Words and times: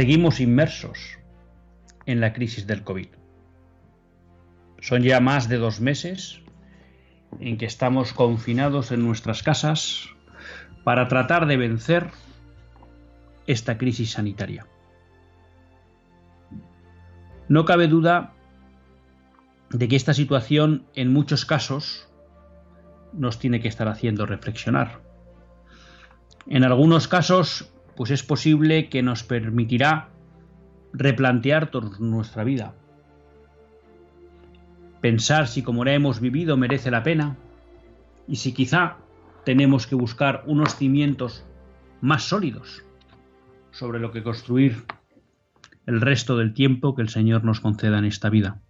Seguimos 0.00 0.40
inmersos 0.40 1.18
en 2.06 2.22
la 2.22 2.32
crisis 2.32 2.66
del 2.66 2.84
COVID. 2.84 3.08
Son 4.80 5.02
ya 5.02 5.20
más 5.20 5.50
de 5.50 5.58
dos 5.58 5.82
meses 5.82 6.40
en 7.38 7.58
que 7.58 7.66
estamos 7.66 8.14
confinados 8.14 8.92
en 8.92 9.04
nuestras 9.04 9.42
casas 9.42 10.08
para 10.84 11.06
tratar 11.06 11.44
de 11.44 11.58
vencer 11.58 12.12
esta 13.46 13.76
crisis 13.76 14.12
sanitaria. 14.12 14.66
No 17.50 17.66
cabe 17.66 17.86
duda 17.86 18.32
de 19.68 19.86
que 19.86 19.96
esta 19.96 20.14
situación 20.14 20.86
en 20.94 21.12
muchos 21.12 21.44
casos 21.44 22.08
nos 23.12 23.38
tiene 23.38 23.60
que 23.60 23.68
estar 23.68 23.86
haciendo 23.86 24.24
reflexionar. 24.24 25.02
En 26.46 26.64
algunos 26.64 27.06
casos 27.06 27.70
pues 28.00 28.12
es 28.12 28.22
posible 28.22 28.88
que 28.88 29.02
nos 29.02 29.24
permitirá 29.24 30.08
replantear 30.94 31.70
toda 31.70 31.98
nuestra 31.98 32.44
vida. 32.44 32.74
Pensar 35.02 35.48
si 35.48 35.62
como 35.62 35.84
la 35.84 35.92
hemos 35.92 36.18
vivido 36.18 36.56
merece 36.56 36.90
la 36.90 37.02
pena 37.02 37.36
y 38.26 38.36
si 38.36 38.54
quizá 38.54 38.96
tenemos 39.44 39.86
que 39.86 39.96
buscar 39.96 40.44
unos 40.46 40.76
cimientos 40.76 41.44
más 42.00 42.22
sólidos 42.22 42.82
sobre 43.70 44.00
lo 44.00 44.12
que 44.12 44.22
construir 44.22 44.82
el 45.84 46.00
resto 46.00 46.38
del 46.38 46.54
tiempo 46.54 46.94
que 46.94 47.02
el 47.02 47.10
Señor 47.10 47.44
nos 47.44 47.60
conceda 47.60 47.98
en 47.98 48.06
esta 48.06 48.30
vida. 48.30 48.62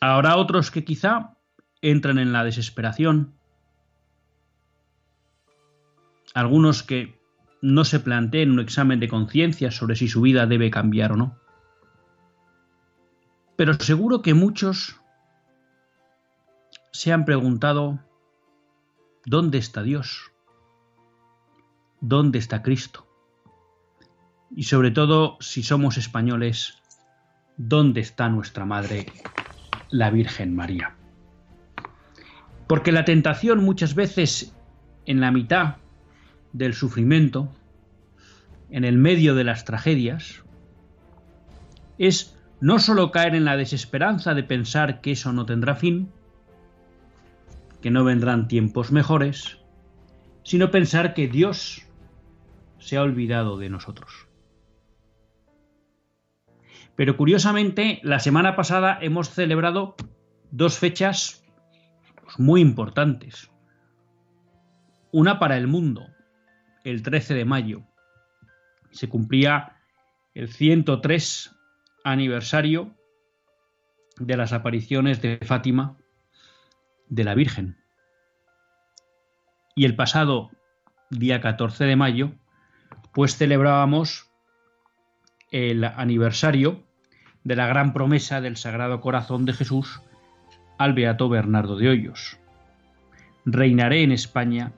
Habrá 0.00 0.36
otros 0.36 0.70
que 0.70 0.84
quizá 0.84 1.36
entran 1.82 2.20
en 2.20 2.30
la 2.30 2.44
desesperación 2.44 3.37
algunos 6.34 6.82
que 6.82 7.18
no 7.60 7.84
se 7.84 8.00
planteen 8.00 8.50
un 8.50 8.60
examen 8.60 9.00
de 9.00 9.08
conciencia 9.08 9.70
sobre 9.70 9.96
si 9.96 10.08
su 10.08 10.20
vida 10.20 10.46
debe 10.46 10.70
cambiar 10.70 11.12
o 11.12 11.16
no. 11.16 11.38
Pero 13.56 13.74
seguro 13.74 14.22
que 14.22 14.34
muchos 14.34 15.00
se 16.92 17.12
han 17.12 17.24
preguntado, 17.24 17.98
¿dónde 19.26 19.58
está 19.58 19.82
Dios? 19.82 20.30
¿Dónde 22.00 22.38
está 22.38 22.62
Cristo? 22.62 23.06
Y 24.54 24.64
sobre 24.64 24.90
todo, 24.92 25.36
si 25.40 25.62
somos 25.62 25.98
españoles, 25.98 26.80
¿dónde 27.56 28.00
está 28.00 28.28
nuestra 28.28 28.64
Madre, 28.64 29.06
la 29.90 30.10
Virgen 30.10 30.54
María? 30.54 30.94
Porque 32.68 32.92
la 32.92 33.04
tentación 33.04 33.64
muchas 33.64 33.94
veces 33.94 34.54
en 35.06 35.20
la 35.20 35.32
mitad 35.32 35.76
del 36.58 36.74
sufrimiento, 36.74 37.48
en 38.70 38.84
el 38.84 38.98
medio 38.98 39.34
de 39.34 39.44
las 39.44 39.64
tragedias, 39.64 40.42
es 41.98 42.36
no 42.60 42.80
solo 42.80 43.12
caer 43.12 43.34
en 43.36 43.44
la 43.44 43.56
desesperanza 43.56 44.34
de 44.34 44.42
pensar 44.42 45.00
que 45.00 45.12
eso 45.12 45.32
no 45.32 45.46
tendrá 45.46 45.76
fin, 45.76 46.10
que 47.80 47.92
no 47.92 48.04
vendrán 48.04 48.48
tiempos 48.48 48.90
mejores, 48.90 49.58
sino 50.42 50.72
pensar 50.72 51.14
que 51.14 51.28
Dios 51.28 51.86
se 52.78 52.96
ha 52.96 53.02
olvidado 53.02 53.56
de 53.56 53.70
nosotros. 53.70 54.26
Pero 56.96 57.16
curiosamente, 57.16 58.00
la 58.02 58.18
semana 58.18 58.56
pasada 58.56 58.98
hemos 59.00 59.30
celebrado 59.30 59.94
dos 60.50 60.78
fechas 60.78 61.44
pues, 62.24 62.40
muy 62.40 62.60
importantes. 62.60 63.52
Una 65.12 65.38
para 65.38 65.56
el 65.56 65.68
mundo, 65.68 66.08
el 66.90 67.02
13 67.02 67.34
de 67.34 67.44
mayo. 67.44 67.82
Se 68.90 69.08
cumplía 69.08 69.76
el 70.34 70.48
103 70.48 71.54
aniversario 72.04 72.94
de 74.18 74.36
las 74.36 74.52
apariciones 74.52 75.20
de 75.20 75.38
Fátima 75.38 75.96
de 77.08 77.24
la 77.24 77.34
Virgen. 77.34 77.76
Y 79.74 79.84
el 79.84 79.96
pasado 79.96 80.50
día 81.10 81.40
14 81.40 81.84
de 81.84 81.96
mayo, 81.96 82.32
pues 83.12 83.36
celebrábamos 83.36 84.30
el 85.50 85.84
aniversario 85.84 86.84
de 87.44 87.56
la 87.56 87.66
gran 87.66 87.92
promesa 87.92 88.40
del 88.40 88.56
Sagrado 88.56 89.00
Corazón 89.00 89.44
de 89.44 89.52
Jesús 89.52 90.00
al 90.78 90.94
Beato 90.94 91.28
Bernardo 91.28 91.76
de 91.76 91.88
Hoyos. 91.90 92.38
Reinaré 93.44 94.02
en 94.02 94.12
España 94.12 94.72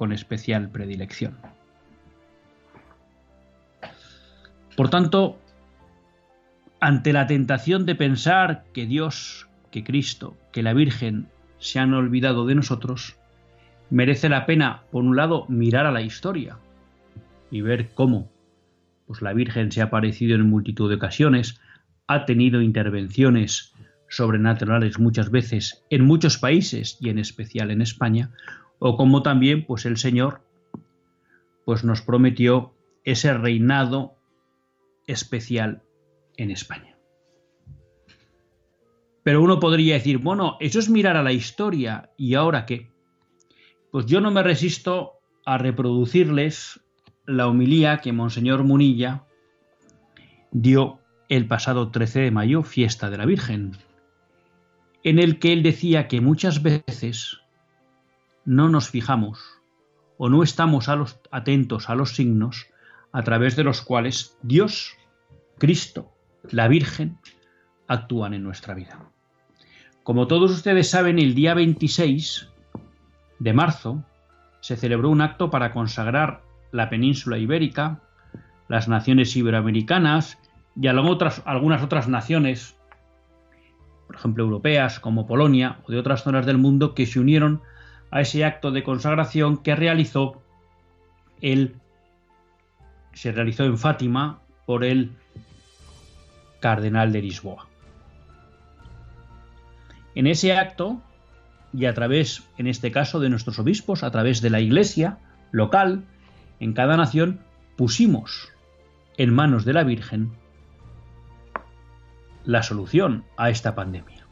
con 0.00 0.12
especial 0.12 0.70
predilección. 0.70 1.36
Por 4.74 4.88
tanto, 4.88 5.38
ante 6.80 7.12
la 7.12 7.26
tentación 7.26 7.84
de 7.84 7.96
pensar 7.96 8.64
que 8.72 8.86
Dios, 8.86 9.46
que 9.70 9.84
Cristo, 9.84 10.38
que 10.52 10.62
la 10.62 10.72
Virgen 10.72 11.28
se 11.58 11.80
han 11.80 11.92
olvidado 11.92 12.46
de 12.46 12.54
nosotros, 12.54 13.18
merece 13.90 14.30
la 14.30 14.46
pena, 14.46 14.84
por 14.90 15.04
un 15.04 15.16
lado, 15.16 15.44
mirar 15.50 15.84
a 15.84 15.92
la 15.92 16.00
historia 16.00 16.56
y 17.50 17.60
ver 17.60 17.90
cómo 17.92 18.30
pues, 19.06 19.20
la 19.20 19.34
Virgen 19.34 19.70
se 19.70 19.82
ha 19.82 19.92
aparecido 19.92 20.34
en 20.34 20.48
multitud 20.48 20.88
de 20.88 20.96
ocasiones, 20.96 21.60
ha 22.06 22.24
tenido 22.24 22.62
intervenciones 22.62 23.74
sobrenaturales 24.08 24.98
muchas 24.98 25.30
veces 25.30 25.84
en 25.90 26.06
muchos 26.06 26.38
países 26.38 26.96
y 27.02 27.10
en 27.10 27.18
especial 27.18 27.70
en 27.70 27.82
España, 27.82 28.30
o 28.80 28.96
como 28.96 29.22
también 29.22 29.64
pues 29.64 29.86
el 29.86 29.96
Señor 29.96 30.42
pues 31.64 31.84
nos 31.84 32.02
prometió 32.02 32.74
ese 33.04 33.32
reinado 33.34 34.16
especial 35.06 35.82
en 36.36 36.50
España. 36.50 36.96
Pero 39.22 39.42
uno 39.42 39.60
podría 39.60 39.94
decir, 39.94 40.18
bueno, 40.18 40.56
eso 40.60 40.78
es 40.78 40.88
mirar 40.88 41.16
a 41.16 41.22
la 41.22 41.32
historia 41.32 42.10
y 42.16 42.34
ahora 42.34 42.66
qué? 42.66 42.90
Pues 43.92 44.06
yo 44.06 44.20
no 44.20 44.30
me 44.30 44.42
resisto 44.42 45.20
a 45.44 45.58
reproducirles 45.58 46.80
la 47.26 47.46
homilía 47.46 47.98
que 47.98 48.12
Monseñor 48.12 48.64
Munilla 48.64 49.24
dio 50.50 51.00
el 51.28 51.46
pasado 51.46 51.90
13 51.90 52.20
de 52.20 52.30
mayo, 52.30 52.62
fiesta 52.62 53.10
de 53.10 53.18
la 53.18 53.26
Virgen, 53.26 53.76
en 55.04 55.18
el 55.18 55.38
que 55.38 55.52
él 55.52 55.62
decía 55.62 56.08
que 56.08 56.20
muchas 56.20 56.62
veces 56.62 57.40
no 58.44 58.68
nos 58.68 58.88
fijamos 58.88 59.38
o 60.18 60.28
no 60.28 60.42
estamos 60.42 60.88
atentos 61.30 61.88
a 61.88 61.94
los 61.94 62.14
signos 62.14 62.66
a 63.12 63.22
través 63.22 63.56
de 63.56 63.64
los 63.64 63.82
cuales 63.82 64.36
Dios, 64.42 64.96
Cristo, 65.58 66.12
la 66.50 66.68
Virgen, 66.68 67.18
actúan 67.88 68.34
en 68.34 68.44
nuestra 68.44 68.74
vida. 68.74 69.00
Como 70.02 70.26
todos 70.26 70.50
ustedes 70.50 70.88
saben, 70.90 71.18
el 71.18 71.34
día 71.34 71.54
26 71.54 72.48
de 73.38 73.52
marzo 73.52 74.04
se 74.60 74.76
celebró 74.76 75.10
un 75.10 75.20
acto 75.20 75.50
para 75.50 75.72
consagrar 75.72 76.42
la 76.72 76.88
península 76.88 77.38
ibérica, 77.38 78.00
las 78.68 78.88
naciones 78.88 79.34
iberoamericanas 79.36 80.38
y 80.80 80.86
algunas 80.86 81.82
otras 81.82 82.08
naciones, 82.08 82.76
por 84.06 84.16
ejemplo 84.16 84.44
europeas 84.44 85.00
como 85.00 85.26
Polonia 85.26 85.78
o 85.84 85.92
de 85.92 85.98
otras 85.98 86.22
zonas 86.22 86.46
del 86.46 86.58
mundo, 86.58 86.94
que 86.94 87.06
se 87.06 87.18
unieron 87.18 87.62
a 88.10 88.20
ese 88.20 88.44
acto 88.44 88.70
de 88.70 88.82
consagración 88.82 89.58
que 89.58 89.76
realizó 89.76 90.42
el 91.40 91.76
se 93.12 93.32
realizó 93.32 93.64
en 93.64 93.76
Fátima 93.76 94.40
por 94.66 94.84
el 94.84 95.12
cardenal 96.60 97.12
de 97.12 97.22
Lisboa. 97.22 97.66
En 100.14 100.26
ese 100.26 100.56
acto, 100.56 101.00
y 101.72 101.86
a 101.86 101.94
través, 101.94 102.44
en 102.58 102.66
este 102.66 102.90
caso, 102.90 103.20
de 103.20 103.30
nuestros 103.30 103.58
obispos, 103.58 104.02
a 104.02 104.10
través 104.10 104.40
de 104.40 104.50
la 104.50 104.60
iglesia 104.60 105.18
local, 105.50 106.04
en 106.60 106.72
cada 106.72 106.96
nación, 106.96 107.40
pusimos 107.76 108.52
en 109.16 109.34
manos 109.34 109.64
de 109.64 109.72
la 109.72 109.84
Virgen 109.84 110.32
la 112.44 112.62
solución 112.62 113.24
a 113.36 113.50
esta 113.50 113.74
pandemia. 113.74 114.26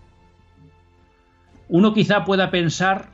Uno 1.69 1.95
quizá 1.95 2.25
pueda 2.25 2.51
pensar 2.51 3.11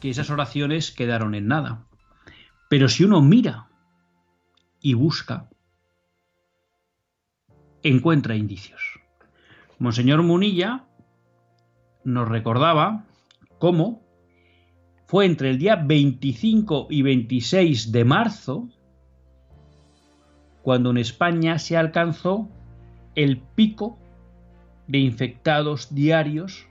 que 0.00 0.10
esas 0.10 0.30
oraciones 0.30 0.90
quedaron 0.90 1.34
en 1.34 1.46
nada, 1.46 1.86
pero 2.68 2.88
si 2.88 3.04
uno 3.04 3.20
mira 3.20 3.68
y 4.80 4.94
busca, 4.94 5.50
encuentra 7.82 8.36
indicios. 8.36 9.00
Monseñor 9.78 10.22
Munilla 10.22 10.84
nos 12.04 12.28
recordaba 12.28 13.04
cómo 13.58 14.02
fue 15.06 15.26
entre 15.26 15.50
el 15.50 15.58
día 15.58 15.76
25 15.76 16.86
y 16.90 17.02
26 17.02 17.92
de 17.92 18.04
marzo 18.04 18.68
cuando 20.62 20.90
en 20.90 20.98
España 20.98 21.58
se 21.58 21.76
alcanzó 21.76 22.48
el 23.14 23.38
pico 23.38 23.98
de 24.86 24.98
infectados 24.98 25.94
diarios 25.94 26.66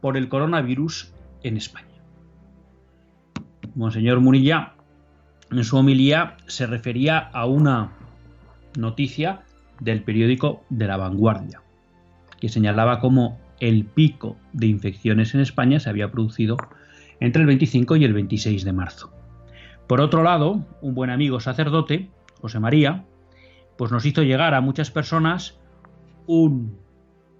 por 0.00 0.16
el 0.16 0.28
coronavirus 0.28 1.12
en 1.42 1.56
España. 1.56 1.91
Monseñor 3.74 4.20
Munilla 4.20 4.74
en 5.50 5.64
su 5.64 5.76
homilía 5.76 6.36
se 6.46 6.66
refería 6.66 7.18
a 7.18 7.46
una 7.46 7.92
noticia 8.78 9.42
del 9.80 10.02
periódico 10.02 10.62
de 10.70 10.86
La 10.86 10.96
Vanguardia, 10.96 11.62
que 12.40 12.48
señalaba 12.48 13.00
cómo 13.00 13.38
el 13.60 13.84
pico 13.84 14.36
de 14.52 14.66
infecciones 14.66 15.34
en 15.34 15.40
España 15.40 15.78
se 15.80 15.90
había 15.90 16.10
producido 16.10 16.56
entre 17.20 17.42
el 17.42 17.46
25 17.46 17.96
y 17.96 18.04
el 18.04 18.12
26 18.12 18.64
de 18.64 18.72
marzo. 18.72 19.12
Por 19.86 20.00
otro 20.00 20.22
lado, 20.22 20.66
un 20.80 20.94
buen 20.94 21.10
amigo 21.10 21.40
sacerdote, 21.40 22.08
José 22.40 22.60
María, 22.60 23.04
pues 23.76 23.92
nos 23.92 24.04
hizo 24.06 24.22
llegar 24.22 24.54
a 24.54 24.60
muchas 24.60 24.90
personas 24.90 25.58
un 26.26 26.78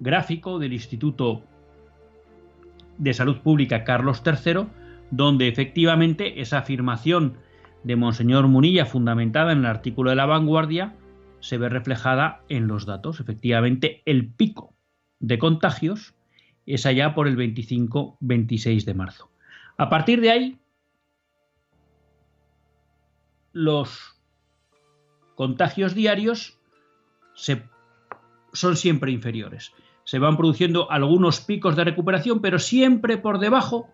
gráfico 0.01 0.59
del 0.59 0.73
Instituto 0.73 1.43
de 2.99 3.15
Salud 3.15 3.39
Pública 3.39 3.85
Carlos 3.85 4.23
III, 4.25 4.67
donde 5.13 5.47
efectivamente 5.47 6.41
esa 6.41 6.59
afirmación 6.59 7.37
de 7.85 7.97
Monseñor 7.97 8.49
Munilla, 8.49 8.87
fundamentada 8.87 9.53
en 9.53 9.59
el 9.59 9.67
artículo 9.67 10.11
de 10.11 10.17
la 10.17 10.27
vanguardia, 10.27 10.97
se 11.41 11.59
ve 11.59 11.69
reflejada 11.69 12.41
en 12.49 12.67
los 12.67 12.87
datos. 12.87 13.21
Efectivamente, 13.21 14.03
el 14.07 14.33
pico 14.33 14.75
de 15.21 15.39
contagios 15.39 16.15
es 16.65 16.87
allá 16.87 17.15
por 17.15 17.29
el 17.29 17.37
25-26 17.37 18.85
de 18.85 18.95
marzo. 18.95 19.31
A 19.77 19.91
partir 19.91 20.21
de 20.23 20.31
ahí, 20.31 20.59
los 23.53 24.17
contagios 25.35 25.95
diarios 25.95 26.59
son 27.35 28.77
siempre 28.77 29.11
inferiores. 29.13 29.73
Se 30.05 30.19
van 30.19 30.39
produciendo 30.39 30.91
algunos 30.91 31.41
picos 31.41 31.77
de 31.77 31.85
recuperación, 31.85 32.41
pero 32.41 32.59
siempre 32.59 33.19
por 33.19 33.39
debajo 33.41 33.91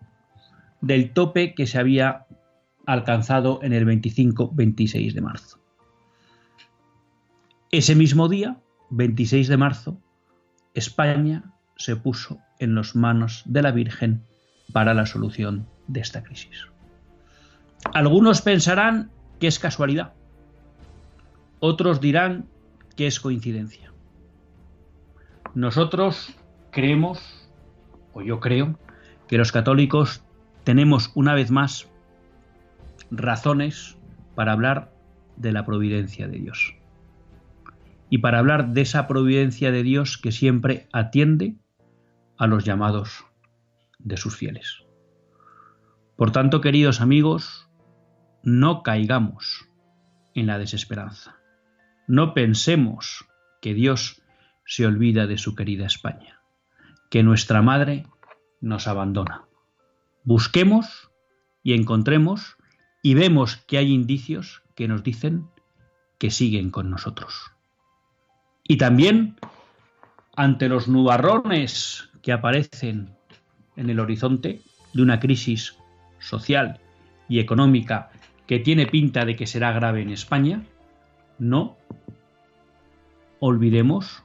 del 0.81 1.11
tope 1.13 1.53
que 1.53 1.67
se 1.67 1.79
había 1.79 2.25
alcanzado 2.85 3.59
en 3.61 3.73
el 3.73 3.85
25-26 3.85 5.13
de 5.13 5.21
marzo. 5.21 5.59
Ese 7.71 7.95
mismo 7.95 8.29
día, 8.29 8.57
26 8.89 9.47
de 9.47 9.57
marzo, 9.57 10.01
España 10.73 11.53
se 11.75 11.95
puso 11.95 12.39
en 12.57 12.75
las 12.75 12.95
manos 12.95 13.43
de 13.45 13.61
la 13.61 13.71
Virgen 13.71 14.23
para 14.73 14.93
la 14.93 15.05
solución 15.05 15.67
de 15.87 15.99
esta 15.99 16.23
crisis. 16.23 16.67
Algunos 17.93 18.41
pensarán 18.41 19.11
que 19.39 19.47
es 19.47 19.59
casualidad, 19.59 20.13
otros 21.59 22.01
dirán 22.01 22.47
que 22.95 23.07
es 23.07 23.19
coincidencia. 23.19 23.91
Nosotros 25.55 26.35
creemos, 26.71 27.19
o 28.13 28.21
yo 28.21 28.39
creo, 28.39 28.79
que 29.27 29.37
los 29.37 29.51
católicos 29.51 30.23
tenemos 30.69 31.11
una 31.15 31.33
vez 31.33 31.49
más 31.49 31.89
razones 33.09 33.97
para 34.35 34.51
hablar 34.51 34.93
de 35.35 35.51
la 35.51 35.65
providencia 35.65 36.27
de 36.27 36.37
Dios. 36.37 36.75
Y 38.11 38.19
para 38.19 38.37
hablar 38.37 38.67
de 38.67 38.81
esa 38.81 39.07
providencia 39.07 39.71
de 39.71 39.81
Dios 39.81 40.19
que 40.19 40.31
siempre 40.31 40.87
atiende 40.93 41.55
a 42.37 42.45
los 42.45 42.65
llamados 42.65 43.25
de 43.97 44.15
sus 44.15 44.37
fieles. 44.37 44.83
Por 46.15 46.29
tanto, 46.29 46.61
queridos 46.61 47.01
amigos, 47.01 47.67
no 48.43 48.83
caigamos 48.83 49.67
en 50.35 50.45
la 50.45 50.59
desesperanza. 50.59 51.37
No 52.07 52.35
pensemos 52.35 53.25
que 53.59 53.73
Dios 53.73 54.21
se 54.67 54.85
olvida 54.85 55.25
de 55.25 55.39
su 55.39 55.55
querida 55.55 55.87
España, 55.87 56.43
que 57.09 57.23
nuestra 57.23 57.63
madre 57.63 58.05
nos 58.61 58.87
abandona. 58.87 59.48
Busquemos 60.29 61.09
y 61.63 61.73
encontremos 61.73 62.55
y 63.01 63.15
vemos 63.15 63.57
que 63.65 63.79
hay 63.79 63.91
indicios 63.91 64.61
que 64.75 64.87
nos 64.87 65.01
dicen 65.01 65.47
que 66.19 66.29
siguen 66.29 66.69
con 66.69 66.91
nosotros. 66.91 67.51
Y 68.63 68.77
también 68.77 69.37
ante 70.35 70.69
los 70.69 70.87
nubarrones 70.87 72.11
que 72.21 72.31
aparecen 72.31 73.09
en 73.75 73.89
el 73.89 73.99
horizonte 73.99 74.61
de 74.93 75.01
una 75.01 75.19
crisis 75.19 75.75
social 76.19 76.79
y 77.27 77.39
económica 77.39 78.11
que 78.45 78.59
tiene 78.59 78.85
pinta 78.85 79.25
de 79.25 79.35
que 79.35 79.47
será 79.47 79.71
grave 79.71 80.03
en 80.03 80.11
España, 80.11 80.61
no 81.39 81.75
olvidemos 83.39 84.23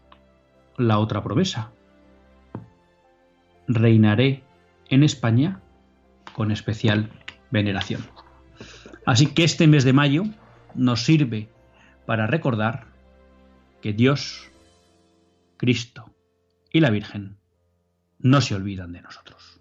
la 0.76 0.98
otra 0.98 1.22
promesa. 1.22 1.70
Reinaré 3.66 4.42
en 4.90 5.02
España 5.02 5.62
con 6.34 6.50
especial 6.50 7.08
veneración. 7.50 8.04
Así 9.06 9.28
que 9.28 9.44
este 9.44 9.66
mes 9.66 9.84
de 9.84 9.94
mayo 9.94 10.24
nos 10.74 11.04
sirve 11.04 11.48
para 12.04 12.26
recordar 12.26 12.86
que 13.80 13.92
Dios, 13.92 14.50
Cristo 15.56 16.14
y 16.72 16.80
la 16.80 16.90
Virgen 16.90 17.38
no 18.18 18.40
se 18.40 18.54
olvidan 18.54 18.92
de 18.92 19.02
nosotros. 19.02 19.60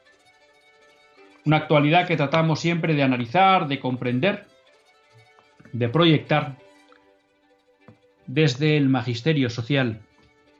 una 1.45 1.57
actualidad 1.57 2.07
que 2.07 2.17
tratamos 2.17 2.59
siempre 2.59 2.93
de 2.93 3.03
analizar, 3.03 3.67
de 3.67 3.79
comprender, 3.79 4.47
de 5.73 5.89
proyectar 5.89 6.57
desde 8.27 8.77
el 8.77 8.89
magisterio 8.89 9.49
social 9.49 10.01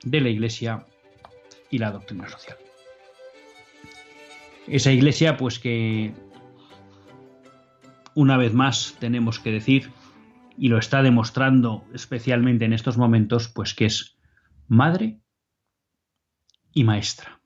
de 0.04 0.22
la 0.22 0.30
Iglesia 0.30 0.86
y 1.70 1.78
la 1.78 1.92
doctrina 1.92 2.28
social. 2.28 2.58
Esa 4.68 4.92
Iglesia, 4.92 5.38
pues 5.38 5.60
que 5.60 6.14
una 8.14 8.38
vez 8.38 8.54
más 8.54 8.96
tenemos 9.00 9.40
que 9.40 9.52
decir, 9.52 9.92
y 10.58 10.68
lo 10.68 10.78
está 10.78 11.02
demostrando 11.02 11.86
especialmente 11.94 12.66
en 12.66 12.74
estos 12.74 12.98
momentos, 12.98 13.48
pues 13.48 13.74
que 13.74 13.86
es 13.86 14.18
madre 14.68 15.20
y 16.74 16.84
maestra. 16.84 17.41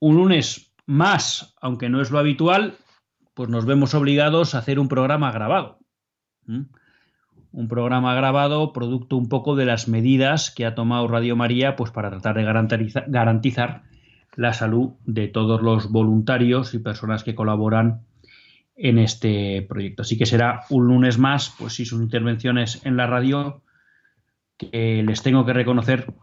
Un 0.00 0.16
lunes 0.16 0.74
más, 0.86 1.54
aunque 1.60 1.88
no 1.88 2.00
es 2.00 2.10
lo 2.10 2.18
habitual, 2.18 2.76
pues 3.34 3.48
nos 3.48 3.66
vemos 3.66 3.94
obligados 3.94 4.54
a 4.54 4.58
hacer 4.58 4.78
un 4.78 4.88
programa 4.88 5.30
grabado. 5.30 5.78
Un 6.46 7.68
programa 7.68 8.14
grabado, 8.14 8.72
producto 8.72 9.16
un 9.16 9.28
poco 9.28 9.54
de 9.54 9.66
las 9.66 9.86
medidas 9.86 10.50
que 10.50 10.66
ha 10.66 10.74
tomado 10.74 11.08
Radio 11.08 11.36
María 11.36 11.76
pues, 11.76 11.90
para 11.90 12.10
tratar 12.10 12.36
de 12.36 12.44
garantizar 13.06 13.82
la 14.34 14.52
salud 14.52 14.92
de 15.04 15.28
todos 15.28 15.62
los 15.62 15.90
voluntarios 15.90 16.74
y 16.74 16.78
personas 16.78 17.24
que 17.24 17.34
colaboran 17.34 18.02
en 18.76 18.98
este 18.98 19.66
proyecto. 19.68 20.02
Así 20.02 20.16
que 20.16 20.26
será 20.26 20.62
un 20.70 20.86
lunes 20.86 21.18
más, 21.18 21.54
pues 21.58 21.74
si 21.74 21.84
sus 21.84 22.00
intervenciones 22.00 22.84
en 22.86 22.96
la 22.96 23.06
radio, 23.06 23.62
que 24.56 25.02
les 25.04 25.22
tengo 25.22 25.44
que 25.44 25.52
reconocer 25.52 26.14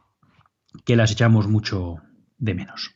que 0.85 0.95
las 0.95 1.11
echamos 1.11 1.47
mucho 1.47 1.97
de 2.37 2.53
menos. 2.53 2.95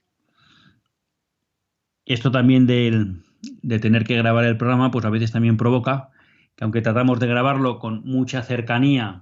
Esto 2.09 2.31
también 2.31 2.65
de, 2.65 3.79
tener 3.79 4.03
que 4.03 4.17
grabar 4.17 4.43
el 4.43 4.57
programa, 4.57 4.89
pues 4.89 5.05
a 5.05 5.11
veces 5.11 5.31
también 5.31 5.57
provoca 5.57 6.09
que 6.55 6.63
aunque 6.63 6.81
tratamos 6.81 7.19
de 7.19 7.27
grabarlo 7.27 7.77
con 7.77 8.03
mucha 8.03 8.41
cercanía 8.41 9.21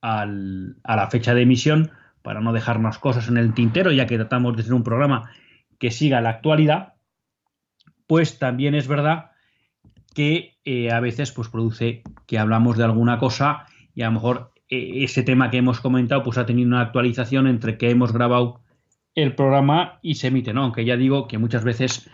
a 0.00 0.26
la 0.26 1.08
fecha 1.10 1.34
de 1.34 1.42
emisión, 1.42 1.90
para 2.22 2.40
no 2.40 2.52
dejarnos 2.52 2.98
cosas 2.98 3.28
en 3.28 3.36
el 3.36 3.52
tintero, 3.52 3.92
ya 3.92 4.06
que 4.06 4.16
tratamos 4.16 4.56
de 4.56 4.62
ser 4.62 4.72
un 4.72 4.82
programa 4.82 5.30
que 5.78 5.90
siga 5.90 6.20
la 6.20 6.30
actualidad, 6.30 6.94
pues 8.06 8.38
también 8.38 8.74
es 8.74 8.88
verdad 8.88 9.32
que 10.14 10.56
eh, 10.64 10.90
a 10.90 11.00
veces 11.00 11.30
pues, 11.32 11.48
produce 11.48 12.02
que 12.26 12.38
hablamos 12.38 12.78
de 12.78 12.84
alguna 12.84 13.18
cosa 13.18 13.66
y 13.94 14.02
a 14.02 14.06
lo 14.06 14.12
mejor 14.12 14.52
eh, 14.70 15.04
ese 15.04 15.22
tema 15.22 15.50
que 15.50 15.58
hemos 15.58 15.80
comentado 15.80 16.22
pues 16.22 16.38
ha 16.38 16.46
tenido 16.46 16.68
una 16.68 16.80
actualización 16.80 17.46
entre 17.46 17.76
que 17.76 17.90
hemos 17.90 18.12
grabado 18.12 18.60
el 19.22 19.34
programa 19.34 19.98
y 20.00 20.14
se 20.14 20.28
emite, 20.28 20.52
¿no? 20.52 20.62
Aunque 20.62 20.84
ya 20.84 20.96
digo 20.96 21.26
que 21.26 21.38
muchas 21.38 21.64
veces 21.64 22.08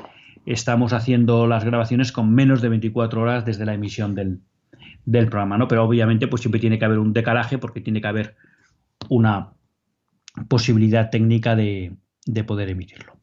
estamos 0.46 0.94
haciendo 0.94 1.46
las 1.46 1.64
grabaciones 1.64 2.12
con 2.12 2.34
menos 2.34 2.62
de 2.62 2.70
24 2.70 3.20
horas 3.20 3.44
desde 3.44 3.66
la 3.66 3.75
emisión 3.75 4.14
del, 4.14 4.40
del 5.04 5.28
programa, 5.28 5.58
¿no? 5.58 5.68
Pero 5.68 5.84
obviamente 5.84 6.28
pues 6.28 6.40
siempre 6.40 6.61
tiene 6.61 6.78
que 6.78 6.84
haber 6.87 6.99
un 6.99 7.12
decalaje 7.12 7.58
porque 7.58 7.82
tiene 7.82 8.00
que 8.00 8.08
haber 8.08 8.37
una 9.11 9.52
posibilidad 10.49 11.11
técnica 11.11 11.54
de, 11.54 11.94
de 12.25 12.44
poder 12.44 12.70
emitirlo. 12.70 13.18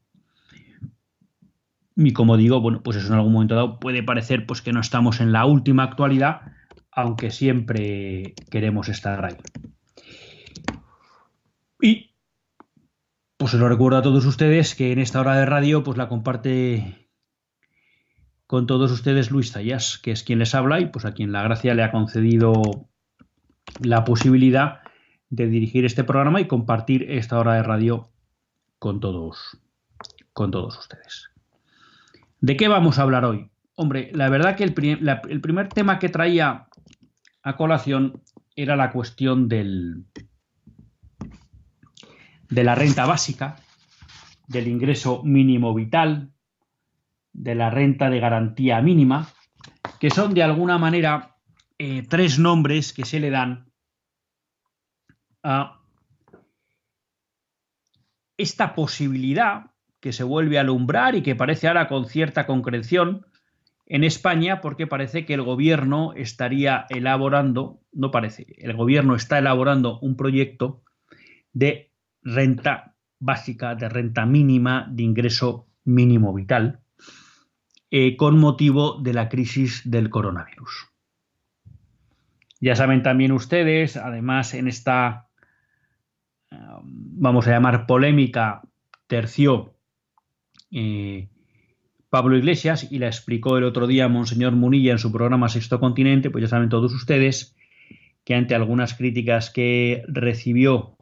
Y 1.95 2.13
como 2.13 2.37
digo, 2.37 2.61
bueno, 2.61 2.83
pues 2.83 2.97
eso 2.97 3.07
en 3.07 3.13
algún 3.13 3.33
momento 3.33 3.55
dado 3.55 3.79
puede 3.79 4.03
parecer 4.03 4.45
pues 4.45 4.61
que 4.61 4.73
no 4.73 4.79
estamos 4.79 5.21
en 5.21 5.31
la 5.31 5.45
última 5.45 5.83
actualidad, 5.83 6.41
aunque 6.91 7.31
siempre 7.31 8.35
queremos 8.51 8.89
estar 8.89 9.25
ahí. 9.25 9.37
Y 11.81 12.10
pues 13.41 13.55
os 13.55 13.59
lo 13.59 13.69
recuerdo 13.69 13.97
a 13.97 14.03
todos 14.03 14.23
ustedes 14.27 14.75
que 14.75 14.91
en 14.91 14.99
esta 14.99 15.19
hora 15.19 15.35
de 15.35 15.47
radio 15.47 15.83
pues 15.83 15.97
la 15.97 16.07
comparte 16.07 17.09
con 18.45 18.67
todos 18.67 18.91
ustedes 18.91 19.31
Luis 19.31 19.51
Zayas, 19.51 19.97
que 19.97 20.11
es 20.11 20.21
quien 20.21 20.37
les 20.37 20.53
habla 20.53 20.79
y 20.79 20.85
pues 20.85 21.05
a 21.05 21.15
quien 21.15 21.31
la 21.31 21.41
gracia 21.41 21.73
le 21.73 21.81
ha 21.81 21.89
concedido 21.89 22.53
la 23.79 24.03
posibilidad 24.03 24.81
de 25.31 25.47
dirigir 25.47 25.85
este 25.85 26.03
programa 26.03 26.39
y 26.39 26.45
compartir 26.45 27.09
esta 27.09 27.39
hora 27.39 27.55
de 27.55 27.63
radio 27.63 28.11
con 28.77 28.99
todos 28.99 29.57
con 30.33 30.51
todos 30.51 30.77
ustedes. 30.77 31.31
¿De 32.41 32.55
qué 32.55 32.67
vamos 32.67 32.99
a 32.99 33.01
hablar 33.01 33.25
hoy? 33.25 33.49
Hombre, 33.73 34.11
la 34.13 34.29
verdad 34.29 34.55
que 34.55 34.65
el, 34.65 34.75
primer 34.75 35.67
tema 35.69 35.97
que 35.97 36.09
traía 36.09 36.67
a 37.41 37.55
colación 37.55 38.21
era 38.55 38.75
la 38.75 38.91
cuestión 38.91 39.49
del, 39.49 40.05
de 42.51 42.63
la 42.63 42.75
renta 42.75 43.05
básica, 43.05 43.55
del 44.47 44.67
ingreso 44.67 45.23
mínimo 45.23 45.73
vital, 45.73 46.31
de 47.33 47.55
la 47.55 47.69
renta 47.69 48.09
de 48.09 48.19
garantía 48.19 48.81
mínima, 48.81 49.29
que 49.99 50.09
son 50.09 50.33
de 50.33 50.43
alguna 50.43 50.77
manera 50.77 51.37
eh, 51.79 52.05
tres 52.07 52.37
nombres 52.37 52.93
que 52.93 53.05
se 53.05 53.19
le 53.19 53.29
dan 53.29 53.71
a 55.41 55.79
esta 58.37 58.75
posibilidad 58.75 59.71
que 60.01 60.11
se 60.11 60.23
vuelve 60.23 60.57
a 60.57 60.61
alumbrar 60.61 61.15
y 61.15 61.21
que 61.21 61.35
parece 61.35 61.67
ahora 61.67 61.87
con 61.87 62.05
cierta 62.05 62.45
concreción 62.45 63.25
en 63.85 64.03
España 64.03 64.61
porque 64.61 64.87
parece 64.87 65.25
que 65.25 65.35
el 65.35 65.43
gobierno 65.43 66.13
estaría 66.15 66.85
elaborando, 66.89 67.81
no 67.93 68.11
parece, 68.11 68.47
el 68.57 68.75
gobierno 68.75 69.15
está 69.15 69.37
elaborando 69.37 69.99
un 69.99 70.17
proyecto 70.17 70.83
de 71.53 71.90
renta 72.23 72.95
básica, 73.19 73.75
de 73.75 73.89
renta 73.89 74.25
mínima, 74.25 74.87
de 74.89 75.03
ingreso 75.03 75.67
mínimo 75.83 76.33
vital, 76.33 76.79
eh, 77.89 78.15
con 78.17 78.39
motivo 78.39 78.99
de 79.01 79.13
la 79.13 79.29
crisis 79.29 79.81
del 79.85 80.09
coronavirus. 80.09 80.87
Ya 82.59 82.75
saben 82.75 83.03
también 83.03 83.31
ustedes, 83.31 83.97
además 83.97 84.53
en 84.53 84.67
esta, 84.67 85.27
eh, 86.51 86.57
vamos 86.83 87.47
a 87.47 87.51
llamar 87.51 87.85
polémica, 87.85 88.61
terció 89.07 89.75
eh, 90.71 91.29
Pablo 92.09 92.37
Iglesias 92.37 92.91
y 92.91 92.99
la 92.99 93.07
explicó 93.07 93.57
el 93.57 93.63
otro 93.63 93.87
día 93.87 94.07
Monseñor 94.07 94.53
Munilla 94.53 94.91
en 94.91 94.99
su 94.99 95.11
programa 95.11 95.49
Sexto 95.49 95.79
Continente, 95.79 96.29
pues 96.29 96.43
ya 96.43 96.47
saben 96.49 96.69
todos 96.69 96.93
ustedes 96.93 97.55
que 98.23 98.35
ante 98.35 98.53
algunas 98.53 98.93
críticas 98.93 99.49
que 99.49 100.03
recibió 100.07 100.97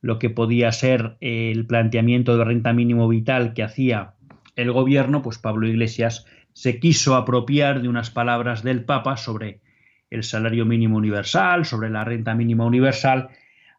lo 0.00 0.18
que 0.18 0.30
podía 0.30 0.72
ser 0.72 1.16
el 1.20 1.66
planteamiento 1.66 2.36
de 2.36 2.44
renta 2.44 2.72
mínimo 2.72 3.08
vital 3.08 3.52
que 3.54 3.62
hacía 3.62 4.14
el 4.56 4.72
gobierno, 4.72 5.22
pues 5.22 5.38
Pablo 5.38 5.68
Iglesias 5.68 6.26
se 6.52 6.80
quiso 6.80 7.14
apropiar 7.14 7.82
de 7.82 7.88
unas 7.88 8.10
palabras 8.10 8.62
del 8.62 8.84
Papa 8.84 9.16
sobre 9.16 9.60
el 10.10 10.24
salario 10.24 10.64
mínimo 10.64 10.96
universal, 10.96 11.64
sobre 11.64 11.90
la 11.90 12.04
renta 12.04 12.34
mínima 12.34 12.64
universal, 12.64 13.28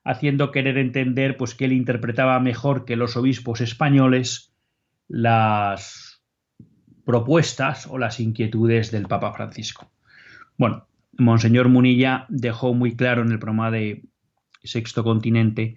haciendo 0.04 0.52
querer 0.52 0.78
entender 0.78 1.36
pues 1.38 1.56
que 1.56 1.66
él 1.66 1.74
interpretaba 1.74 2.40
mejor 2.40 2.86
que 2.86 2.96
los 2.96 3.18
obispos 3.18 3.62
españoles 3.62 4.54
las 5.08 6.22
propuestas 7.04 7.88
o 7.88 7.98
las 7.98 8.20
inquietudes 8.20 8.92
del 8.92 9.08
Papa 9.08 9.34
Francisco. 9.34 9.92
Bueno, 10.58 10.88
Monseñor 11.18 11.68
Munilla 11.68 12.26
dejó 12.30 12.74
muy 12.74 12.96
claro 12.96 13.24
en 13.24 13.32
el 13.32 13.40
programa 13.40 13.72
de 13.72 14.04
Sexto 14.64 15.04
Continente 15.04 15.76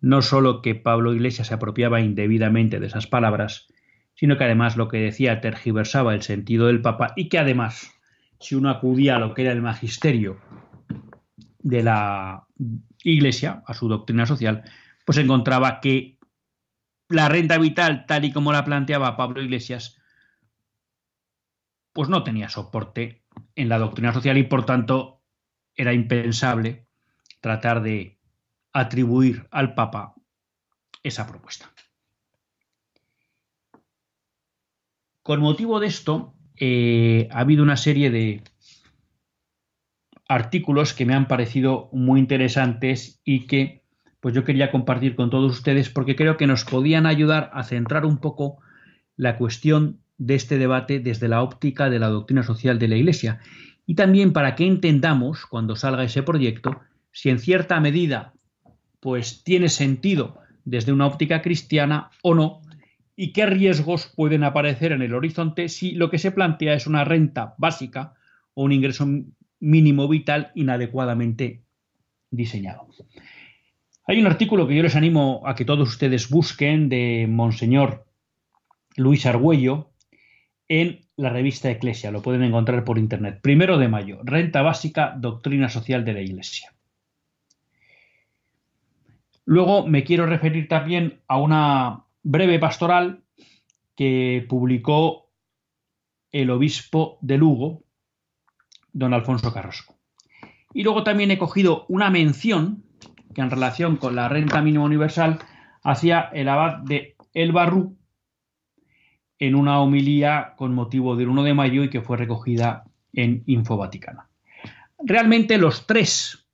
no 0.00 0.22
solo 0.22 0.62
que 0.62 0.74
Pablo 0.74 1.14
Iglesias 1.14 1.48
se 1.48 1.54
apropiaba 1.54 2.00
indebidamente 2.00 2.80
de 2.80 2.86
esas 2.86 3.06
palabras, 3.06 3.68
sino 4.14 4.36
que 4.36 4.44
además 4.44 4.76
lo 4.76 4.88
que 4.88 4.98
decía 4.98 5.40
tergiversaba 5.40 6.14
el 6.14 6.22
sentido 6.22 6.66
del 6.66 6.82
Papa 6.82 7.12
y 7.16 7.28
que 7.28 7.38
además, 7.38 7.92
si 8.38 8.54
uno 8.54 8.70
acudía 8.70 9.16
a 9.16 9.18
lo 9.18 9.34
que 9.34 9.42
era 9.42 9.52
el 9.52 9.62
magisterio 9.62 10.40
de 11.58 11.82
la 11.82 12.46
Iglesia, 13.02 13.62
a 13.66 13.74
su 13.74 13.88
doctrina 13.88 14.26
social, 14.26 14.62
pues 15.04 15.18
encontraba 15.18 15.80
que 15.80 16.18
la 17.08 17.28
renta 17.28 17.58
vital, 17.58 18.06
tal 18.06 18.24
y 18.24 18.32
como 18.32 18.52
la 18.52 18.64
planteaba 18.64 19.16
Pablo 19.16 19.42
Iglesias, 19.42 19.98
pues 21.92 22.08
no 22.08 22.22
tenía 22.22 22.48
soporte 22.48 23.24
en 23.56 23.68
la 23.68 23.78
doctrina 23.78 24.12
social 24.12 24.38
y 24.38 24.44
por 24.44 24.64
tanto 24.64 25.22
era 25.74 25.92
impensable 25.92 26.86
tratar 27.40 27.82
de 27.82 28.19
atribuir 28.72 29.46
al 29.50 29.74
Papa 29.74 30.14
esa 31.02 31.26
propuesta. 31.26 31.72
Con 35.22 35.40
motivo 35.40 35.80
de 35.80 35.86
esto, 35.86 36.34
eh, 36.56 37.28
ha 37.30 37.40
habido 37.40 37.62
una 37.62 37.76
serie 37.76 38.10
de 38.10 38.42
artículos 40.28 40.92
que 40.94 41.06
me 41.06 41.14
han 41.14 41.26
parecido 41.26 41.88
muy 41.92 42.20
interesantes 42.20 43.20
y 43.24 43.46
que 43.46 43.82
pues 44.20 44.34
yo 44.34 44.44
quería 44.44 44.70
compartir 44.70 45.16
con 45.16 45.30
todos 45.30 45.50
ustedes 45.52 45.88
porque 45.88 46.14
creo 46.14 46.36
que 46.36 46.46
nos 46.46 46.64
podían 46.64 47.06
ayudar 47.06 47.50
a 47.54 47.64
centrar 47.64 48.04
un 48.04 48.18
poco 48.18 48.58
la 49.16 49.36
cuestión 49.36 50.00
de 50.18 50.34
este 50.34 50.58
debate 50.58 51.00
desde 51.00 51.28
la 51.28 51.42
óptica 51.42 51.88
de 51.90 51.98
la 51.98 52.08
doctrina 52.08 52.42
social 52.42 52.78
de 52.78 52.88
la 52.88 52.96
Iglesia 52.96 53.40
y 53.86 53.94
también 53.94 54.32
para 54.32 54.54
que 54.54 54.66
entendamos 54.66 55.46
cuando 55.46 55.74
salga 55.74 56.04
ese 56.04 56.22
proyecto 56.22 56.80
si 57.10 57.30
en 57.30 57.38
cierta 57.38 57.80
medida 57.80 58.34
pues 59.00 59.42
tiene 59.44 59.68
sentido 59.68 60.38
desde 60.64 60.92
una 60.92 61.06
óptica 61.06 61.42
cristiana 61.42 62.10
o 62.22 62.34
no 62.34 62.62
y 63.16 63.32
qué 63.32 63.46
riesgos 63.46 64.12
pueden 64.14 64.44
aparecer 64.44 64.92
en 64.92 65.02
el 65.02 65.14
horizonte 65.14 65.68
si 65.68 65.92
lo 65.92 66.10
que 66.10 66.18
se 66.18 66.30
plantea 66.30 66.74
es 66.74 66.86
una 66.86 67.04
renta 67.04 67.54
básica 67.58 68.14
o 68.54 68.64
un 68.64 68.72
ingreso 68.72 69.06
mínimo 69.58 70.08
vital 70.08 70.52
inadecuadamente 70.54 71.64
diseñado. 72.30 72.86
Hay 74.06 74.20
un 74.20 74.26
artículo 74.26 74.66
que 74.66 74.74
yo 74.74 74.82
les 74.82 74.96
animo 74.96 75.42
a 75.44 75.54
que 75.54 75.64
todos 75.64 75.88
ustedes 75.88 76.30
busquen 76.30 76.88
de 76.88 77.26
Monseñor 77.28 78.06
Luis 78.96 79.26
Argüello 79.26 79.92
en 80.68 81.00
la 81.16 81.30
revista 81.30 81.70
Eclesia, 81.70 82.10
lo 82.10 82.22
pueden 82.22 82.42
encontrar 82.42 82.84
por 82.84 82.98
internet. 82.98 83.40
Primero 83.42 83.76
de 83.76 83.88
mayo, 83.88 84.20
renta 84.24 84.62
básica, 84.62 85.14
doctrina 85.18 85.68
social 85.68 86.04
de 86.04 86.12
la 86.12 86.22
Iglesia. 86.22 86.72
Luego 89.50 89.84
me 89.84 90.04
quiero 90.04 90.26
referir 90.26 90.68
también 90.68 91.22
a 91.26 91.36
una 91.36 92.04
breve 92.22 92.60
pastoral 92.60 93.24
que 93.96 94.46
publicó 94.48 95.32
el 96.30 96.50
obispo 96.50 97.18
de 97.20 97.36
Lugo, 97.36 97.82
don 98.92 99.12
Alfonso 99.12 99.52
Carrasco. 99.52 99.98
Y 100.72 100.84
luego 100.84 101.02
también 101.02 101.32
he 101.32 101.38
cogido 101.38 101.84
una 101.88 102.10
mención 102.10 102.84
que 103.34 103.40
en 103.40 103.50
relación 103.50 103.96
con 103.96 104.14
la 104.14 104.28
renta 104.28 104.62
mínima 104.62 104.84
universal 104.84 105.40
hacía 105.82 106.30
el 106.32 106.48
abad 106.48 106.84
de 106.84 107.16
El 107.34 107.50
Barrú 107.50 107.98
en 109.40 109.56
una 109.56 109.80
homilía 109.80 110.54
con 110.56 110.74
motivo 110.74 111.16
del 111.16 111.28
1 111.28 111.42
de 111.42 111.54
mayo 111.54 111.82
y 111.82 111.90
que 111.90 112.02
fue 112.02 112.16
recogida 112.16 112.84
en 113.12 113.42
Info 113.46 113.76
Vaticana. 113.76 114.28
Realmente 115.00 115.58
los 115.58 115.88
tres 115.88 116.46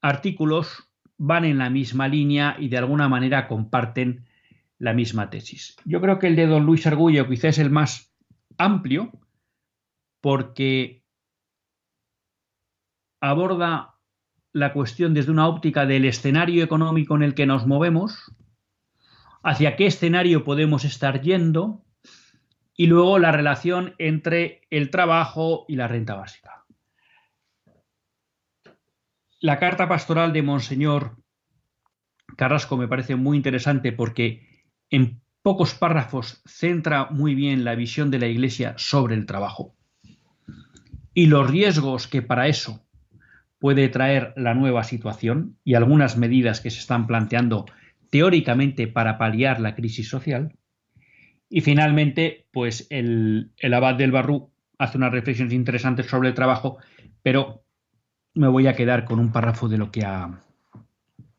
artículos 0.00 0.85
van 1.18 1.44
en 1.44 1.58
la 1.58 1.70
misma 1.70 2.08
línea 2.08 2.56
y 2.58 2.68
de 2.68 2.78
alguna 2.78 3.08
manera 3.08 3.48
comparten 3.48 4.26
la 4.78 4.92
misma 4.92 5.30
tesis. 5.30 5.76
Yo 5.84 6.00
creo 6.00 6.18
que 6.18 6.26
el 6.26 6.36
de 6.36 6.46
don 6.46 6.66
Luis 6.66 6.86
Argullo 6.86 7.28
quizás 7.28 7.44
es 7.44 7.58
el 7.58 7.70
más 7.70 8.12
amplio 8.58 9.10
porque 10.20 11.02
aborda 13.20 13.94
la 14.52 14.72
cuestión 14.72 15.14
desde 15.14 15.32
una 15.32 15.48
óptica 15.48 15.86
del 15.86 16.04
escenario 16.04 16.64
económico 16.64 17.14
en 17.14 17.22
el 17.22 17.34
que 17.34 17.46
nos 17.46 17.66
movemos, 17.66 18.32
hacia 19.42 19.76
qué 19.76 19.86
escenario 19.86 20.44
podemos 20.44 20.84
estar 20.84 21.20
yendo 21.20 21.84
y 22.74 22.86
luego 22.86 23.18
la 23.18 23.32
relación 23.32 23.94
entre 23.98 24.62
el 24.70 24.90
trabajo 24.90 25.64
y 25.68 25.76
la 25.76 25.88
renta 25.88 26.14
básica. 26.14 26.65
La 29.40 29.58
carta 29.58 29.88
pastoral 29.88 30.32
de 30.32 30.42
Monseñor 30.42 31.16
Carrasco 32.36 32.76
me 32.76 32.88
parece 32.88 33.16
muy 33.16 33.36
interesante 33.36 33.92
porque 33.92 34.48
en 34.90 35.20
pocos 35.42 35.74
párrafos 35.74 36.42
centra 36.46 37.06
muy 37.10 37.34
bien 37.34 37.64
la 37.64 37.74
visión 37.74 38.10
de 38.10 38.18
la 38.18 38.26
Iglesia 38.26 38.74
sobre 38.78 39.14
el 39.14 39.26
trabajo 39.26 39.76
y 41.14 41.26
los 41.26 41.50
riesgos 41.50 42.08
que 42.08 42.20
para 42.22 42.48
eso 42.48 42.86
puede 43.58 43.88
traer 43.88 44.34
la 44.36 44.54
nueva 44.54 44.84
situación 44.84 45.56
y 45.64 45.74
algunas 45.74 46.16
medidas 46.16 46.60
que 46.60 46.70
se 46.70 46.80
están 46.80 47.06
planteando 47.06 47.66
teóricamente 48.10 48.86
para 48.86 49.18
paliar 49.18 49.60
la 49.60 49.74
crisis 49.74 50.08
social. 50.08 50.56
Y 51.48 51.62
finalmente, 51.62 52.46
pues 52.52 52.86
el, 52.90 53.52
abad 53.72 53.94
del 53.94 54.12
Barrú 54.12 54.50
hace 54.78 54.98
unas 54.98 55.12
reflexiones 55.12 55.54
interesantes 55.54 56.06
sobre 56.06 56.28
el 56.28 56.34
trabajo, 56.34 56.78
pero 57.22 57.64
me 58.36 58.48
voy 58.48 58.66
a 58.66 58.76
quedar 58.76 59.06
con 59.06 59.18
un 59.18 59.32
párrafo 59.32 59.66
de 59.66 59.78
lo 59.78 59.90
que 59.90 60.04
ha, 60.04 60.42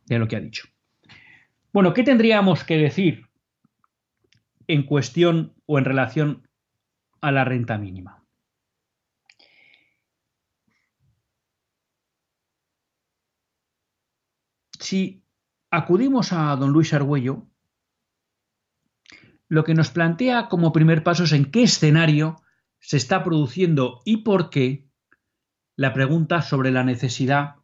de 0.07 0.19
lo 0.19 0.27
que 0.27 0.35
ha 0.35 0.41
dicho. 0.41 0.67
Bueno, 1.71 1.93
¿qué 1.93 2.03
tendríamos 2.03 2.63
que 2.63 2.77
decir 2.77 3.27
en 4.67 4.83
cuestión 4.83 5.53
o 5.67 5.77
en 5.77 5.85
relación 5.85 6.47
a 7.21 7.31
la 7.31 7.45
renta 7.45 7.77
mínima? 7.77 8.23
Si 14.79 15.21
acudimos 15.69 16.33
a 16.33 16.55
don 16.55 16.71
Luis 16.71 16.93
Argüello, 16.93 17.45
lo 19.49 19.63
que 19.63 19.75
nos 19.75 19.91
plantea 19.91 20.47
como 20.49 20.73
primer 20.73 21.03
paso 21.03 21.25
es 21.25 21.31
en 21.31 21.51
qué 21.51 21.63
escenario 21.63 22.41
se 22.79 22.97
está 22.97 23.23
produciendo 23.23 24.01
y 24.03 24.17
por 24.17 24.49
qué 24.49 24.87
la 25.77 25.93
pregunta 25.93 26.41
sobre 26.41 26.71
la 26.71 26.83
necesidad 26.83 27.57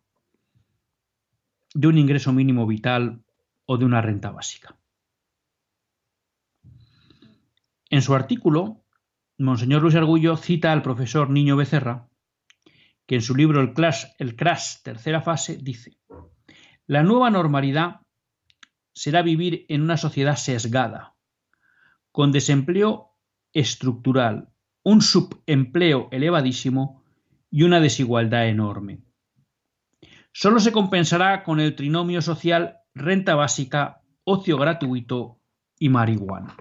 de 1.73 1.87
un 1.87 1.97
ingreso 1.97 2.31
mínimo 2.31 2.67
vital 2.67 3.23
o 3.65 3.77
de 3.77 3.85
una 3.85 4.01
renta 4.01 4.29
básica. 4.29 4.77
En 7.89 8.03
su 8.03 8.13
artículo, 8.13 8.85
Monseñor 9.39 9.81
Luis 9.81 9.95
Argullo 9.95 10.37
cita 10.37 10.71
al 10.71 10.83
profesor 10.83 11.31
Niño 11.31 11.55
Becerra, 11.55 12.07
que 13.07 13.15
en 13.15 13.23
su 13.23 13.35
libro 13.35 13.61
El 13.61 13.73
Crash, 13.73 14.05
el 14.19 14.35
Crash 14.35 14.83
tercera 14.83 15.21
fase 15.21 15.57
dice, 15.57 15.97
la 16.85 17.01
nueva 17.01 17.31
normalidad 17.31 18.01
será 18.93 19.23
vivir 19.23 19.65
en 19.69 19.81
una 19.81 19.97
sociedad 19.97 20.35
sesgada, 20.35 21.15
con 22.11 22.31
desempleo 22.31 23.17
estructural, 23.53 24.49
un 24.83 25.01
subempleo 25.01 26.09
elevadísimo 26.11 27.02
y 27.53 27.61
una 27.61 27.79
desigualdad 27.79 28.47
enorme. 28.47 29.03
Solo 30.31 30.59
se 30.59 30.71
compensará 30.71 31.43
con 31.43 31.59
el 31.59 31.75
trinomio 31.75 32.19
social 32.23 32.77
renta 32.95 33.35
básica, 33.35 34.01
ocio 34.23 34.57
gratuito 34.57 35.39
y 35.77 35.89
marihuana. 35.89 36.57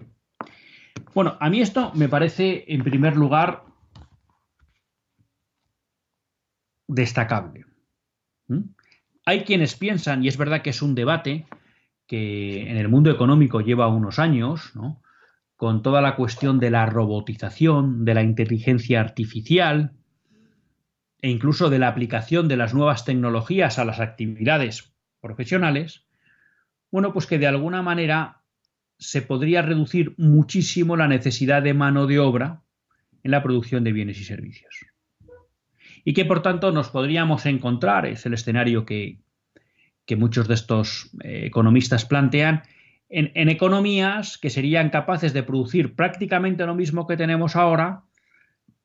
Bueno, 1.15 1.39
a 1.41 1.49
mí 1.49 1.63
esto 1.63 1.93
me 1.95 2.11
parece, 2.11 2.67
en 2.69 2.85
primer 2.85 3.17
lugar, 3.17 3.65
destacable. 6.87 7.65
¿Mm? 8.49 8.75
Hay 9.25 9.45
quienes 9.45 9.75
piensan, 9.77 10.23
y 10.23 10.29
es 10.29 10.37
verdad 10.37 10.61
que 10.61 10.71
es 10.71 10.83
un 10.83 10.95
debate 10.95 11.47
que 12.07 12.69
en 12.71 12.77
el 12.77 12.91
mundo 12.91 13.11
económico 13.11 13.63
lleva 13.63 13.89
unos 13.89 14.19
años, 14.19 14.77
¿no? 14.77 15.01
con 15.57 15.83
toda 15.83 16.03
la 16.03 16.17
cuestión 16.17 16.61
de 16.61 16.71
la 16.71 16.85
robotización, 16.85 18.05
de 18.05 18.13
la 18.13 18.23
inteligencia 18.23 19.01
artificial 19.01 19.95
e 21.23 21.31
incluso 21.31 21.71
de 21.71 21.79
la 21.79 21.89
aplicación 21.89 22.49
de 22.49 22.57
las 22.57 22.75
nuevas 22.75 23.05
tecnologías 23.05 23.79
a 23.79 23.85
las 23.85 24.01
actividades 24.01 24.93
profesionales, 25.21 26.05
bueno, 26.91 27.13
pues 27.13 27.27
que 27.27 27.39
de 27.39 27.47
alguna 27.47 27.81
manera 27.81 28.43
se 28.99 29.23
podría 29.23 29.63
reducir 29.63 30.15
muchísimo 30.19 30.97
la 30.97 31.09
necesidad 31.09 31.63
de 31.63 31.75
mano 31.75 32.07
de 32.07 32.19
obra 32.19 32.63
en 33.23 33.31
la 33.31 33.43
producción 33.43 33.85
de 33.85 33.93
bienes 33.93 34.21
y 34.21 34.25
servicios. 34.25 34.87
Y 36.05 36.13
que 36.13 36.25
por 36.25 36.43
tanto 36.43 36.73
nos 36.73 36.91
podríamos 36.91 37.47
encontrar, 37.47 38.07
es 38.07 38.27
el 38.27 38.35
escenario 38.35 38.85
que, 38.85 39.21
muchos 40.17 40.47
de 40.47 40.55
estos 40.55 41.11
eh, 41.25 41.47
economistas 41.47 42.05
plantean, 42.05 42.65
en, 43.09 43.49
economías 43.49 44.37
que 44.37 44.51
serían 44.51 44.91
capaces 44.91 45.33
de 45.33 45.43
producir 45.43 45.95
prácticamente 45.95 46.67
lo 46.67 46.75
mismo 46.75 47.07
que 47.07 47.17
tenemos 47.17 47.57
ahora 47.57 48.05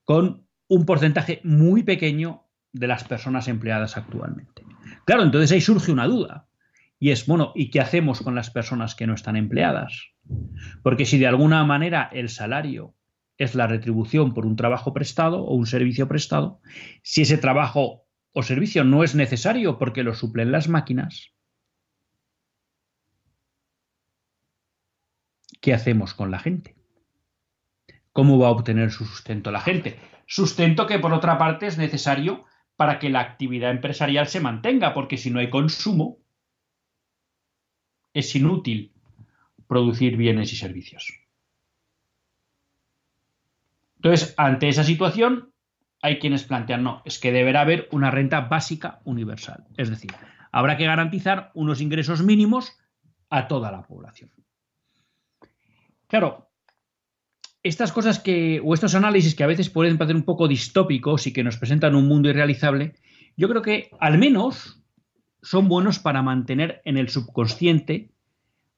con 0.04 0.47
un 0.68 0.86
porcentaje 0.86 1.42
muy 1.44 1.84
pequeño 1.84 2.44
de 2.74 2.88
las 2.88 3.04
personas 3.04 3.48
empleadas 3.48 3.98
actualmente. 3.98 4.64
Claro, 5.06 5.24
entonces 5.24 5.52
ahí 5.52 5.62
surge 5.62 5.92
una 5.92 6.08
duda. 6.08 6.48
Y 7.00 7.12
es, 7.12 7.26
bueno, 7.28 7.52
¿y 7.56 7.70
qué 7.70 7.80
hacemos 7.80 8.22
con 8.22 8.36
las 8.36 8.50
personas 8.50 8.96
que 8.96 9.08
no 9.08 9.14
están 9.14 9.36
empleadas? 9.36 10.10
Porque 10.84 11.06
si 11.06 11.18
de 11.18 11.28
alguna 11.28 11.64
manera 11.64 12.10
el 12.12 12.30
salario 12.30 12.96
es 13.38 13.54
la 13.54 13.68
retribución 13.68 14.34
por 14.34 14.46
un 14.46 14.56
trabajo 14.56 14.94
prestado 14.94 15.44
o 15.44 15.56
un 15.56 15.68
servicio 15.68 16.08
prestado, 16.08 16.60
si 17.04 17.22
ese 17.22 17.38
trabajo 17.38 18.06
o 18.34 18.44
servicio 18.44 18.84
no 18.84 19.04
es 19.04 19.16
necesario 19.16 19.78
porque 19.78 20.04
lo 20.04 20.16
suplen 20.16 20.52
las 20.52 20.70
máquinas, 20.70 21.34
¿qué 25.62 25.74
hacemos 25.74 26.14
con 26.14 26.32
la 26.32 26.40
gente? 26.40 26.76
¿Cómo 28.12 28.40
va 28.40 28.48
a 28.48 28.52
obtener 28.52 28.92
su 28.92 29.06
sustento 29.06 29.52
la 29.52 29.62
gente? 29.62 30.00
Sustento 30.28 30.86
que 30.86 31.00
por 31.00 31.14
otra 31.14 31.38
parte 31.38 31.68
es 31.68 31.78
necesario 31.78 32.46
para 32.76 33.00
que 33.00 33.10
la 33.10 33.22
actividad 33.22 33.72
empresarial 33.72 34.28
se 34.28 34.42
mantenga, 34.42 34.94
porque 34.94 35.18
si 35.18 35.32
no 35.32 35.40
hay 35.40 35.50
consumo, 35.50 36.20
es 38.14 38.36
inútil 38.36 38.94
producir 39.68 40.18
bienes 40.18 40.52
y 40.52 40.58
servicios. 40.58 41.14
Entonces, 43.96 44.34
ante 44.38 44.68
esa 44.68 44.84
situación, 44.84 45.54
hay 46.02 46.20
quienes 46.20 46.44
plantean, 46.44 46.84
no, 46.84 47.02
es 47.06 47.20
que 47.20 47.32
deberá 47.32 47.62
haber 47.62 47.88
una 47.92 48.12
renta 48.12 48.42
básica 48.42 49.00
universal. 49.06 49.66
Es 49.78 49.90
decir, 49.90 50.12
habrá 50.52 50.78
que 50.78 50.86
garantizar 50.86 51.52
unos 51.56 51.82
ingresos 51.82 52.22
mínimos 52.22 52.78
a 53.30 53.48
toda 53.48 53.72
la 53.72 53.82
población. 53.82 54.32
Claro, 56.08 56.47
estas 57.68 57.92
cosas 57.92 58.20
que, 58.20 58.62
o 58.64 58.74
estos 58.74 58.96
análisis 58.96 59.36
que 59.36 59.44
a 59.44 59.48
veces 59.48 59.70
pueden 59.70 59.98
parecer 59.98 60.16
un 60.16 60.24
poco 60.24 60.48
distópicos 60.48 61.28
y 61.28 61.34
que 61.34 61.44
nos 61.44 61.58
presentan 61.58 61.96
un 61.96 62.08
mundo 62.08 62.30
irrealizable, 62.30 62.96
yo 63.36 63.50
creo 63.50 63.62
que 63.62 63.90
al 64.00 64.18
menos 64.18 64.82
son 65.42 65.68
buenos 65.68 66.00
para 66.00 66.22
mantener 66.22 66.82
en 66.86 66.98
el 66.98 67.10
subconsciente 67.10 68.10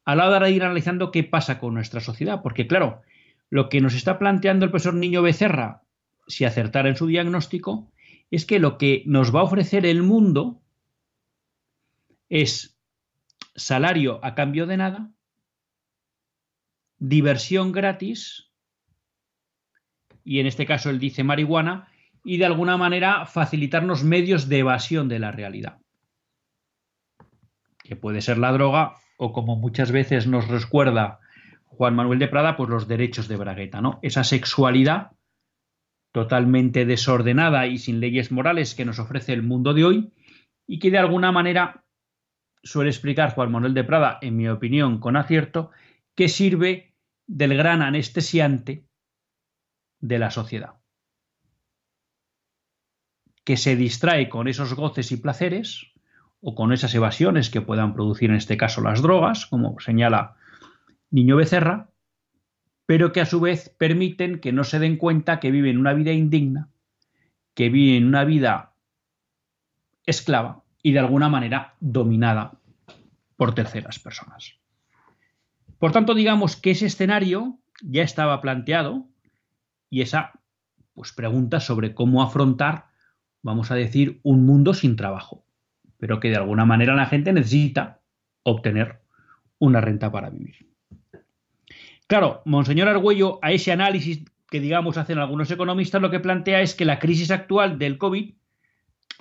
a 0.05 0.15
la 0.15 0.27
hora 0.27 0.45
de 0.45 0.51
ir 0.51 0.63
analizando 0.63 1.11
qué 1.11 1.23
pasa 1.23 1.59
con 1.59 1.73
nuestra 1.73 2.01
sociedad. 2.01 2.41
Porque, 2.41 2.67
claro, 2.67 3.01
lo 3.49 3.69
que 3.69 3.81
nos 3.81 3.93
está 3.93 4.19
planteando 4.19 4.65
el 4.65 4.71
profesor 4.71 4.95
Niño 4.95 5.21
Becerra, 5.21 5.83
si 6.27 6.45
acertara 6.45 6.89
en 6.89 6.95
su 6.95 7.07
diagnóstico, 7.07 7.91
es 8.31 8.45
que 8.45 8.59
lo 8.59 8.77
que 8.77 9.03
nos 9.05 9.33
va 9.33 9.41
a 9.41 9.43
ofrecer 9.43 9.85
el 9.85 10.03
mundo 10.03 10.61
es 12.29 12.77
salario 13.55 14.19
a 14.23 14.35
cambio 14.35 14.67
de 14.67 14.77
nada, 14.77 15.09
diversión 16.99 17.71
gratis, 17.71 18.48
y 20.29 20.39
en 20.39 20.45
este 20.45 20.67
caso 20.67 20.91
él 20.91 20.99
dice 20.99 21.23
marihuana, 21.23 21.87
y 22.23 22.37
de 22.37 22.45
alguna 22.45 22.77
manera 22.77 23.25
facilitarnos 23.25 24.03
medios 24.03 24.47
de 24.47 24.59
evasión 24.59 25.09
de 25.09 25.17
la 25.17 25.31
realidad, 25.31 25.79
que 27.83 27.95
puede 27.95 28.21
ser 28.21 28.37
la 28.37 28.51
droga 28.51 28.93
o 29.17 29.33
como 29.33 29.55
muchas 29.55 29.91
veces 29.91 30.27
nos 30.27 30.47
recuerda 30.47 31.19
Juan 31.65 31.95
Manuel 31.95 32.19
de 32.19 32.27
Prada, 32.27 32.57
pues 32.57 32.69
los 32.69 32.87
derechos 32.87 33.27
de 33.27 33.37
Bragueta, 33.37 33.81
¿no? 33.81 33.97
Esa 34.03 34.23
sexualidad 34.23 35.13
totalmente 36.13 36.85
desordenada 36.85 37.65
y 37.65 37.79
sin 37.79 37.99
leyes 37.99 38.31
morales 38.31 38.75
que 38.75 38.85
nos 38.85 38.99
ofrece 38.99 39.33
el 39.33 39.41
mundo 39.41 39.73
de 39.73 39.85
hoy 39.85 40.13
y 40.67 40.77
que 40.77 40.91
de 40.91 40.99
alguna 40.99 41.31
manera 41.31 41.83
suele 42.61 42.91
explicar 42.91 43.33
Juan 43.33 43.51
Manuel 43.51 43.73
de 43.73 43.83
Prada, 43.83 44.19
en 44.21 44.37
mi 44.37 44.47
opinión, 44.47 44.99
con 44.99 45.15
acierto, 45.15 45.71
que 46.15 46.29
sirve 46.29 46.93
del 47.25 47.57
gran 47.57 47.81
anestesiante 47.81 48.83
de 49.99 50.19
la 50.19 50.31
sociedad, 50.31 50.75
que 53.43 53.57
se 53.57 53.75
distrae 53.75 54.29
con 54.29 54.47
esos 54.47 54.73
goces 54.73 55.11
y 55.11 55.17
placeres 55.17 55.91
o 56.41 56.55
con 56.55 56.71
esas 56.71 56.93
evasiones 56.95 57.49
que 57.49 57.61
puedan 57.61 57.93
producir 57.93 58.29
en 58.29 58.37
este 58.37 58.57
caso 58.57 58.81
las 58.81 59.01
drogas, 59.01 59.45
como 59.45 59.79
señala 59.79 60.35
Niño 61.11 61.35
Becerra, 61.35 61.89
pero 62.85 63.11
que 63.11 63.21
a 63.21 63.25
su 63.25 63.39
vez 63.39 63.69
permiten 63.77 64.39
que 64.39 64.51
no 64.51 64.63
se 64.63 64.79
den 64.79 64.97
cuenta 64.97 65.39
que 65.39 65.51
viven 65.51 65.77
una 65.77 65.93
vida 65.93 66.11
indigna, 66.11 66.69
que 67.53 67.69
viven 67.69 68.05
una 68.07 68.23
vida 68.23 68.73
esclava 70.05 70.63
y 70.81 70.93
de 70.93 70.99
alguna 70.99 71.29
manera 71.29 71.75
dominada 71.79 72.53
por 73.35 73.53
terceras 73.53 73.99
personas. 73.99 74.55
Por 75.77 75.91
tanto, 75.91 76.13
digamos 76.13 76.55
que 76.55 76.71
ese 76.71 76.87
escenario 76.87 77.59
ya 77.81 78.03
estaba 78.03 78.41
planteado 78.41 79.07
y 79.89 80.01
esa 80.01 80.33
pues, 80.93 81.13
pregunta 81.13 81.59
sobre 81.59 81.93
cómo 81.93 82.21
afrontar, 82.21 82.87
vamos 83.41 83.71
a 83.71 83.75
decir, 83.75 84.19
un 84.23 84.45
mundo 84.45 84.73
sin 84.73 84.95
trabajo, 84.95 85.45
pero 85.97 86.19
que 86.19 86.29
de 86.29 86.37
alguna 86.37 86.65
manera 86.65 86.95
la 86.95 87.05
gente 87.05 87.33
necesita 87.33 88.01
obtener 88.43 89.01
una 89.57 89.81
renta 89.81 90.11
para 90.11 90.29
vivir. 90.29 90.67
Claro, 92.07 92.41
Monseñor 92.45 92.87
Argüello, 92.87 93.39
a 93.41 93.51
ese 93.51 93.71
análisis 93.71 94.23
que 94.49 94.59
digamos 94.59 94.97
hacen 94.97 95.19
algunos 95.19 95.51
economistas, 95.51 96.01
lo 96.01 96.09
que 96.09 96.19
plantea 96.19 96.61
es 96.61 96.73
que 96.73 96.85
la 96.85 96.99
crisis 96.99 97.29
actual 97.29 97.77
del 97.77 97.97
COVID 97.97 98.33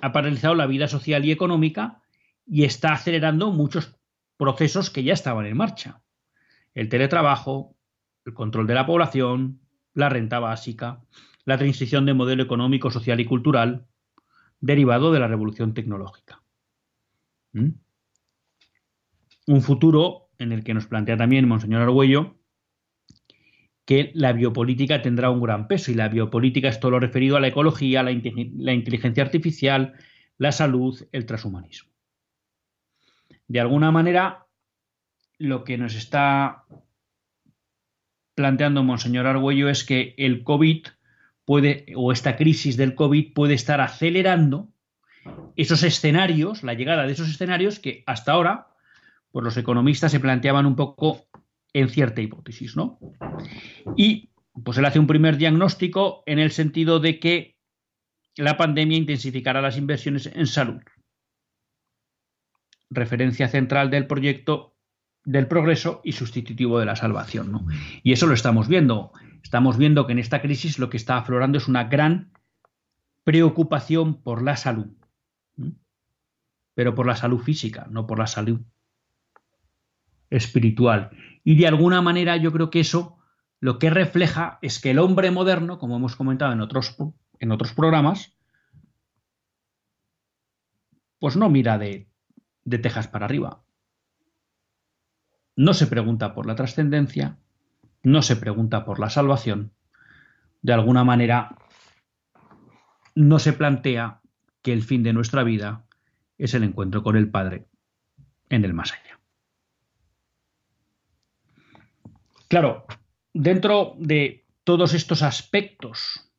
ha 0.01 0.11
paralizado 0.11 0.55
la 0.55 0.65
vida 0.65 0.87
social 0.87 1.23
y 1.25 1.31
económica 1.31 2.01
y 2.47 2.63
está 2.63 2.93
acelerando 2.93 3.51
muchos 3.51 3.95
procesos 4.37 4.89
que 4.89 5.03
ya 5.03 5.13
estaban 5.13 5.45
en 5.45 5.57
marcha. 5.57 6.01
El 6.73 6.89
teletrabajo, 6.89 7.75
el 8.25 8.33
control 8.33 8.65
de 8.65 8.73
la 8.73 8.85
población, 8.85 9.59
la 9.93 10.09
renta 10.09 10.39
básica, 10.39 11.01
la 11.45 11.57
transición 11.57 12.05
de 12.05 12.13
modelo 12.13 12.43
económico, 12.43 12.91
social 12.91 13.19
y 13.19 13.25
cultural, 13.25 13.85
derivado 14.59 15.11
de 15.11 15.19
la 15.19 15.27
revolución 15.27 15.73
tecnológica. 15.73 16.41
¿Mm? 17.53 17.69
Un 19.47 19.61
futuro 19.61 20.29
en 20.37 20.51
el 20.51 20.63
que 20.63 20.73
nos 20.73 20.87
plantea 20.87 21.17
también 21.17 21.47
Monseñor 21.47 21.81
Argüello 21.81 22.35
que 23.89 24.11
la 24.13 24.33
biopolítica 24.33 25.01
tendrá 25.01 25.31
un 25.31 25.41
gran 25.41 25.67
peso 25.67 25.91
y 25.91 25.95
la 25.95 26.09
biopolítica 26.09 26.67
es 26.67 26.79
todo 26.79 26.91
lo 26.91 26.99
referido 26.99 27.37
a 27.37 27.39
la 27.39 27.47
ecología, 27.47 28.03
la, 28.03 28.11
la 28.11 28.73
inteligencia 28.73 29.23
artificial, 29.23 29.95
la 30.37 30.51
salud, 30.51 31.07
el 31.11 31.25
transhumanismo. 31.25 31.89
De 33.47 33.59
alguna 33.59 33.89
manera, 33.89 34.45
lo 35.39 35.63
que 35.63 35.79
nos 35.79 35.95
está 35.95 36.65
planteando 38.39 38.85
Monseñor 38.85 39.27
Argüello 39.27 39.67
es 39.67 39.83
que 39.83 40.15
el 40.17 40.45
COVID 40.45 40.87
puede, 41.43 41.87
o 41.97 42.13
esta 42.13 42.37
crisis 42.37 42.77
del 42.77 42.95
COVID 42.95 43.33
puede 43.33 43.53
estar 43.53 43.81
acelerando 43.81 44.69
esos 45.57 45.83
escenarios, 45.83 46.63
la 46.63 46.73
llegada 46.73 47.05
de 47.05 47.11
esos 47.11 47.27
escenarios 47.27 47.79
que 47.79 48.01
hasta 48.07 48.31
ahora, 48.31 48.67
pues 49.33 49.43
los 49.43 49.57
economistas 49.57 50.13
se 50.13 50.21
planteaban 50.21 50.65
un 50.65 50.77
poco 50.77 51.27
en 51.73 51.89
cierta 51.89 52.21
hipótesis, 52.21 52.77
¿no? 52.77 52.97
Y 53.97 54.29
pues 54.63 54.77
él 54.77 54.85
hace 54.85 54.99
un 54.99 55.07
primer 55.07 55.35
diagnóstico 55.35 56.23
en 56.25 56.39
el 56.39 56.51
sentido 56.51 57.01
de 57.01 57.19
que 57.19 57.57
la 58.37 58.55
pandemia 58.55 58.97
intensificará 58.97 59.61
las 59.61 59.75
inversiones 59.75 60.27
en 60.27 60.47
salud. 60.47 60.81
Referencia 62.89 63.49
central 63.49 63.89
del 63.89 64.07
proyecto 64.07 64.78
del 65.25 65.47
progreso 65.47 66.01
y 66.03 66.13
sustitutivo 66.13 66.79
de 66.79 66.85
la 66.85 66.95
salvación. 66.95 67.51
¿no? 67.51 67.65
Y 68.03 68.13
eso 68.13 68.27
lo 68.27 68.33
estamos 68.33 68.67
viendo. 68.67 69.11
Estamos 69.43 69.77
viendo 69.77 70.05
que 70.05 70.13
en 70.13 70.19
esta 70.19 70.41
crisis 70.41 70.79
lo 70.79 70.89
que 70.89 70.97
está 70.97 71.17
aflorando 71.17 71.57
es 71.57 71.67
una 71.67 71.85
gran 71.85 72.31
preocupación 73.23 74.21
por 74.21 74.41
la 74.41 74.55
salud. 74.55 74.87
Pero 76.73 76.95
por 76.95 77.05
la 77.05 77.15
salud 77.15 77.39
física, 77.39 77.87
no 77.89 78.07
por 78.07 78.19
la 78.19 78.27
salud 78.27 78.61
espiritual. 80.29 81.11
Y 81.43 81.55
de 81.55 81.67
alguna 81.67 82.01
manera 82.01 82.37
yo 82.37 82.51
creo 82.51 82.69
que 82.69 82.79
eso 82.79 83.17
lo 83.59 83.79
que 83.79 83.89
refleja 83.89 84.57
es 84.61 84.79
que 84.79 84.91
el 84.91 84.99
hombre 84.99 85.31
moderno, 85.31 85.79
como 85.79 85.97
hemos 85.97 86.15
comentado 86.15 86.53
en 86.53 86.61
otros, 86.61 86.95
en 87.39 87.51
otros 87.51 87.73
programas, 87.73 88.37
pues 91.19 91.35
no 91.35 91.49
mira 91.49 91.77
de, 91.77 92.09
de 92.63 92.77
tejas 92.77 93.07
para 93.07 93.25
arriba. 93.25 93.63
No 95.59 95.73
se 95.73 95.87
pregunta 95.87 96.33
por 96.33 96.45
la 96.45 96.55
trascendencia, 96.55 97.35
no 98.01 98.21
se 98.21 98.37
pregunta 98.37 98.85
por 98.85 98.97
la 98.97 99.09
salvación. 99.09 99.73
De 100.61 100.71
alguna 100.71 101.03
manera, 101.03 101.57
no 103.13 103.39
se 103.39 103.51
plantea 103.51 104.21
que 104.61 104.71
el 104.71 104.83
fin 104.83 105.03
de 105.03 105.11
nuestra 105.11 105.43
vida 105.43 105.83
es 106.37 106.53
el 106.53 106.63
encuentro 106.63 107.03
con 107.03 107.17
el 107.17 107.29
Padre 107.29 107.65
en 108.47 108.63
el 108.63 108.73
más 108.73 108.93
allá. 108.93 109.19
Claro, 112.47 112.85
dentro 113.33 113.95
de 113.97 114.45
todos 114.63 114.93
estos 114.93 115.23
aspectos 115.23 116.31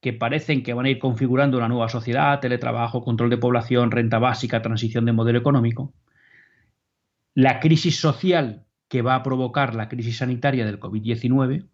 que 0.00 0.12
parecen 0.12 0.64
que 0.64 0.74
van 0.74 0.86
a 0.86 0.90
ir 0.90 0.98
configurando 0.98 1.58
una 1.58 1.68
nueva 1.68 1.88
sociedad, 1.88 2.40
teletrabajo, 2.40 3.04
control 3.04 3.30
de 3.30 3.38
población, 3.38 3.92
renta 3.92 4.18
básica, 4.18 4.62
transición 4.62 5.04
de 5.04 5.12
modelo 5.12 5.38
económico, 5.38 5.94
la 7.34 7.60
crisis 7.60 8.00
social 8.00 8.66
que 8.88 9.02
va 9.02 9.14
a 9.14 9.22
provocar 9.22 9.74
la 9.74 9.88
crisis 9.88 10.18
sanitaria 10.18 10.66
del 10.66 10.80
COVID-19, 10.80 11.68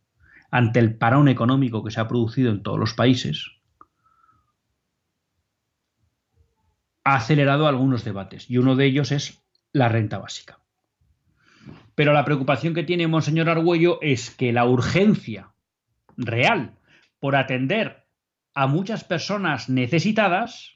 ante 0.51 0.79
el 0.79 0.97
parón 0.97 1.29
económico 1.29 1.83
que 1.83 1.91
se 1.91 2.01
ha 2.01 2.09
producido 2.09 2.51
en 2.51 2.63
todos 2.63 2.79
los 2.79 2.95
países, 2.95 3.53
ha 7.05 7.17
acelerado 7.17 7.69
algunos 7.69 8.05
debates 8.05 8.51
y 8.51 8.59
uno 8.59 8.77
de 8.77 8.87
ellos 8.87 9.13
es 9.13 9.43
la 9.73 9.89
renta 9.89 10.19
básica. 10.19 10.59
Pero 11.95 12.13
la 12.13 12.25
preocupación 12.25 12.75
que 12.75 12.83
tiene 12.83 13.07
Monseñor 13.07 13.49
Argüello 13.49 13.99
es 14.03 14.31
que 14.31 14.53
la 14.53 14.67
urgencia 14.67 15.53
real 16.17 16.77
por 17.19 17.37
atender 17.37 18.07
a 18.55 18.67
muchas 18.67 19.05
personas 19.05 19.69
necesitadas, 19.69 20.76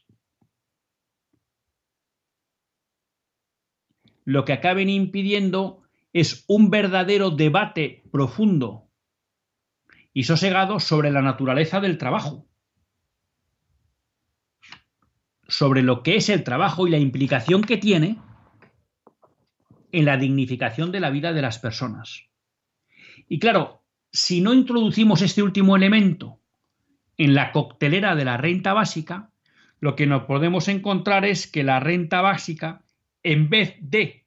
lo 4.30 4.44
que 4.44 4.52
acaben 4.52 4.88
impidiendo 4.88 5.82
es 6.12 6.44
un 6.46 6.70
verdadero 6.70 7.30
debate 7.30 8.04
profundo 8.12 8.88
y 10.12 10.22
sosegado 10.22 10.78
sobre 10.78 11.10
la 11.10 11.20
naturaleza 11.20 11.80
del 11.80 11.98
trabajo, 11.98 12.46
sobre 15.48 15.82
lo 15.82 16.04
que 16.04 16.14
es 16.14 16.28
el 16.28 16.44
trabajo 16.44 16.86
y 16.86 16.92
la 16.92 16.98
implicación 16.98 17.62
que 17.62 17.76
tiene 17.76 18.18
en 19.90 20.04
la 20.04 20.16
dignificación 20.16 20.92
de 20.92 21.00
la 21.00 21.10
vida 21.10 21.32
de 21.32 21.42
las 21.42 21.58
personas. 21.58 22.26
Y 23.28 23.40
claro, 23.40 23.82
si 24.12 24.40
no 24.40 24.54
introducimos 24.54 25.22
este 25.22 25.42
último 25.42 25.74
elemento 25.74 26.38
en 27.16 27.34
la 27.34 27.50
coctelera 27.50 28.14
de 28.14 28.24
la 28.24 28.36
renta 28.36 28.74
básica, 28.74 29.32
lo 29.80 29.96
que 29.96 30.06
nos 30.06 30.22
podemos 30.24 30.68
encontrar 30.68 31.24
es 31.24 31.48
que 31.48 31.64
la 31.64 31.80
renta 31.80 32.20
básica, 32.20 32.84
en 33.24 33.50
vez 33.50 33.74
de 33.80 34.19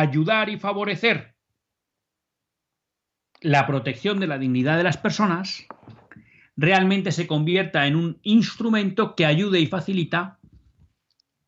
ayudar 0.00 0.48
y 0.48 0.58
favorecer 0.58 1.34
la 3.40 3.66
protección 3.66 4.20
de 4.20 4.26
la 4.26 4.38
dignidad 4.38 4.76
de 4.76 4.82
las 4.82 4.96
personas, 4.96 5.66
realmente 6.56 7.12
se 7.12 7.26
convierta 7.26 7.86
en 7.86 7.96
un 7.96 8.18
instrumento 8.22 9.14
que 9.14 9.26
ayude 9.26 9.60
y 9.60 9.66
facilita 9.66 10.38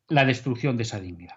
la 0.07 0.23
destrucción 0.23 0.77
de 0.77 0.83
esa 0.83 0.99
dignidad. 0.99 1.35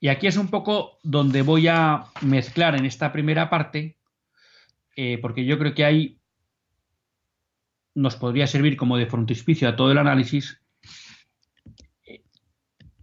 Y 0.00 0.08
aquí 0.08 0.26
es 0.26 0.36
un 0.36 0.48
poco 0.48 0.98
donde 1.02 1.42
voy 1.42 1.68
a 1.68 2.06
mezclar 2.22 2.74
en 2.76 2.86
esta 2.86 3.12
primera 3.12 3.50
parte, 3.50 3.98
eh, 4.96 5.18
porque 5.18 5.44
yo 5.44 5.58
creo 5.58 5.74
que 5.74 5.84
ahí 5.84 6.20
nos 7.94 8.16
podría 8.16 8.46
servir 8.46 8.76
como 8.76 8.96
de 8.96 9.06
frontispicio 9.06 9.68
a 9.68 9.76
todo 9.76 9.92
el 9.92 9.98
análisis 9.98 10.61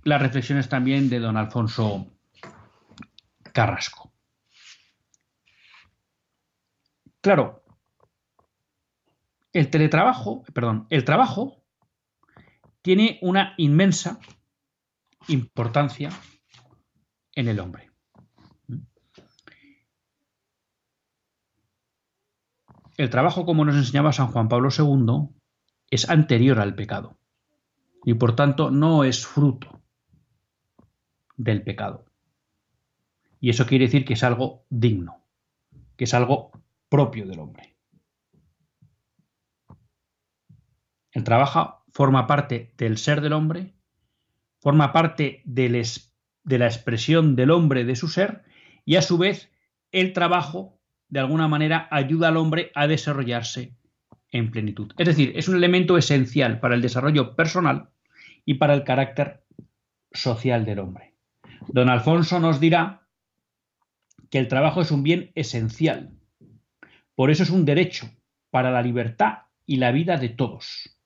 las 0.04 0.22
reflexiones 0.22 0.70
también 0.70 1.10
de 1.10 1.20
don 1.20 1.38
Alfonso 1.38 2.08
Carrasco. 3.54 4.14
Claro, 7.22 7.64
el 9.52 9.70
teletrabajo, 9.70 10.44
perdón, 10.54 10.88
el 10.90 11.04
trabajo 11.04 11.64
tiene 12.82 13.20
una 13.22 13.54
inmensa 13.58 14.20
importancia 15.28 16.10
en 17.36 17.48
el 17.50 17.60
hombre. 17.60 17.90
el 23.00 23.10
trabajo, 23.10 23.46
como 23.46 23.64
nos 23.64 23.78
enseñaba 23.78 24.12
San 24.12 24.28
Juan 24.28 24.50
Pablo 24.50 24.68
II, 24.78 25.30
es 25.90 26.10
anterior 26.10 26.60
al 26.60 26.76
pecado 26.76 27.18
y 28.04 28.14
por 28.16 28.36
tanto 28.36 28.72
no 28.72 29.06
es 29.06 29.26
fruto 29.26 29.79
del 31.40 31.64
pecado. 31.64 32.06
Y 33.40 33.50
eso 33.50 33.66
quiere 33.66 33.86
decir 33.86 34.06
que 34.06 34.14
es 34.14 34.24
algo 34.24 34.66
digno, 34.70 35.24
que 35.96 36.04
es 36.04 36.14
algo 36.14 36.52
propio 36.90 37.26
del 37.26 37.40
hombre. 37.40 37.76
El 41.12 41.24
trabajo 41.24 41.84
forma 41.92 42.28
parte 42.28 42.74
del 42.78 42.98
ser 42.98 43.22
del 43.22 43.34
hombre, 43.34 43.74
forma 44.60 44.92
parte 44.92 45.42
de 45.46 45.70
la 45.70 46.66
expresión 46.66 47.36
del 47.36 47.52
hombre 47.52 47.86
de 47.86 47.96
su 47.96 48.10
ser 48.10 48.44
y 48.84 48.98
a 48.98 49.02
su 49.02 49.18
vez 49.18 49.50
el 49.92 50.12
trabajo 50.12 50.78
de 51.08 51.22
alguna 51.22 51.48
manera 51.48 51.88
ayuda 51.90 52.28
al 52.28 52.38
hombre 52.38 52.72
a 52.76 52.86
desarrollarse 52.86 53.74
en 54.32 54.52
plenitud. 54.52 54.92
Es 54.98 55.08
decir, 55.08 55.32
es 55.36 55.48
un 55.48 55.56
elemento 55.56 55.98
esencial 55.98 56.60
para 56.60 56.76
el 56.76 56.82
desarrollo 56.82 57.36
personal 57.36 57.90
y 58.46 58.56
para 58.56 58.74
el 58.74 58.84
carácter 58.84 59.46
social 60.12 60.66
del 60.66 60.80
hombre. 60.80 61.09
Don 61.68 61.90
Alfonso 61.90 62.40
nos 62.40 62.60
dirá 62.60 63.08
que 64.30 64.40
el 64.40 64.48
trabajo 64.48 64.82
es 64.82 64.92
un 64.92 65.04
bien 65.04 65.32
esencial. 65.36 66.12
Por 67.16 67.32
eso 67.32 67.44
es 67.44 67.50
un 67.50 67.66
derecho 67.66 68.10
para 68.50 68.72
la 68.72 68.82
libertad 68.82 69.40
y 69.66 69.78
la 69.78 69.92
vida 69.92 70.18
de 70.18 70.30
todos. 70.30 70.98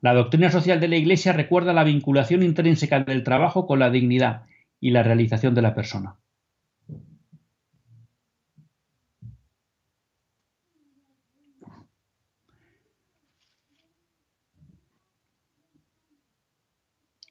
La 0.00 0.14
doctrina 0.14 0.50
social 0.50 0.80
de 0.80 0.88
la 0.88 0.96
Iglesia 0.96 1.32
recuerda 1.32 1.72
la 1.72 1.84
vinculación 1.84 2.42
intrínseca 2.42 3.00
del 3.00 3.22
trabajo 3.22 3.66
con 3.66 3.78
la 3.78 3.90
dignidad 3.90 4.46
y 4.80 4.90
la 4.90 5.02
realización 5.02 5.54
de 5.54 5.62
la 5.62 5.74
persona. 5.74 6.16